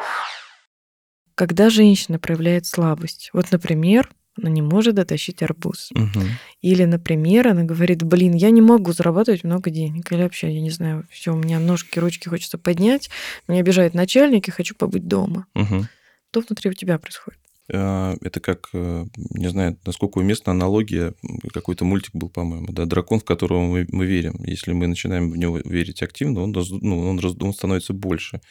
Когда 1.36 1.70
женщина 1.70 2.20
проявляет 2.20 2.66
слабость, 2.66 3.30
вот, 3.34 3.52
например, 3.52 4.10
она 4.40 4.50
не 4.50 4.62
может 4.62 4.96
дотащить 4.96 5.42
арбуз. 5.42 5.90
Мгм. 5.94 6.24
Или, 6.62 6.86
например, 6.86 7.48
она 7.48 7.64
говорит, 7.64 8.04
блин, 8.04 8.34
я 8.34 8.50
не 8.50 8.62
могу 8.62 8.92
зарабатывать 8.92 9.44
много 9.44 9.70
денег. 9.70 10.12
Или 10.12 10.24
вообще, 10.24 10.52
я 10.52 10.62
не 10.62 10.72
знаю, 10.72 11.06
все, 11.10 11.34
у 11.34 11.38
меня 11.38 11.60
ножки, 11.60 12.00
ручки 12.00 12.28
хочется 12.28 12.58
поднять, 12.58 13.10
меня 13.48 13.60
обижает 13.62 13.94
начальник, 13.94 14.48
и 14.48 14.52
хочу 14.52 14.76
побыть 14.76 15.08
дома. 15.08 15.46
Мгм. 15.54 15.88
Что 16.32 16.42
внутри 16.42 16.70
у 16.70 16.74
тебя 16.74 17.00
происходит? 17.00 17.40
А, 17.72 18.16
Это 18.22 18.40
как, 18.40 18.70
э, 18.74 19.06
не 19.32 19.48
знаю, 19.50 19.78
насколько 19.86 20.18
уместна 20.18 20.52
аналогия, 20.52 21.14
какой-то 21.54 21.86
мультик 21.86 22.16
был, 22.16 22.30
по-моему, 22.30 22.68
да, 22.72 22.86
дракон, 22.86 23.20
в 23.20 23.26
которого 23.26 23.62
мы, 23.62 23.88
мы 23.92 24.06
верим. 24.06 24.36
Если 24.44 24.74
мы 24.74 24.88
начинаем 24.88 25.30
в 25.30 25.38
него 25.38 25.60
верить 25.64 26.02
активно, 26.02 26.42
он, 26.42 26.52
ну, 26.52 27.10
он, 27.10 27.20
он 27.24 27.54
становится 27.54 27.94
больше. 27.94 28.42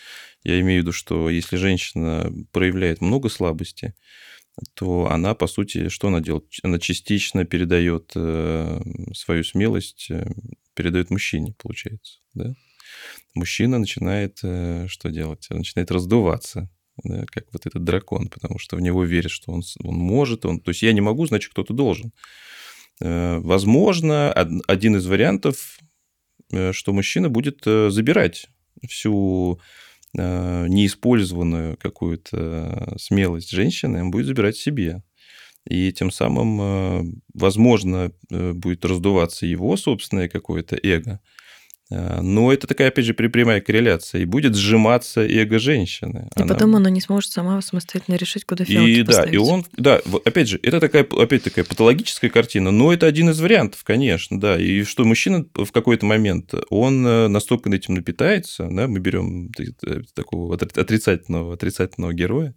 Я 0.44 0.60
имею 0.60 0.80
в 0.80 0.82
виду, 0.84 0.92
что 0.92 1.30
если 1.30 1.56
женщина 1.56 2.32
проявляет 2.52 3.00
много 3.00 3.28
слабости, 3.28 3.94
то 4.74 5.10
она, 5.10 5.34
по 5.34 5.46
сути, 5.46 5.88
что 5.88 6.08
она 6.08 6.20
делает? 6.20 6.44
Она 6.62 6.78
частично 6.78 7.44
передает 7.44 8.12
э, 8.14 8.80
свою 9.14 9.44
смелость, 9.44 10.06
э, 10.10 10.30
передает 10.74 11.10
мужчине, 11.10 11.54
получается. 11.58 12.18
Да? 12.34 12.54
Мужчина 13.34 13.78
начинает 13.78 14.38
э, 14.42 14.86
что 14.88 15.10
делать? 15.10 15.46
Начинает 15.50 15.90
раздуваться, 15.90 16.70
да, 17.04 17.24
как 17.26 17.44
вот 17.52 17.66
этот 17.66 17.84
дракон, 17.84 18.28
потому 18.28 18.58
что 18.58 18.76
в 18.76 18.80
него 18.80 19.04
верят, 19.04 19.30
что 19.30 19.52
он, 19.52 19.62
он 19.82 19.94
может. 19.94 20.44
Он, 20.44 20.60
то 20.60 20.70
есть 20.70 20.82
я 20.82 20.92
не 20.92 21.00
могу, 21.00 21.26
значит, 21.26 21.52
кто-то 21.52 21.72
должен. 21.72 22.12
Возможно, 23.00 24.32
од- 24.32 24.64
один 24.66 24.96
из 24.96 25.06
вариантов, 25.06 25.78
что 26.72 26.92
мужчина 26.92 27.28
будет 27.28 27.62
забирать 27.64 28.48
всю 28.88 29.60
неиспользованную 30.14 31.76
какую-то 31.76 32.94
смелость 32.98 33.50
женщины, 33.50 34.02
он 34.02 34.10
будет 34.10 34.26
забирать 34.26 34.56
себе. 34.56 35.02
И 35.68 35.92
тем 35.92 36.10
самым, 36.10 36.60
э, 36.60 37.04
возможно, 37.34 38.10
э, 38.30 38.52
будет 38.52 38.84
раздуваться 38.86 39.44
его 39.44 39.76
собственное 39.76 40.28
какое-то 40.28 40.78
эго. 40.82 41.20
Э, 41.90 42.20
Но 42.20 42.52
это 42.52 42.66
такая, 42.66 42.88
опять 42.88 43.04
же, 43.06 43.14
прямая 43.14 43.60
корреляция. 43.60 44.20
И 44.20 44.24
будет 44.26 44.54
сжиматься 44.54 45.22
эго 45.26 45.58
женщины. 45.58 46.28
И 46.36 46.40
Она- 46.42 46.52
потом 46.54 46.76
она 46.76 46.90
не 46.90 47.00
сможет 47.00 47.32
сама 47.32 47.60
самостоятельно 47.62 48.16
решить, 48.16 48.44
куда 48.44 48.64
и 48.64 48.66
фиалки 48.66 49.02
да, 49.02 49.06
поставить. 49.06 49.34
и 49.34 49.38
он, 49.38 49.64
да, 49.76 50.00
опять 50.24 50.48
же, 50.48 50.60
это 50.62 50.80
такая, 50.80 51.04
опять 51.04 51.44
такая 51.44 51.64
патологическая 51.64 52.30
картина, 52.30 52.70
но 52.70 52.92
это 52.92 53.06
один 53.06 53.30
из 53.30 53.40
вариантов, 53.40 53.82
конечно, 53.84 54.38
да, 54.38 54.60
и 54.60 54.82
что 54.84 55.04
мужчина 55.04 55.46
в 55.54 55.72
какой-то 55.72 56.04
момент, 56.04 56.52
он 56.70 57.06
э, 57.06 57.28
настолько 57.28 57.70
этим 57.70 57.94
напитается, 57.94 58.68
да, 58.70 58.86
мы 58.86 58.98
берем 58.98 59.48
т- 59.50 59.72
такого 60.14 60.54
отри- 60.56 60.78
отрицательного, 60.78 61.54
отрицательного 61.54 62.12
героя, 62.12 62.54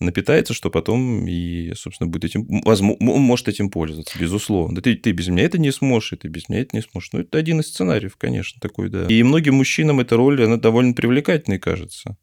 напитается, 0.00 0.54
что 0.54 0.70
потом 0.70 1.26
и, 1.26 1.72
собственно, 1.74 2.08
будет 2.08 2.24
этим, 2.24 2.46
возможно, 2.64 2.96
может 3.00 3.48
этим 3.48 3.70
пользоваться, 3.70 4.18
безусловно. 4.18 4.76
Да 4.76 4.82
ты, 4.82 4.96
ты 4.96 5.12
без 5.12 5.28
меня 5.28 5.44
это 5.44 5.58
не 5.58 5.70
сможешь, 5.70 6.14
и 6.14 6.16
ты 6.16 6.28
без 6.28 6.48
меня 6.48 6.62
это 6.62 6.76
не 6.76 6.82
сможешь. 6.82 7.12
Ну, 7.12 7.20
это 7.20 7.38
один 7.38 7.60
из 7.60 7.68
сценариев, 7.68 8.16
конечно, 8.16 8.60
такой, 8.60 8.88
да. 8.88 9.06
И 9.06 9.22
многим 9.22 9.54
мужчинам 9.54 10.00
эта 10.00 10.16
роль, 10.16 10.42
она 10.42 10.56
довольно 10.56 10.94
привлекательной, 10.94 11.58
кажется. 11.58 12.16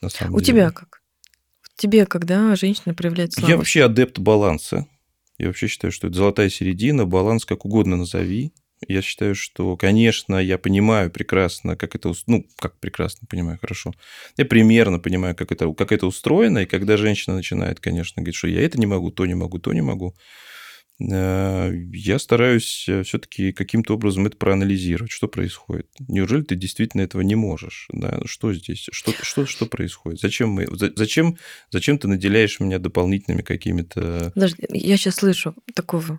На 0.00 0.08
самом 0.08 0.34
У 0.34 0.40
деле. 0.40 0.46
тебя 0.46 0.70
как? 0.70 1.02
Тебе, 1.76 2.06
когда 2.06 2.54
женщина 2.56 2.94
проявляет 2.94 3.32
слабость? 3.32 3.50
Я 3.50 3.56
вообще 3.56 3.84
адепт 3.84 4.18
баланса. 4.18 4.86
Я 5.38 5.48
вообще 5.48 5.66
считаю, 5.66 5.92
что 5.92 6.06
это 6.08 6.16
золотая 6.16 6.48
середина, 6.48 7.06
баланс 7.06 7.44
как 7.44 7.64
угодно 7.64 7.96
назови. 7.96 8.52
Я 8.88 9.02
считаю, 9.02 9.34
что, 9.34 9.76
конечно, 9.76 10.36
я 10.36 10.58
понимаю 10.58 11.10
прекрасно, 11.10 11.76
как 11.76 11.94
это... 11.94 12.12
Ну, 12.26 12.46
как 12.58 12.78
прекрасно 12.78 13.26
понимаю, 13.28 13.58
хорошо. 13.60 13.92
Я 14.36 14.44
примерно 14.44 14.98
понимаю, 14.98 15.34
как 15.34 15.52
это, 15.52 15.72
как 15.72 15.92
это 15.92 16.06
устроено. 16.06 16.58
И 16.60 16.66
когда 16.66 16.96
женщина 16.96 17.36
начинает, 17.36 17.80
конечно, 17.80 18.22
говорить, 18.22 18.36
что 18.36 18.48
я 18.48 18.62
это 18.62 18.78
не 18.78 18.86
могу, 18.86 19.10
то 19.10 19.26
не 19.26 19.34
могу, 19.34 19.58
то 19.58 19.72
не 19.72 19.82
могу, 19.82 20.14
э, 21.00 21.72
я 21.92 22.18
стараюсь 22.18 22.88
все-таки 23.04 23.52
каким-то 23.52 23.94
образом 23.94 24.26
это 24.26 24.36
проанализировать, 24.36 25.10
что 25.10 25.28
происходит. 25.28 25.88
Неужели 26.08 26.42
ты 26.42 26.56
действительно 26.56 27.02
этого 27.02 27.22
не 27.22 27.34
можешь? 27.34 27.88
Да? 27.92 28.20
Что 28.24 28.52
здесь? 28.52 28.88
Что, 28.90 29.12
что, 29.22 29.46
что 29.46 29.66
происходит? 29.66 30.20
Зачем, 30.20 30.50
мы, 30.50 30.66
за- 30.66 30.92
зачем, 30.94 31.36
зачем 31.70 31.98
ты 31.98 32.08
наделяешь 32.08 32.60
меня 32.60 32.78
дополнительными 32.78 33.42
какими-то... 33.42 34.32
Подожди, 34.34 34.64
я 34.70 34.96
сейчас 34.96 35.16
слышу 35.16 35.54
такого 35.74 36.18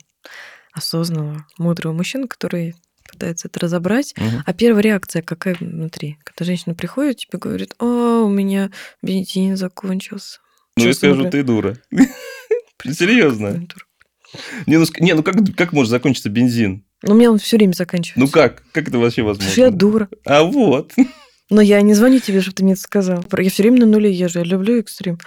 осознанного, 0.73 1.45
мудрого 1.57 1.93
мужчину, 1.93 2.27
который 2.27 2.75
пытается 3.09 3.47
это 3.47 3.59
разобрать. 3.59 4.13
Мгм. 4.17 4.43
А 4.45 4.53
первая 4.53 4.83
реакция 4.83 5.21
какая 5.21 5.55
внутри? 5.59 6.17
Когда 6.23 6.45
женщина 6.45 6.73
приходит, 6.75 7.17
тебе 7.17 7.39
говорит, 7.39 7.75
а, 7.79 8.23
у 8.23 8.29
меня 8.29 8.71
бензин 9.01 9.55
закончился. 9.55 10.39
Ну, 10.77 10.85
я 10.85 10.93
скажу, 10.93 11.29
ты 11.29 11.43
дура. 11.43 11.77
Серьезно? 12.83 13.65
Не, 14.65 14.77
ну, 14.77 14.85
не, 14.99 15.13
ну 15.13 15.23
как, 15.23 15.35
как 15.55 15.73
может 15.73 15.91
закончиться 15.91 16.29
бензин? 16.29 16.83
Но 17.03 17.13
у 17.13 17.17
меня 17.17 17.31
он 17.31 17.37
все 17.37 17.57
время 17.57 17.73
заканчивается. 17.73 18.19
Ну 18.19 18.27
как? 18.27 18.63
Как 18.71 18.87
это 18.87 18.97
вообще 18.97 19.21
Потому 19.21 19.27
возможно? 19.27 19.51
что 19.51 19.61
я 19.61 19.69
дура. 19.69 20.09
А 20.25 20.43
вот. 20.43 20.93
Но 21.49 21.61
я 21.61 21.81
не 21.81 21.93
звоню 21.93 22.19
тебе, 22.19 22.41
чтобы 22.41 22.55
ты 22.55 22.63
мне 22.63 22.73
это 22.73 22.81
сказал. 22.81 23.23
Я 23.37 23.49
все 23.49 23.63
время 23.63 23.81
на 23.81 23.85
нуле 23.85 24.11
езжу, 24.11 24.39
я 24.39 24.45
люблю 24.45 24.79
экстрим. 24.79 25.19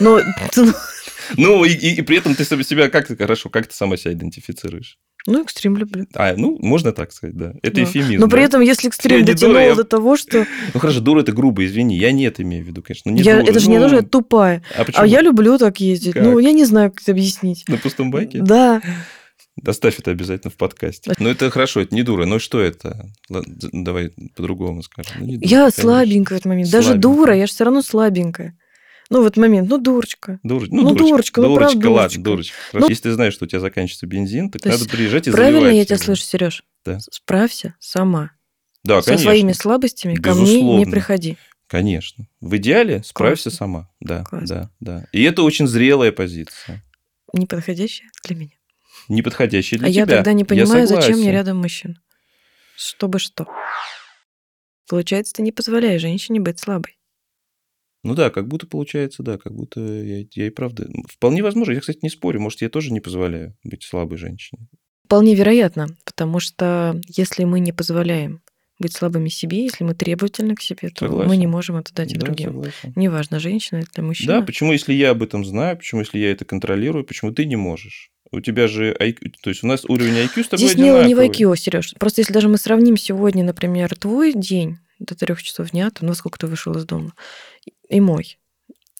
Но 0.00 0.20
Ну, 1.36 1.64
и, 1.64 1.70
и- 1.72 1.96
и 1.98 2.02
при 2.02 2.16
этом 2.18 2.34
ты 2.34 2.44
себя 2.44 2.88
как 2.88 3.06
ты 3.08 3.16
хорошо, 3.16 3.48
как 3.50 3.66
ты 3.66 3.74
сама 3.74 3.96
себя 3.96 4.12
идентифицируешь? 4.12 4.98
ну, 5.26 5.42
экстрим 5.42 5.74
люблю. 5.78 6.06
А, 6.14 6.34
ну, 6.36 6.58
можно 6.60 6.92
так 6.92 7.10
сказать, 7.10 7.34
да. 7.34 7.54
Это 7.62 7.76
Да. 7.76 7.84
эфемизм. 7.84 8.20
Но 8.20 8.28
при 8.28 8.40
да? 8.40 8.44
этом, 8.44 8.60
если 8.60 8.86
Я 8.86 8.88
экстрим 8.88 9.16
не 9.20 9.22
дотянул 9.24 9.54
дура, 9.54 9.64
я- 9.66 9.74
до 9.74 9.84
того, 9.84 10.18
что... 10.18 10.46
Ну 10.74 10.80
хорошо, 10.80 11.00
дура 11.00 11.20
это 11.22 11.32
грубо, 11.32 11.64
извини. 11.64 11.96
Я 11.96 12.12
не 12.12 12.24
это 12.24 12.42
имею 12.42 12.62
в 12.62 12.66
виду, 12.68 12.82
конечно. 12.82 13.10
ну, 13.10 13.16
Не 13.16 13.22
я, 13.22 13.38
дура, 13.40 13.50
это 13.50 13.58
же 13.58 13.70
не 13.70 13.76
ну, 13.78 13.84
то, 13.84 13.88
что 13.88 13.96
я 13.96 14.02
тупая. 14.02 14.62
А 14.76 14.84
почему? 14.84 15.02
А 15.02 15.06
я 15.06 15.22
люблю 15.22 15.56
так 15.56 15.80
ездить. 15.80 16.12
Как? 16.12 16.22
Ну, 16.24 16.38
я 16.40 16.52
не 16.52 16.66
знаю, 16.66 16.90
как 16.90 17.00
это 17.00 17.12
объяснить. 17.12 17.64
На 17.68 17.78
пустом 17.78 18.10
баке? 18.10 18.42
Да. 18.42 18.82
Доставь 19.56 19.98
это 19.98 20.10
обязательно 20.10 20.50
в 20.50 20.56
подкасте. 20.56 21.12
Ну, 21.18 21.30
это 21.30 21.48
хорошо, 21.48 21.80
это 21.80 21.94
не 21.94 22.02
дура. 22.02 22.26
Но 22.26 22.38
что 22.38 22.60
это? 22.60 23.06
Давай 23.30 24.10
по-другому 24.36 24.82
скажем. 24.82 25.12
Ну, 25.20 25.24
не 25.26 25.36
дура, 25.36 25.48
Я 25.48 25.58
конечно. 25.60 25.82
слабенькая 25.82 26.36
в 26.36 26.40
этот 26.40 26.46
момент. 26.50 26.70
Даже 26.70 26.88
Слабенькая. 26.88 27.00
дура, 27.14 27.34
я 27.36 27.46
же 27.46 27.52
все 27.52 27.64
равно 27.64 27.80
слабенькая. 27.80 28.58
Ну, 29.10 29.22
в 29.22 29.26
этот 29.26 29.36
момент, 29.36 29.68
ну, 29.68 29.78
дурочка. 29.78 30.40
Дур- 30.42 30.66
Ну, 30.70 30.94
дурочка, 30.94 31.40
ну, 31.42 31.48
дурочка, 31.48 31.72
правда, 31.80 31.90
ладно, 31.90 32.22
дурочка. 32.22 32.22
дурочка. 32.22 32.56
Ну. 32.72 32.88
Если 32.88 33.02
ты 33.02 33.12
знаешь, 33.12 33.34
что 33.34 33.44
у 33.44 33.48
тебя 33.48 33.60
заканчивается 33.60 34.06
бензин, 34.06 34.50
так 34.50 34.62
То 34.62 34.70
надо 34.70 34.88
приезжать 34.88 35.28
и 35.28 35.30
Правильно 35.30 35.68
я 35.68 35.84
тебя 35.84 35.98
слышу, 35.98 36.22
Сереж? 36.22 36.64
Да. 36.84 36.98
Справься 37.00 37.74
сама. 37.80 38.30
Да, 38.82 39.00
Со 39.02 39.10
конечно. 39.10 39.30
своими 39.30 39.52
слабостями 39.52 40.14
ко 40.14 40.34
мне 40.34 40.42
не 40.42 40.46
Безусловно. 40.56 40.90
приходи. 40.90 41.36
Конечно. 41.66 42.28
В 42.40 42.56
идеале 42.56 43.02
справься 43.02 43.44
Классно. 43.50 43.58
сама. 43.58 43.90
Да, 44.00 44.24
Классно. 44.24 44.46
да, 44.48 44.70
да. 45.00 45.06
И 45.12 45.22
это 45.22 45.42
очень 45.42 45.66
зрелая 45.66 46.12
позиция. 46.12 46.84
Неподходящая 47.32 48.10
для 48.24 48.36
меня. 48.36 48.52
Неподходящая 49.08 49.78
для 49.80 49.88
а 49.88 49.90
я 49.90 50.04
тебя. 50.04 50.16
тогда 50.16 50.32
не 50.34 50.44
понимаю, 50.44 50.86
зачем 50.86 51.18
мне 51.18 51.32
рядом 51.32 51.58
мужчина. 51.58 51.96
Чтобы 52.76 53.18
что. 53.18 53.46
Получается, 54.88 55.32
ты 55.34 55.42
не 55.42 55.52
позволяешь 55.52 56.02
женщине 56.02 56.40
быть 56.40 56.58
слабой. 56.60 56.98
Ну 58.04 58.14
да, 58.14 58.30
как 58.30 58.46
будто 58.46 58.66
получается, 58.66 59.22
да, 59.22 59.38
как 59.38 59.52
будто 59.54 59.80
я, 59.80 60.24
я 60.30 60.46
и 60.46 60.50
правда... 60.50 60.86
Вполне 61.08 61.42
возможно, 61.42 61.72
я, 61.72 61.80
кстати, 61.80 61.98
не 62.02 62.10
спорю, 62.10 62.40
может, 62.40 62.62
я 62.62 62.68
тоже 62.68 62.92
не 62.92 63.00
позволяю 63.00 63.56
быть 63.64 63.82
слабой 63.82 64.18
женщине. 64.18 64.68
Вполне 65.06 65.34
вероятно, 65.34 65.88
потому 66.04 66.38
что 66.38 67.00
если 67.08 67.44
мы 67.44 67.60
не 67.60 67.72
позволяем 67.72 68.42
быть 68.78 68.92
слабыми 68.94 69.28
себе, 69.28 69.62
если 69.64 69.84
мы 69.84 69.94
требовательны 69.94 70.54
к 70.54 70.60
себе, 70.60 70.90
то 70.90 71.04
мы 71.06 71.10
Согласен. 71.10 71.40
не 71.40 71.46
можем 71.46 71.76
это 71.76 71.94
дать 71.94 72.12
и 72.12 72.16
да, 72.16 72.26
другим. 72.26 72.48
согласен. 72.48 72.92
Неважно, 72.96 73.38
женщина 73.40 73.78
это 73.78 73.88
Да, 73.96 74.02
мужчина. 74.02 74.42
почему, 74.42 74.72
если 74.72 74.92
я 74.92 75.10
об 75.10 75.22
этом 75.22 75.44
знаю, 75.44 75.76
почему, 75.76 76.00
если 76.00 76.18
я 76.18 76.30
это 76.30 76.44
контролирую, 76.44 77.04
почему 77.04 77.32
ты 77.32 77.46
не 77.46 77.56
можешь? 77.56 78.10
У 78.32 78.40
тебя 78.40 78.66
же 78.66 78.92
IQ, 78.98 79.32
то 79.42 79.50
есть 79.50 79.62
у 79.62 79.66
нас 79.68 79.84
уровень 79.84 80.14
IQ 80.14 80.42
с 80.44 80.48
тобой 80.48 80.66
Здесь 80.66 80.74
дело 80.74 81.04
не 81.06 81.14
в 81.14 81.20
одинаковый. 81.20 81.54
IQ, 81.54 81.56
Сереж. 81.56 81.94
Просто 82.00 82.20
если 82.22 82.32
даже 82.32 82.48
мы 82.48 82.58
сравним 82.58 82.96
сегодня, 82.96 83.44
например, 83.44 83.94
твой 83.96 84.32
день 84.32 84.78
до 84.98 85.14
трех 85.14 85.40
часов 85.42 85.70
дня, 85.70 85.90
то 85.90 86.04
ну, 86.04 86.14
сколько 86.14 86.38
ты 86.38 86.46
вышел 86.48 86.72
из 86.76 86.84
дома, 86.84 87.12
и 87.88 88.00
мой. 88.00 88.38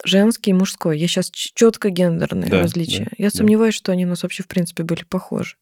Женский 0.05 0.51
и 0.51 0.55
мужской. 0.55 0.99
Я 0.99 1.07
сейчас 1.07 1.31
четко 1.31 1.89
гендерные 1.89 2.51
Да, 2.51 2.61
различия. 2.63 3.05
да, 3.05 3.11
Я 3.17 3.31
да. 3.31 3.37
сомневаюсь, 3.39 3.75
что 3.75 3.93
они 3.93 4.05
у 4.05 4.09
нас 4.09 4.23
вообще 4.23 4.43
в 4.43 4.49
принципе 4.49 4.83
были 4.83 5.05
похожи. 5.05 5.57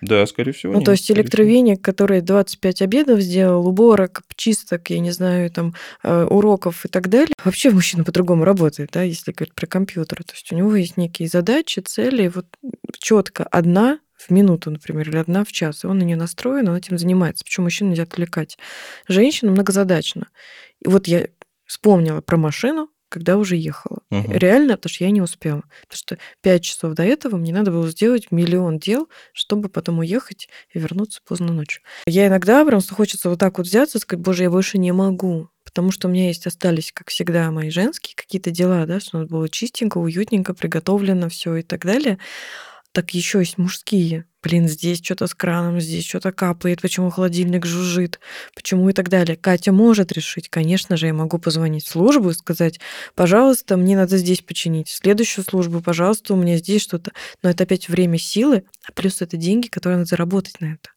Да, 0.00 0.24
скорее 0.26 0.52
всего, 0.52 0.72
Ну, 0.74 0.78
нет, 0.78 0.86
то 0.86 0.92
есть 0.92 1.04
скорее 1.04 1.22
всего. 1.22 1.24
электровеник, 1.24 1.82
который 1.82 2.20
25 2.20 2.82
обедов 2.82 3.20
сделал, 3.20 3.66
уборок, 3.66 4.22
чисток, 4.36 4.90
я 4.90 5.00
не 5.00 5.10
знаю, 5.10 5.50
там, 5.50 5.74
э, 6.04 6.24
уроков 6.24 6.84
и 6.84 6.88
так 6.88 7.08
далее. 7.08 7.34
Вообще 7.44 7.70
мужчина 7.70 8.04
по-другому 8.04 8.44
работает, 8.44 8.90
да, 8.92 9.02
если 9.02 9.32
говорить 9.32 9.54
про 9.54 9.66
компьютер. 9.66 10.22
То 10.22 10.34
есть 10.34 10.52
у 10.52 10.54
него 10.56 10.76
есть 10.76 10.96
некие 10.96 11.26
задачи, 11.28 11.80
цели, 11.80 12.28
вот 12.32 12.46
четко 13.00 13.42
одна 13.44 13.98
в 14.16 14.30
минуту, 14.30 14.70
например, 14.70 15.08
или 15.08 15.16
одна 15.16 15.44
в 15.44 15.50
час, 15.50 15.82
и 15.82 15.86
он 15.86 15.98
на 15.98 16.02
нее 16.04 16.16
настроен, 16.16 16.68
он 16.68 16.76
этим 16.76 16.98
занимается. 16.98 17.42
Почему 17.44 17.64
мужчину 17.64 17.90
нельзя 17.90 18.02
отвлекать? 18.04 18.58
Женщина 19.08 19.50
многозадачна. 19.50 20.28
И 20.84 20.88
вот 20.88 21.08
я 21.08 21.26
вспомнила 21.68 22.20
про 22.20 22.36
машину, 22.36 22.90
когда 23.08 23.36
уже 23.36 23.56
ехала. 23.56 24.00
Мгм. 24.10 24.32
Реально, 24.32 24.76
потому 24.76 24.90
что 24.92 25.04
я 25.04 25.10
не 25.10 25.22
успела. 25.22 25.62
Потому 25.82 25.96
что 25.96 26.18
пять 26.42 26.64
часов 26.64 26.94
до 26.94 27.04
этого 27.04 27.36
мне 27.36 27.52
надо 27.52 27.70
было 27.70 27.88
сделать 27.88 28.30
миллион 28.30 28.78
дел, 28.78 29.08
чтобы 29.32 29.68
потом 29.68 30.00
уехать 30.00 30.48
и 30.74 30.78
вернуться 30.78 31.20
поздно 31.26 31.52
ночью. 31.52 31.82
Я 32.06 32.26
иногда 32.26 32.64
прям 32.64 32.80
хочется 32.82 33.30
вот 33.30 33.38
так 33.38 33.58
вот 33.58 33.66
взяться 33.66 33.98
и 33.98 34.00
сказать, 34.00 34.22
боже, 34.22 34.44
я 34.44 34.50
больше 34.50 34.78
не 34.78 34.92
могу. 34.92 35.48
Потому 35.64 35.90
что 35.90 36.08
у 36.08 36.10
меня 36.10 36.28
есть 36.28 36.46
остались, 36.46 36.92
как 36.92 37.10
всегда, 37.10 37.50
мои 37.50 37.68
женские 37.70 38.16
какие-то 38.16 38.50
дела, 38.50 38.86
да, 38.86 39.00
что 39.00 39.18
у 39.18 39.20
нас 39.20 39.28
было 39.28 39.48
чистенько, 39.50 39.98
уютненько, 39.98 40.54
приготовлено 40.54 41.28
все 41.28 41.56
и 41.56 41.62
так 41.62 41.84
далее. 41.84 42.18
Так 42.98 43.12
еще 43.12 43.38
есть 43.38 43.58
мужские. 43.58 44.24
Блин, 44.42 44.66
здесь 44.66 45.00
что-то 45.00 45.28
с 45.28 45.34
краном, 45.36 45.78
здесь 45.78 46.04
что-то 46.04 46.32
капает, 46.32 46.82
почему 46.82 47.10
холодильник 47.10 47.64
жужжит, 47.64 48.18
почему 48.56 48.88
и 48.88 48.92
так 48.92 49.08
далее. 49.08 49.36
Катя 49.36 49.70
может 49.70 50.10
решить. 50.10 50.48
Конечно 50.48 50.96
же, 50.96 51.06
я 51.06 51.14
могу 51.14 51.38
позвонить 51.38 51.84
в 51.84 51.90
службу 51.90 52.30
и 52.30 52.34
сказать, 52.34 52.80
пожалуйста, 53.14 53.76
мне 53.76 53.96
надо 53.96 54.16
здесь 54.16 54.40
починить. 54.40 54.88
Следующую 54.88 55.44
службу, 55.44 55.80
пожалуйста, 55.80 56.34
у 56.34 56.36
меня 56.36 56.56
здесь 56.56 56.82
что-то. 56.82 57.12
Но 57.40 57.50
это 57.50 57.62
опять 57.62 57.88
время 57.88 58.18
силы, 58.18 58.64
а 58.84 58.90
плюс 58.90 59.22
это 59.22 59.36
деньги, 59.36 59.68
которые 59.68 59.98
надо 59.98 60.08
заработать 60.08 60.60
на 60.60 60.72
это. 60.72 60.90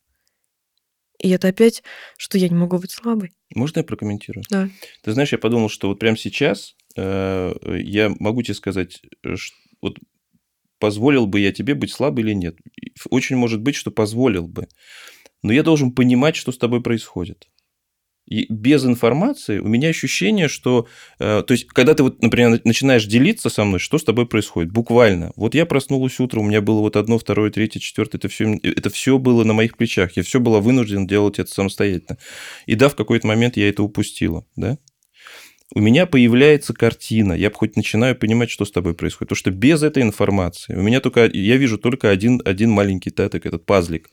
И 1.20 1.30
это 1.30 1.49
опять, 1.49 1.84
что 2.18 2.39
я 2.39 2.49
не 2.49 2.56
могу 2.56 2.80
быть 2.80 2.89
слабой. 2.89 3.32
Можно 3.54 3.82
я 3.82 3.84
прокомментирую? 3.84 4.43
Да. 4.49 4.70
Ты 5.04 5.12
знаешь, 5.12 5.34
я 5.34 5.38
подумал, 5.38 5.70
что 5.70 5.88
вот 5.89 5.99
прямо 5.99 6.18
сейчас 6.18 6.74
э, 6.97 7.54
я 7.78 8.12
могу 8.18 8.41
тебе 8.41 8.56
сказать, 8.56 9.04
э, 9.24 9.36
ш- 9.36 9.54
вот 9.84 9.99
позволил 10.82 11.27
бы 11.27 11.39
я 11.39 11.53
тебе 11.53 11.75
быть 11.75 11.91
слабой 11.91 12.25
или 12.25 12.34
нет. 12.34 12.57
Очень 13.09 13.38
может 13.38 13.61
быть, 13.61 13.75
что 13.75 13.91
позволил 13.91 14.47
бы. 14.47 14.67
Но 15.43 15.53
я 15.53 15.63
должен 15.63 15.91
понимать, 15.91 16.36
что 16.36 16.51
с 16.51 16.57
тобой 16.57 16.82
происходит. 16.82 17.47
И 18.27 18.45
без 18.49 18.86
информации 18.86 19.59
у 19.59 19.67
меня 19.67 19.89
ощущение, 19.89 20.47
что... 20.47 20.88
э, 21.19 21.43
то 21.45 21.51
есть, 21.51 21.67
когда 21.67 21.93
ты, 21.95 22.03
вот, 22.03 22.21
например, 22.21 22.51
на- 22.51 22.61
начинаешь 22.63 23.05
делиться 23.05 23.49
со 23.49 23.65
мной, 23.65 23.79
что 23.79 23.97
с 23.97 24.03
тобой 24.03 24.25
происходит, 24.25 24.71
буквально. 24.71 25.34
Вот 25.36 25.55
я 25.55 25.65
проснулась 25.65 26.19
утром, 26.19 26.43
у 26.43 26.47
меня 26.47 26.61
было 26.61 26.79
вот 26.79 26.95
одно, 26.95 27.17
второе, 27.17 27.51
третье, 27.51 27.79
четвертое, 27.79 28.19
это 28.19 28.29
все, 28.29 28.57
это 28.63 28.89
все 28.89 29.17
было 29.17 29.43
на 29.43 29.53
моих 29.53 29.75
плечах. 29.75 30.15
Я 30.15 30.23
все 30.23 30.39
была 30.39 30.59
вынужден 30.61 31.07
делать 31.07 31.39
это 31.39 31.51
самостоятельно. 31.51 32.17
И 32.67 32.75
да, 32.75 32.89
в 32.89 32.95
какой-то 32.95 33.27
момент 33.27 33.57
я 33.57 33.67
это 33.67 33.84
упустила, 33.84 34.45
да? 34.55 34.77
У 35.74 35.80
меня 35.80 36.05
появляется 36.05 36.74
картина, 36.74 37.34
я 37.34 37.49
хоть 37.51 37.76
начинаю 37.76 38.15
понимать, 38.15 38.49
что 38.49 38.65
с 38.65 38.72
тобой 38.72 38.93
происходит. 38.93 39.30
Потому 39.30 39.38
что 39.38 39.51
без 39.51 39.84
этой 39.84 40.03
информации 40.03 40.76
у 40.76 40.82
меня 40.82 40.99
только, 40.99 41.30
я 41.32 41.57
вижу 41.57 41.78
только 41.78 42.09
один, 42.09 42.41
один 42.43 42.72
маленький 42.72 43.09
таток, 43.09 43.45
этот 43.45 43.65
пазлик. 43.65 44.09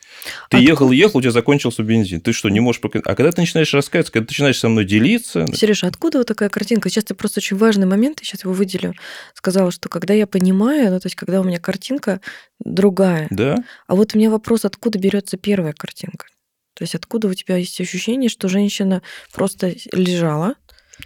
Ты 0.51 0.59
Откуда? 0.59 0.63
ехал, 0.63 0.91
ехал, 0.93 1.19
у 1.19 1.23
тебя 1.23 1.33
закончился 1.33 1.83
бензин. 1.83 2.21
Ты 2.21 2.33
что, 2.33 2.49
не 2.49 2.61
можешь... 2.61 2.81
А 2.83 3.15
когда 3.15 3.33
ты 3.33 3.41
начинаешь 3.41 3.75
рассказывать, 3.75 4.13
когда 4.13 4.27
ты 4.27 4.33
начинаешь 4.33 4.59
со 4.59 4.69
мной 4.69 4.85
делиться... 4.85 5.47
Сережа, 5.53 5.89
откуда 5.89 6.19
вот 6.19 6.29
такая 6.29 6.49
картинка? 6.49 6.91
Сейчас 6.91 7.05
ты 7.05 7.15
просто 7.15 7.41
очень 7.41 7.57
важный 7.57 7.87
момент, 7.87 8.21
я 8.21 8.27
сейчас 8.27 8.45
его 8.45 8.53
выделю. 8.53 8.95
Сказала, 9.35 9.71
что 9.73 9.89
когда 9.89 10.15
я 10.15 10.27
понимаю, 10.27 10.91
ну, 10.91 11.01
то 11.01 11.07
есть 11.07 11.17
когда 11.17 11.41
у 11.41 11.45
меня 11.45 11.59
картинка 11.59 12.21
другая. 12.61 13.27
Да, 13.31 13.57
А 13.87 13.95
вот 13.97 14.15
у 14.15 14.19
меня 14.19 14.31
вопрос, 14.31 14.65
откуда 14.65 14.99
берется 14.99 15.37
первая 15.37 15.73
картинка? 15.73 16.27
То 16.75 16.85
есть 16.85 16.95
откуда 16.95 17.27
у 17.27 17.35
тебя 17.35 17.57
есть 17.57 17.81
ощущение, 17.81 18.31
что 18.31 18.49
женщина 18.49 19.03
просто 19.33 19.75
лежала, 19.93 20.55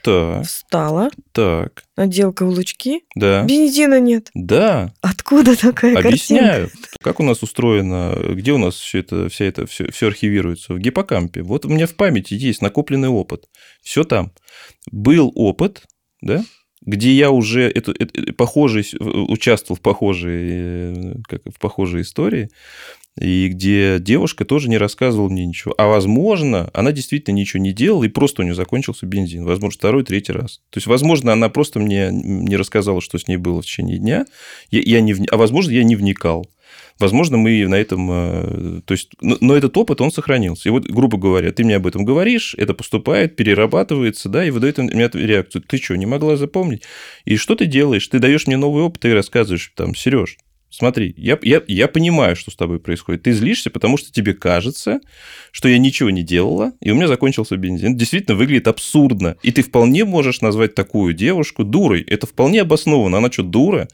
так, 0.02 0.44
встала, 0.46 1.10
так, 1.32 1.84
надела 1.96 2.32
каблучки, 2.32 3.02
да, 3.14 3.44
бензина 3.44 4.00
нет. 4.00 4.30
да. 4.34 4.92
Откуда 5.00 5.56
такая 5.56 5.96
Объясняю, 5.98 6.70
как 7.00 7.20
у 7.20 7.22
нас 7.22 7.42
устроено, 7.42 8.16
где 8.30 8.52
у 8.52 8.58
нас 8.58 8.74
все 8.76 9.00
это, 9.00 9.28
вся 9.28 9.44
это, 9.44 9.66
все, 9.66 9.90
все 9.90 10.06
архивируется? 10.08 10.74
В 10.74 10.78
гиппокампе. 10.78 11.42
Вот 11.42 11.64
у 11.64 11.68
меня 11.68 11.86
в 11.86 11.94
памяти 11.94 12.34
есть 12.34 12.62
накопленный 12.62 13.08
опот. 13.08 13.46
Все 13.82 14.04
там. 14.04 14.32
Был 14.90 15.30
опыт, 15.34 15.84
да, 16.20 16.44
где 16.84 17.12
я 17.12 17.30
уже 17.30 17.62
это, 17.70 17.92
это- 17.98 18.32
похожий, 18.32 18.82
с- 18.84 18.94
участвовал 18.98 19.76
в 19.78 19.82
похожей, 19.82 20.48
э, 20.50 21.14
как, 21.28 21.42
в 21.44 21.58
похожей 21.60 22.02
истории, 22.02 22.48
и 23.20 23.48
где 23.48 23.98
девушка 24.00 24.44
тоже 24.44 24.68
не 24.68 24.78
рассказывала 24.78 25.28
мне 25.28 25.44
ничего. 25.44 25.74
А 25.76 25.86
возможно, 25.86 26.70
она 26.72 26.92
действительно 26.92 27.34
ничего 27.34 27.62
не 27.62 27.72
делала, 27.72 28.04
и 28.04 28.08
просто 28.08 28.42
у 28.42 28.44
нее 28.44 28.54
закончился 28.54 29.06
бензин. 29.06 29.44
Возможно, 29.44 29.78
второй, 29.78 30.04
третий 30.04 30.32
раз. 30.32 30.60
То 30.70 30.78
есть, 30.78 30.86
возможно, 30.86 31.32
она 31.32 31.48
просто 31.48 31.78
мне 31.78 32.08
не 32.12 32.56
рассказала, 32.56 33.00
что 33.00 33.18
с 33.18 33.28
ней 33.28 33.36
было 33.36 33.60
в 33.60 33.66
течение 33.66 33.98
дня, 33.98 34.24
я, 34.70 34.80
я 34.80 35.00
не, 35.00 35.14
а 35.30 35.36
возможно, 35.36 35.72
я 35.72 35.84
не 35.84 35.96
вникал. 35.96 36.46
Возможно, 36.98 37.36
мы 37.36 37.66
на 37.66 37.74
этом... 37.74 38.08
э, 38.10 38.80
То 38.86 38.92
есть, 38.92 39.10
но, 39.20 39.56
этот 39.56 39.76
опыт, 39.76 40.00
он 40.00 40.10
сохранился. 40.10 40.68
И 40.68 40.72
вот, 40.72 40.86
грубо 40.86 41.18
говоря, 41.18 41.52
ты 41.52 41.64
мне 41.64 41.76
об 41.76 41.86
этом 41.86 42.04
говоришь, 42.04 42.54
это 42.56 42.74
поступает, 42.74 43.36
перерабатывается, 43.36 44.28
да, 44.28 44.44
и 44.46 44.50
выдает 44.50 44.78
меня 44.78 45.10
реакцию. 45.12 45.62
Ты 45.62 45.78
что, 45.78 45.96
не 45.96 46.06
могла 46.06 46.36
запомнить? 46.36 46.82
И 47.24 47.36
что 47.36 47.56
ты 47.56 47.66
делаешь? 47.66 48.06
Ты 48.08 48.18
даешь 48.18 48.46
мне 48.46 48.56
новый 48.56 48.82
опыт 48.84 49.04
и 49.04 49.12
рассказываешь, 49.12 49.72
там, 49.74 49.94
Сереж, 49.94 50.36
смотри, 50.72 51.14
я, 51.16 51.38
я, 51.42 51.62
я 51.68 51.88
понимаю, 51.88 52.34
что 52.34 52.50
с 52.50 52.56
тобой 52.56 52.80
происходит. 52.80 53.22
Ты 53.22 53.32
злишься, 53.32 53.70
потому 53.70 53.96
что 53.96 54.10
тебе 54.10 54.34
кажется, 54.34 55.00
что 55.52 55.68
я 55.68 55.78
ничего 55.78 56.10
не 56.10 56.22
делала, 56.22 56.72
и 56.80 56.90
у 56.90 56.94
меня 56.94 57.08
закончился 57.08 57.56
бензин. 57.56 57.96
Действительно 57.96 58.36
выглядит 58.36 58.68
абсурдно. 58.68 59.36
И 59.42 59.52
ты 59.52 59.62
вполне 59.62 60.04
можешь 60.04 60.40
назвать 60.40 60.74
такую 60.74 61.14
девушку 61.14 61.62
дурой. 61.64 62.02
Это 62.02 62.26
вполне 62.26 62.62
обоснованно. 62.62 63.18
Она 63.18 63.30
что, 63.30 63.42
дура? 63.42 63.88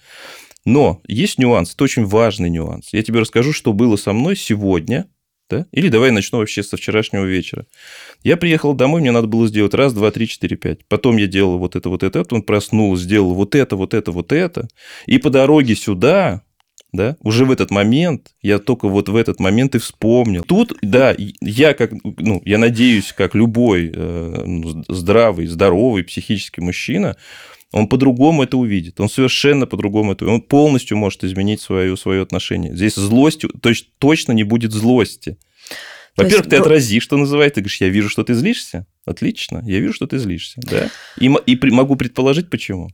Но 0.65 1.01
есть 1.07 1.39
нюанс, 1.39 1.75
это 1.75 1.85
очень 1.85 2.05
важный 2.05 2.51
нюанс. 2.51 2.89
Я 2.93 3.03
тебе 3.03 3.21
расскажу, 3.21 3.53
что 3.53 3.73
было 3.73 3.97
со 3.97 4.13
мной 4.13 4.37
сегодня, 4.37 5.09
да? 5.49 5.67
Или 5.73 5.89
давай 5.89 6.11
начну 6.11 6.39
вообще 6.39 6.63
со 6.63 6.77
вчерашнего 6.77 7.25
вечера. 7.25 7.67
Я 8.23 8.37
приехал 8.37 8.75
домой, 8.75 9.01
мне 9.01 9.11
надо 9.11 9.29
было 9.29 9.49
сделать 9.49 9.73
раз, 9.75 9.95
два, 9.95 10.11
три, 10.11 10.29
четыре, 10.29 10.57
пять. 10.57 10.87
Потом 10.87 11.17
я 11.17 11.27
делал 11.27 11.59
вот 11.59 11.75
это, 11.75 11.89
вот 11.89 12.03
это, 12.03 12.25
он 12.31 12.43
проснулся, 12.43 13.03
сделал 13.03 13.35
вот 13.35 13.55
это, 13.55 13.77
вот 13.77 13.95
это, 13.95 14.13
вот 14.13 14.33
это. 14.33 14.69
И 15.07 15.19
по 15.19 15.31
дороге 15.31 15.75
сюда, 15.75 16.43
да, 16.93 17.17
уже 17.21 17.45
в 17.45 17.51
этот 17.51 17.71
момент, 17.71 18.29
я 18.41 18.59
только 18.59 18.89
вот 18.89 19.09
в 19.09 19.17
этот 19.17 19.41
момент 19.41 19.75
и 19.75 19.79
вспомнил. 19.79 20.43
Тут, 20.43 20.77
да, 20.83 21.15
я 21.41 21.75
как, 21.75 21.93
ну, 22.03 22.41
я 22.45 22.59
надеюсь, 22.59 23.13
как 23.13 23.35
любой 23.35 23.93
э, 23.95 24.43
ну, 24.47 24.85
здравый, 24.89 25.47
здоровый 25.47 26.05
психический 26.05 26.61
мужчина, 26.61 27.17
он 27.73 27.89
по-другому 27.89 28.43
это 28.43 28.57
увидит. 28.57 28.99
Он 29.01 29.11
совершенно 29.11 29.67
по-другому 29.67 30.13
это 30.13 30.25
Он 30.25 30.41
полностью 30.41 30.97
может 30.97 31.23
изменить 31.25 31.61
свое, 31.61 31.97
свое 31.97 32.23
отношение. 32.23 32.75
Здесь 32.75 32.95
злости, 32.95 33.47
то 33.61 33.69
есть 33.69 33.89
точно 33.99 34.33
не 34.33 34.45
будет 34.45 34.73
злости. 34.73 35.37
Во-первых, 36.17 36.47
есть, 36.47 36.51
ты 36.51 36.57
ну- 36.57 36.63
отрази, 36.63 37.01
что 37.01 37.17
называется. 37.17 37.57
Ты 37.57 37.61
говоришь, 37.61 37.81
я 37.81 37.89
вижу, 37.91 38.09
что 38.09 38.25
ты 38.25 38.35
злишься. 38.35 38.87
Отлично. 39.05 39.63
Я 39.67 39.81
вижу, 39.81 39.93
что 39.93 40.07
ты 40.07 40.19
злишься. 40.19 40.61
Да. 40.63 40.91
И, 41.21 41.31
и 41.47 41.57
при- 41.57 41.71
могу 41.71 41.97
предположить, 41.97 42.49
почему. 42.51 42.89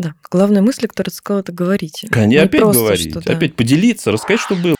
Да. 0.00 0.14
Главная 0.30 0.62
мысль, 0.62 0.86
которую 0.86 1.10
ты 1.10 1.16
сказала, 1.18 1.40
это 1.40 1.52
говорите. 1.52 2.08
Не 2.16 2.26
Не 2.26 2.36
опять 2.36 2.62
просто, 2.62 2.80
говорить, 2.80 3.10
что, 3.10 3.20
да. 3.20 3.34
опять 3.34 3.54
поделиться, 3.54 4.10
рассказать, 4.10 4.40
что 4.40 4.56
было. 4.56 4.74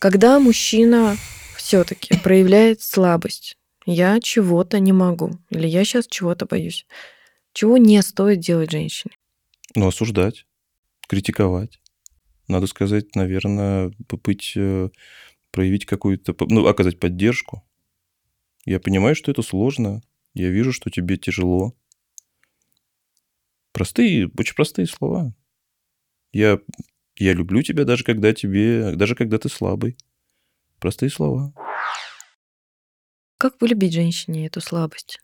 Когда 0.00 0.40
мужчина 0.40 1.16
все-таки 1.56 2.18
проявляет 2.18 2.82
слабость, 2.82 3.56
я 3.86 4.18
чего-то 4.18 4.80
не 4.80 4.92
могу, 4.92 5.38
или 5.50 5.68
я 5.68 5.84
сейчас 5.84 6.08
чего-то 6.08 6.46
боюсь, 6.46 6.84
чего 7.52 7.76
не 7.76 8.02
стоит 8.02 8.40
делать 8.40 8.72
женщине? 8.72 9.14
Ну, 9.76 9.86
осуждать, 9.86 10.46
критиковать. 11.08 11.78
Надо 12.48 12.66
сказать, 12.66 13.14
наверное, 13.14 13.92
быть, 14.24 14.54
э, 14.56 14.88
проявить 15.52 15.86
какую-то, 15.86 16.34
ну, 16.48 16.66
оказать 16.66 16.98
поддержку. 16.98 17.62
Я 18.64 18.80
понимаю, 18.80 19.14
что 19.14 19.30
это 19.30 19.42
сложно. 19.42 20.02
Я 20.34 20.48
вижу, 20.48 20.72
что 20.72 20.90
тебе 20.90 21.18
тяжело. 21.18 21.76
Простые, 23.72 24.30
очень 24.36 24.54
простые 24.54 24.86
слова. 24.86 25.34
Я, 26.32 26.58
я 27.16 27.32
люблю 27.32 27.62
тебя, 27.62 27.84
даже 27.84 28.04
когда 28.04 28.32
тебе, 28.32 28.94
даже 28.96 29.14
когда 29.14 29.38
ты 29.38 29.48
слабый. 29.48 29.96
Простые 30.78 31.10
слова. 31.10 31.52
Как 33.38 33.58
полюбить 33.58 33.92
женщине 33.92 34.46
эту 34.46 34.60
слабость? 34.60 35.20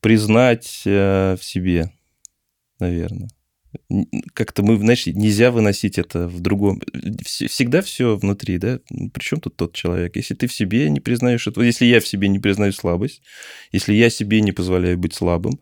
Признать 0.00 0.82
э, 0.84 1.36
в 1.38 1.44
себе, 1.44 1.92
наверное. 2.78 3.28
Как-то 4.34 4.62
мы, 4.62 4.76
знаешь, 4.76 5.06
нельзя 5.06 5.50
выносить 5.50 5.98
это 5.98 6.28
в 6.28 6.40
другом. 6.40 6.80
Вс- 7.24 7.46
Всегда 7.48 7.82
все 7.82 8.16
внутри, 8.16 8.58
да? 8.58 8.80
Причем 9.12 9.40
тут 9.40 9.56
тот 9.56 9.74
человек? 9.74 10.16
Если 10.16 10.34
ты 10.34 10.46
в 10.46 10.52
себе 10.52 10.88
не 10.90 11.00
признаешь 11.00 11.46
это, 11.46 11.62
если 11.62 11.86
я 11.86 12.00
в 12.00 12.06
себе 12.08 12.28
не 12.28 12.38
признаю 12.38 12.72
слабость, 12.72 13.22
если 13.72 13.94
я 13.94 14.10
себе 14.10 14.40
не 14.40 14.52
позволяю 14.52 14.98
быть 14.98 15.14
слабым, 15.14 15.60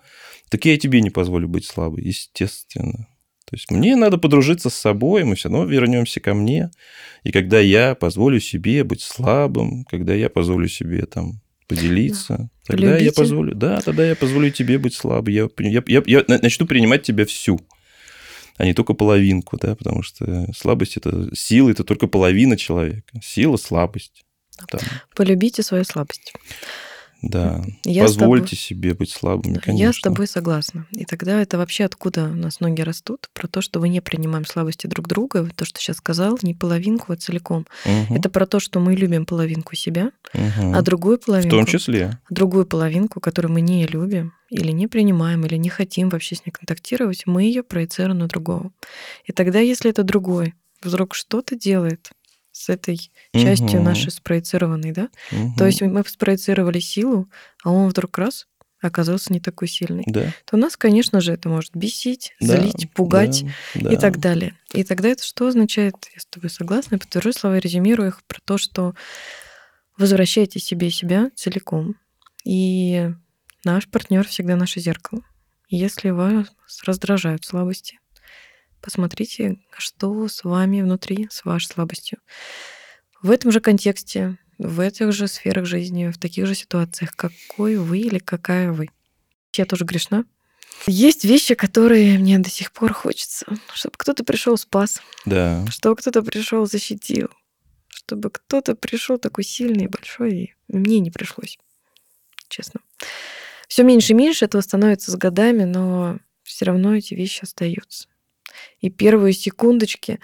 так 0.49 0.65
я 0.65 0.75
и 0.75 0.79
тебе 0.79 1.01
не 1.01 1.11
позволю 1.11 1.49
быть 1.49 1.65
слабой, 1.65 2.03
естественно. 2.03 3.07
То 3.49 3.57
есть 3.57 3.71
мне 3.71 3.97
надо 3.97 4.17
подружиться 4.19 4.71
с 4.71 4.75
собой, 4.75 5.25
мы 5.25 5.35
все 5.35 5.49
равно 5.49 5.65
вернемся 5.65 6.21
ко 6.21 6.35
мне. 6.35 6.71
И 7.25 7.33
когда 7.33 7.59
я 7.61 7.95
позволю 7.97 8.39
себе 8.41 8.85
быть 8.85 9.03
слабым, 9.03 9.85
когда 9.85 10.15
я 10.15 10.29
позволю 10.31 10.69
себе 10.69 11.05
там 11.07 11.41
поделиться, 11.67 12.49
тогда 12.67 12.93
я 12.93 12.97
Полюбите. 12.97 13.15
позволю, 13.17 13.55
да, 13.55 13.81
тогда 13.81 14.05
я 14.07 14.15
позволю 14.17 14.51
тебе 14.51 14.79
быть 14.79 14.95
слабой. 14.95 15.35
Я, 15.35 15.49
я, 15.59 15.83
я, 15.87 16.03
я 16.07 16.25
начну 16.29 16.67
принимать 16.67 17.03
тебя 17.03 17.25
всю, 17.25 17.61
а 18.61 18.65
не 18.67 18.75
только 18.75 18.93
половинку, 18.93 19.57
да, 19.57 19.75
потому 19.75 20.03
что 20.03 20.47
слабость 20.55 20.99
это 20.99 21.35
сила, 21.35 21.71
это 21.71 21.83
только 21.83 22.07
половина 22.07 22.59
человека. 22.59 23.19
Сила, 23.23 23.57
слабость. 23.57 24.27
Там. 24.69 24.81
Полюбите 25.15 25.63
свою 25.63 25.85
слабость. 25.85 26.35
Да. 27.23 27.63
Я 27.85 28.05
Позвольте 28.05 28.45
тобой- 28.47 28.57
себе 28.59 28.95
быть 28.95 29.11
слабыми, 29.11 29.59
конечно. 29.59 29.83
Я 29.83 29.93
с 29.93 30.01
тобой 30.01 30.27
согласна. 30.27 30.87
И 30.93 31.05
тогда 31.05 31.41
это 31.43 31.59
вообще 31.59 31.85
откуда 31.85 32.25
у 32.25 32.35
нас 32.35 32.61
ноги 32.61 32.81
растут? 32.81 33.29
Про 33.35 33.47
то, 33.47 33.61
что 33.61 33.79
мы 33.81 33.89
не 33.89 34.01
принимаем 34.01 34.47
слабости 34.47 34.87
друг 34.87 35.07
друга. 35.07 35.49
То, 35.55 35.65
что 35.65 35.81
сейчас 35.81 35.97
сказал, 35.99 36.39
не 36.43 36.55
половинку, 36.55 37.13
а 37.13 37.17
целиком. 37.17 37.67
Мгм, 37.85 38.15
Это 38.17 38.31
про 38.31 38.47
то, 38.47 38.59
что 38.61 38.81
мы 38.81 38.95
любим 38.95 39.27
половинку 39.27 39.77
себя, 39.77 40.13
мгм. 40.33 40.75
а 40.75 40.83
другую 40.83 41.19
В 41.21 41.27
половинку, 41.27 41.57
том 41.57 41.67
числе. 41.67 42.19
другую 42.31 42.65
половинку, 42.67 43.21
которую 43.21 43.53
мы 43.53 43.61
не 43.61 43.87
любим 43.87 44.33
или 44.49 44.71
не 44.73 44.87
принимаем, 44.89 45.45
или 45.45 45.57
не 45.57 45.69
хотим 45.69 46.09
вообще 46.09 46.37
с 46.37 46.47
ней 46.47 46.53
контактировать, 46.53 47.25
мы 47.27 47.43
ее 47.45 47.63
проецируем 47.63 48.19
на 48.19 48.29
другого. 48.29 48.73
И 49.27 49.33
тогда, 49.33 49.61
если 49.61 49.91
это 49.91 50.03
другой 50.05 50.55
вдруг 50.83 51.15
что-то 51.15 51.55
делает 51.57 52.11
с 52.53 52.69
этой 52.69 53.11
частью 53.33 53.81
Мгм, 53.81 53.85
нашей 53.85 54.11
спроецированной, 54.13 54.93
да, 54.93 55.09
мгм. 55.31 55.55
то 55.55 55.67
есть 55.67 55.83
мы 55.83 56.05
спроецировали 56.07 56.81
силу, 56.81 57.29
а 57.65 57.71
он 57.71 57.89
вдруг 57.89 58.19
раз 58.19 58.47
оказался 58.81 59.33
не 59.33 59.41
такой 59.41 59.69
сильный, 59.69 60.05
Да, 60.07 60.33
то 60.47 60.57
нас, 60.57 60.77
конечно 60.77 61.21
же, 61.21 61.33
это 61.33 61.49
может 61.49 61.77
бесить, 61.77 62.33
да, 62.41 62.59
злить, 62.59 62.91
пугать 62.95 63.45
да, 63.75 63.91
и 63.91 63.95
да. 63.95 64.01
так 64.01 64.19
далее. 64.19 64.57
И 64.73 64.85
тогда 64.85 65.09
это 65.09 65.23
что 65.23 65.49
означает? 65.49 65.95
Я 66.15 66.21
с 66.21 66.27
тобой 66.27 66.51
согласна, 66.51 66.99
подтвержу 66.99 67.33
слова, 67.33 67.59
резюмирую 67.59 68.09
их 68.09 68.23
про 68.25 68.41
то, 68.45 68.57
что 68.59 68.95
возвращайте 69.99 70.59
себе 70.61 70.91
себя 70.91 71.31
целиком. 71.37 71.97
И 72.45 73.11
наш 73.65 73.87
партнер 73.87 74.27
всегда 74.27 74.57
наше 74.57 74.81
зеркало. 74.81 75.23
И 75.69 75.77
Если 75.77 76.11
вас 76.11 76.49
раздражают 76.85 77.45
слабости, 77.45 78.00
посмотрите, 78.81 79.59
что 79.77 80.29
с 80.29 80.45
вами 80.45 80.83
внутри, 80.83 81.29
с 81.31 81.45
вашей 81.45 81.67
слабостью. 81.67 82.19
В 83.23 83.31
этом 83.31 83.53
же 83.53 83.61
контексте, 83.61 84.39
в 84.59 84.81
этих 84.81 85.13
же 85.13 85.29
сферах 85.29 85.67
жизни, 85.67 86.09
в 86.09 86.19
таких 86.19 86.47
же 86.47 86.55
ситуациях, 86.55 87.15
какой 87.17 87.77
вы 87.77 87.99
или 87.99 88.19
какая 88.19 88.73
вы. 88.73 88.89
Я 89.55 89.65
тоже 89.67 89.85
грешна. 89.85 90.25
Есть 90.87 91.25
вещи, 91.25 91.55
которые 91.55 92.19
мне 92.19 92.39
до 92.39 92.49
сих 92.49 92.73
пор 92.73 92.93
хочется, 92.93 93.47
чтобы 93.75 93.95
кто-то 93.99 94.25
пришел 94.25 94.57
спас, 94.57 95.03
Да. 95.27 95.67
чтобы 95.71 95.97
кто-то 95.97 96.23
пришел 96.23 96.67
защитил, 96.67 97.29
чтобы 97.89 98.31
кто-то 98.31 98.75
пришел 98.75 99.19
такой 99.19 99.45
сильный 99.45 99.85
и 99.85 99.89
большой, 99.89 100.33
и 100.33 100.55
мне 100.69 101.01
не 101.01 101.11
пришлось, 101.11 101.59
честно. 102.49 102.81
Все 103.69 103.83
меньше 103.83 104.13
и 104.13 104.17
меньше 104.17 104.47
этого 104.47 104.63
становится 104.63 105.11
с 105.11 105.17
годами, 105.17 105.65
но 105.65 106.19
все 106.43 106.65
равно 106.65 106.97
эти 106.97 107.15
вещи 107.15 107.43
остаются. 107.43 108.09
И 108.81 108.91
первые 108.91 109.33
секундочки 109.33 110.21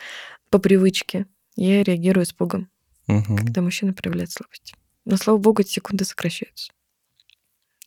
по 0.50 0.58
привычке 0.58 1.26
я 1.56 1.82
реагирую 1.82 2.24
испугом, 2.24 2.70
Мгм. 3.06 3.36
когда 3.36 3.62
мужчина 3.62 3.92
проявляет 3.92 4.30
слабость. 4.30 4.74
Но, 5.04 5.16
слава 5.16 5.38
богу, 5.38 5.62
эти 5.62 5.70
секунды 5.70 6.04
сокращаются. 6.04 6.72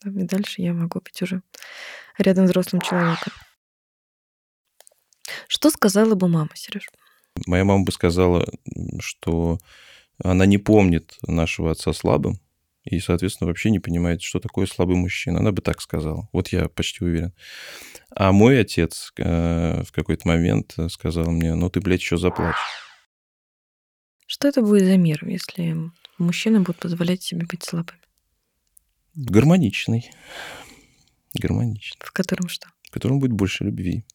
И 0.06 0.10
дальше 0.10 0.62
я 0.62 0.74
могу 0.74 1.02
быть 1.02 1.22
уже 1.22 1.42
рядом 2.18 2.46
с 2.46 2.50
взрослым 2.50 2.82
человеком. 2.82 3.34
Что 5.48 5.70
сказала 5.70 6.16
бы 6.16 6.28
мама, 6.28 6.52
Сереж? 6.56 6.88
Моя 7.46 7.64
мама 7.66 7.84
бы 7.84 7.92
сказала, 7.92 8.48
что 9.00 9.60
она 10.24 10.46
не 10.46 10.58
помнит 10.58 11.18
нашего 11.22 11.72
отца 11.72 11.94
слабым 11.94 12.40
и, 12.90 13.00
соответственно, 13.00 13.48
вообще 13.48 13.70
не 13.70 13.80
понимает, 13.80 14.22
что 14.22 14.40
такое 14.40 14.66
слабый 14.66 14.96
мужчина. 14.96 15.40
Она 15.40 15.52
бы 15.52 15.62
так 15.62 15.82
сказала. 15.82 16.28
Вот 16.34 16.50
я 16.50 16.70
почти 16.70 17.04
уверен. 17.04 17.34
А 18.10 18.32
мой 18.32 18.60
отец 18.60 19.14
э, 19.18 19.84
в 19.84 19.92
какой-то 19.92 20.28
момент 20.28 20.76
сказал 20.90 21.30
мне, 21.32 21.54
ну 21.54 21.70
ты, 21.70 21.82
блядь, 21.82 22.02
еще 22.02 22.18
заплачь. 22.18 22.56
Что 24.26 24.48
это 24.48 24.62
будет 24.62 24.86
за 24.86 24.98
мир, 24.98 25.24
если 25.28 25.76
мужчины 26.18 26.60
будут 26.60 26.78
позволять 26.78 27.22
себе 27.22 27.46
быть 27.46 27.64
слабыми? 27.64 28.00
Гармоничный. 29.16 30.12
Гармоничный. 31.34 32.06
В 32.06 32.12
котором 32.12 32.48
что? 32.48 32.70
В 32.84 32.92
котором 32.92 33.20
будет 33.20 33.34
больше 33.34 33.64
любви. 33.64 34.06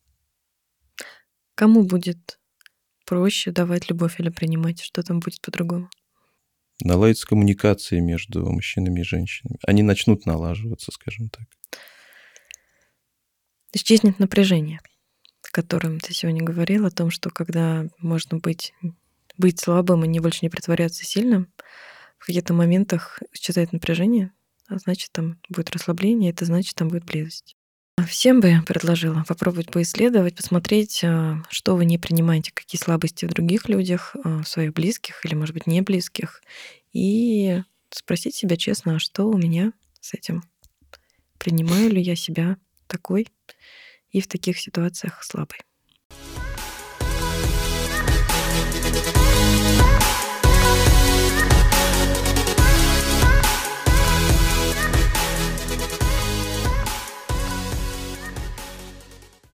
Кому 1.54 1.84
будет 1.84 2.38
проще 3.06 3.52
давать 3.52 3.88
любовь 3.88 4.18
или 4.18 4.30
принимать? 4.30 4.80
Что 4.80 5.02
там 5.02 5.20
будет 5.20 5.40
по-другому? 5.40 5.88
Наладится 6.82 7.26
коммуникация 7.26 8.00
между 8.00 8.44
мужчинами 8.50 9.00
и 9.00 9.04
женщинами. 9.04 9.58
Они 9.66 9.82
начнут 9.82 10.26
налаживаться, 10.26 10.90
скажем 10.92 11.28
так. 11.28 11.44
Исчезнет 13.72 14.18
напряжение, 14.18 14.80
о 15.42 15.50
котором 15.50 16.00
ты 16.00 16.12
сегодня 16.12 16.42
говорил, 16.42 16.86
о 16.86 16.90
том, 16.90 17.10
что 17.10 17.30
когда 17.30 17.86
можно 17.98 18.38
быть, 18.38 18.72
быть 19.36 19.60
слабым 19.60 20.04
и 20.04 20.08
не 20.08 20.20
больше 20.20 20.40
не 20.42 20.50
притворяться 20.50 21.04
сильным, 21.04 21.52
в 22.18 22.26
каких-то 22.26 22.54
моментах 22.54 23.20
исчезает 23.32 23.72
напряжение, 23.72 24.32
а 24.68 24.78
значит, 24.78 25.10
там 25.12 25.40
будет 25.48 25.70
расслабление, 25.70 26.30
это 26.30 26.44
значит, 26.44 26.74
там 26.74 26.88
будет 26.88 27.04
близость. 27.04 27.56
А 28.04 28.06
Всем 28.06 28.40
бы 28.40 28.60
предложила 28.66 29.24
попробовать 29.26 29.70
поисследовать, 29.70 30.36
посмотреть, 30.36 31.02
а, 31.02 31.42
что 31.48 31.74
вы 31.74 31.86
не 31.86 31.96
принимаете, 31.96 32.52
какие 32.52 32.78
слабости 32.78 33.24
в 33.24 33.30
других 33.30 33.66
людях, 33.70 34.14
а, 34.22 34.42
в 34.42 34.44
своих 34.46 34.74
близких 34.74 35.24
или, 35.24 35.34
может 35.34 35.54
быть, 35.54 35.66
не 35.66 35.80
близких, 35.80 36.42
и 36.92 37.62
спросить 37.88 38.34
себя 38.34 38.58
честно, 38.58 38.96
а 38.96 38.98
что 38.98 39.24
у 39.26 39.38
меня 39.38 39.72
с 40.02 40.12
этим? 40.12 40.42
Принимаю 41.38 41.88
ли 41.88 42.02
я 42.02 42.14
себя 42.14 42.58
такой 42.88 43.28
и 44.10 44.20
в 44.20 44.26
таких 44.26 44.58
ситуациях 44.58 45.24
слабой? 45.24 45.60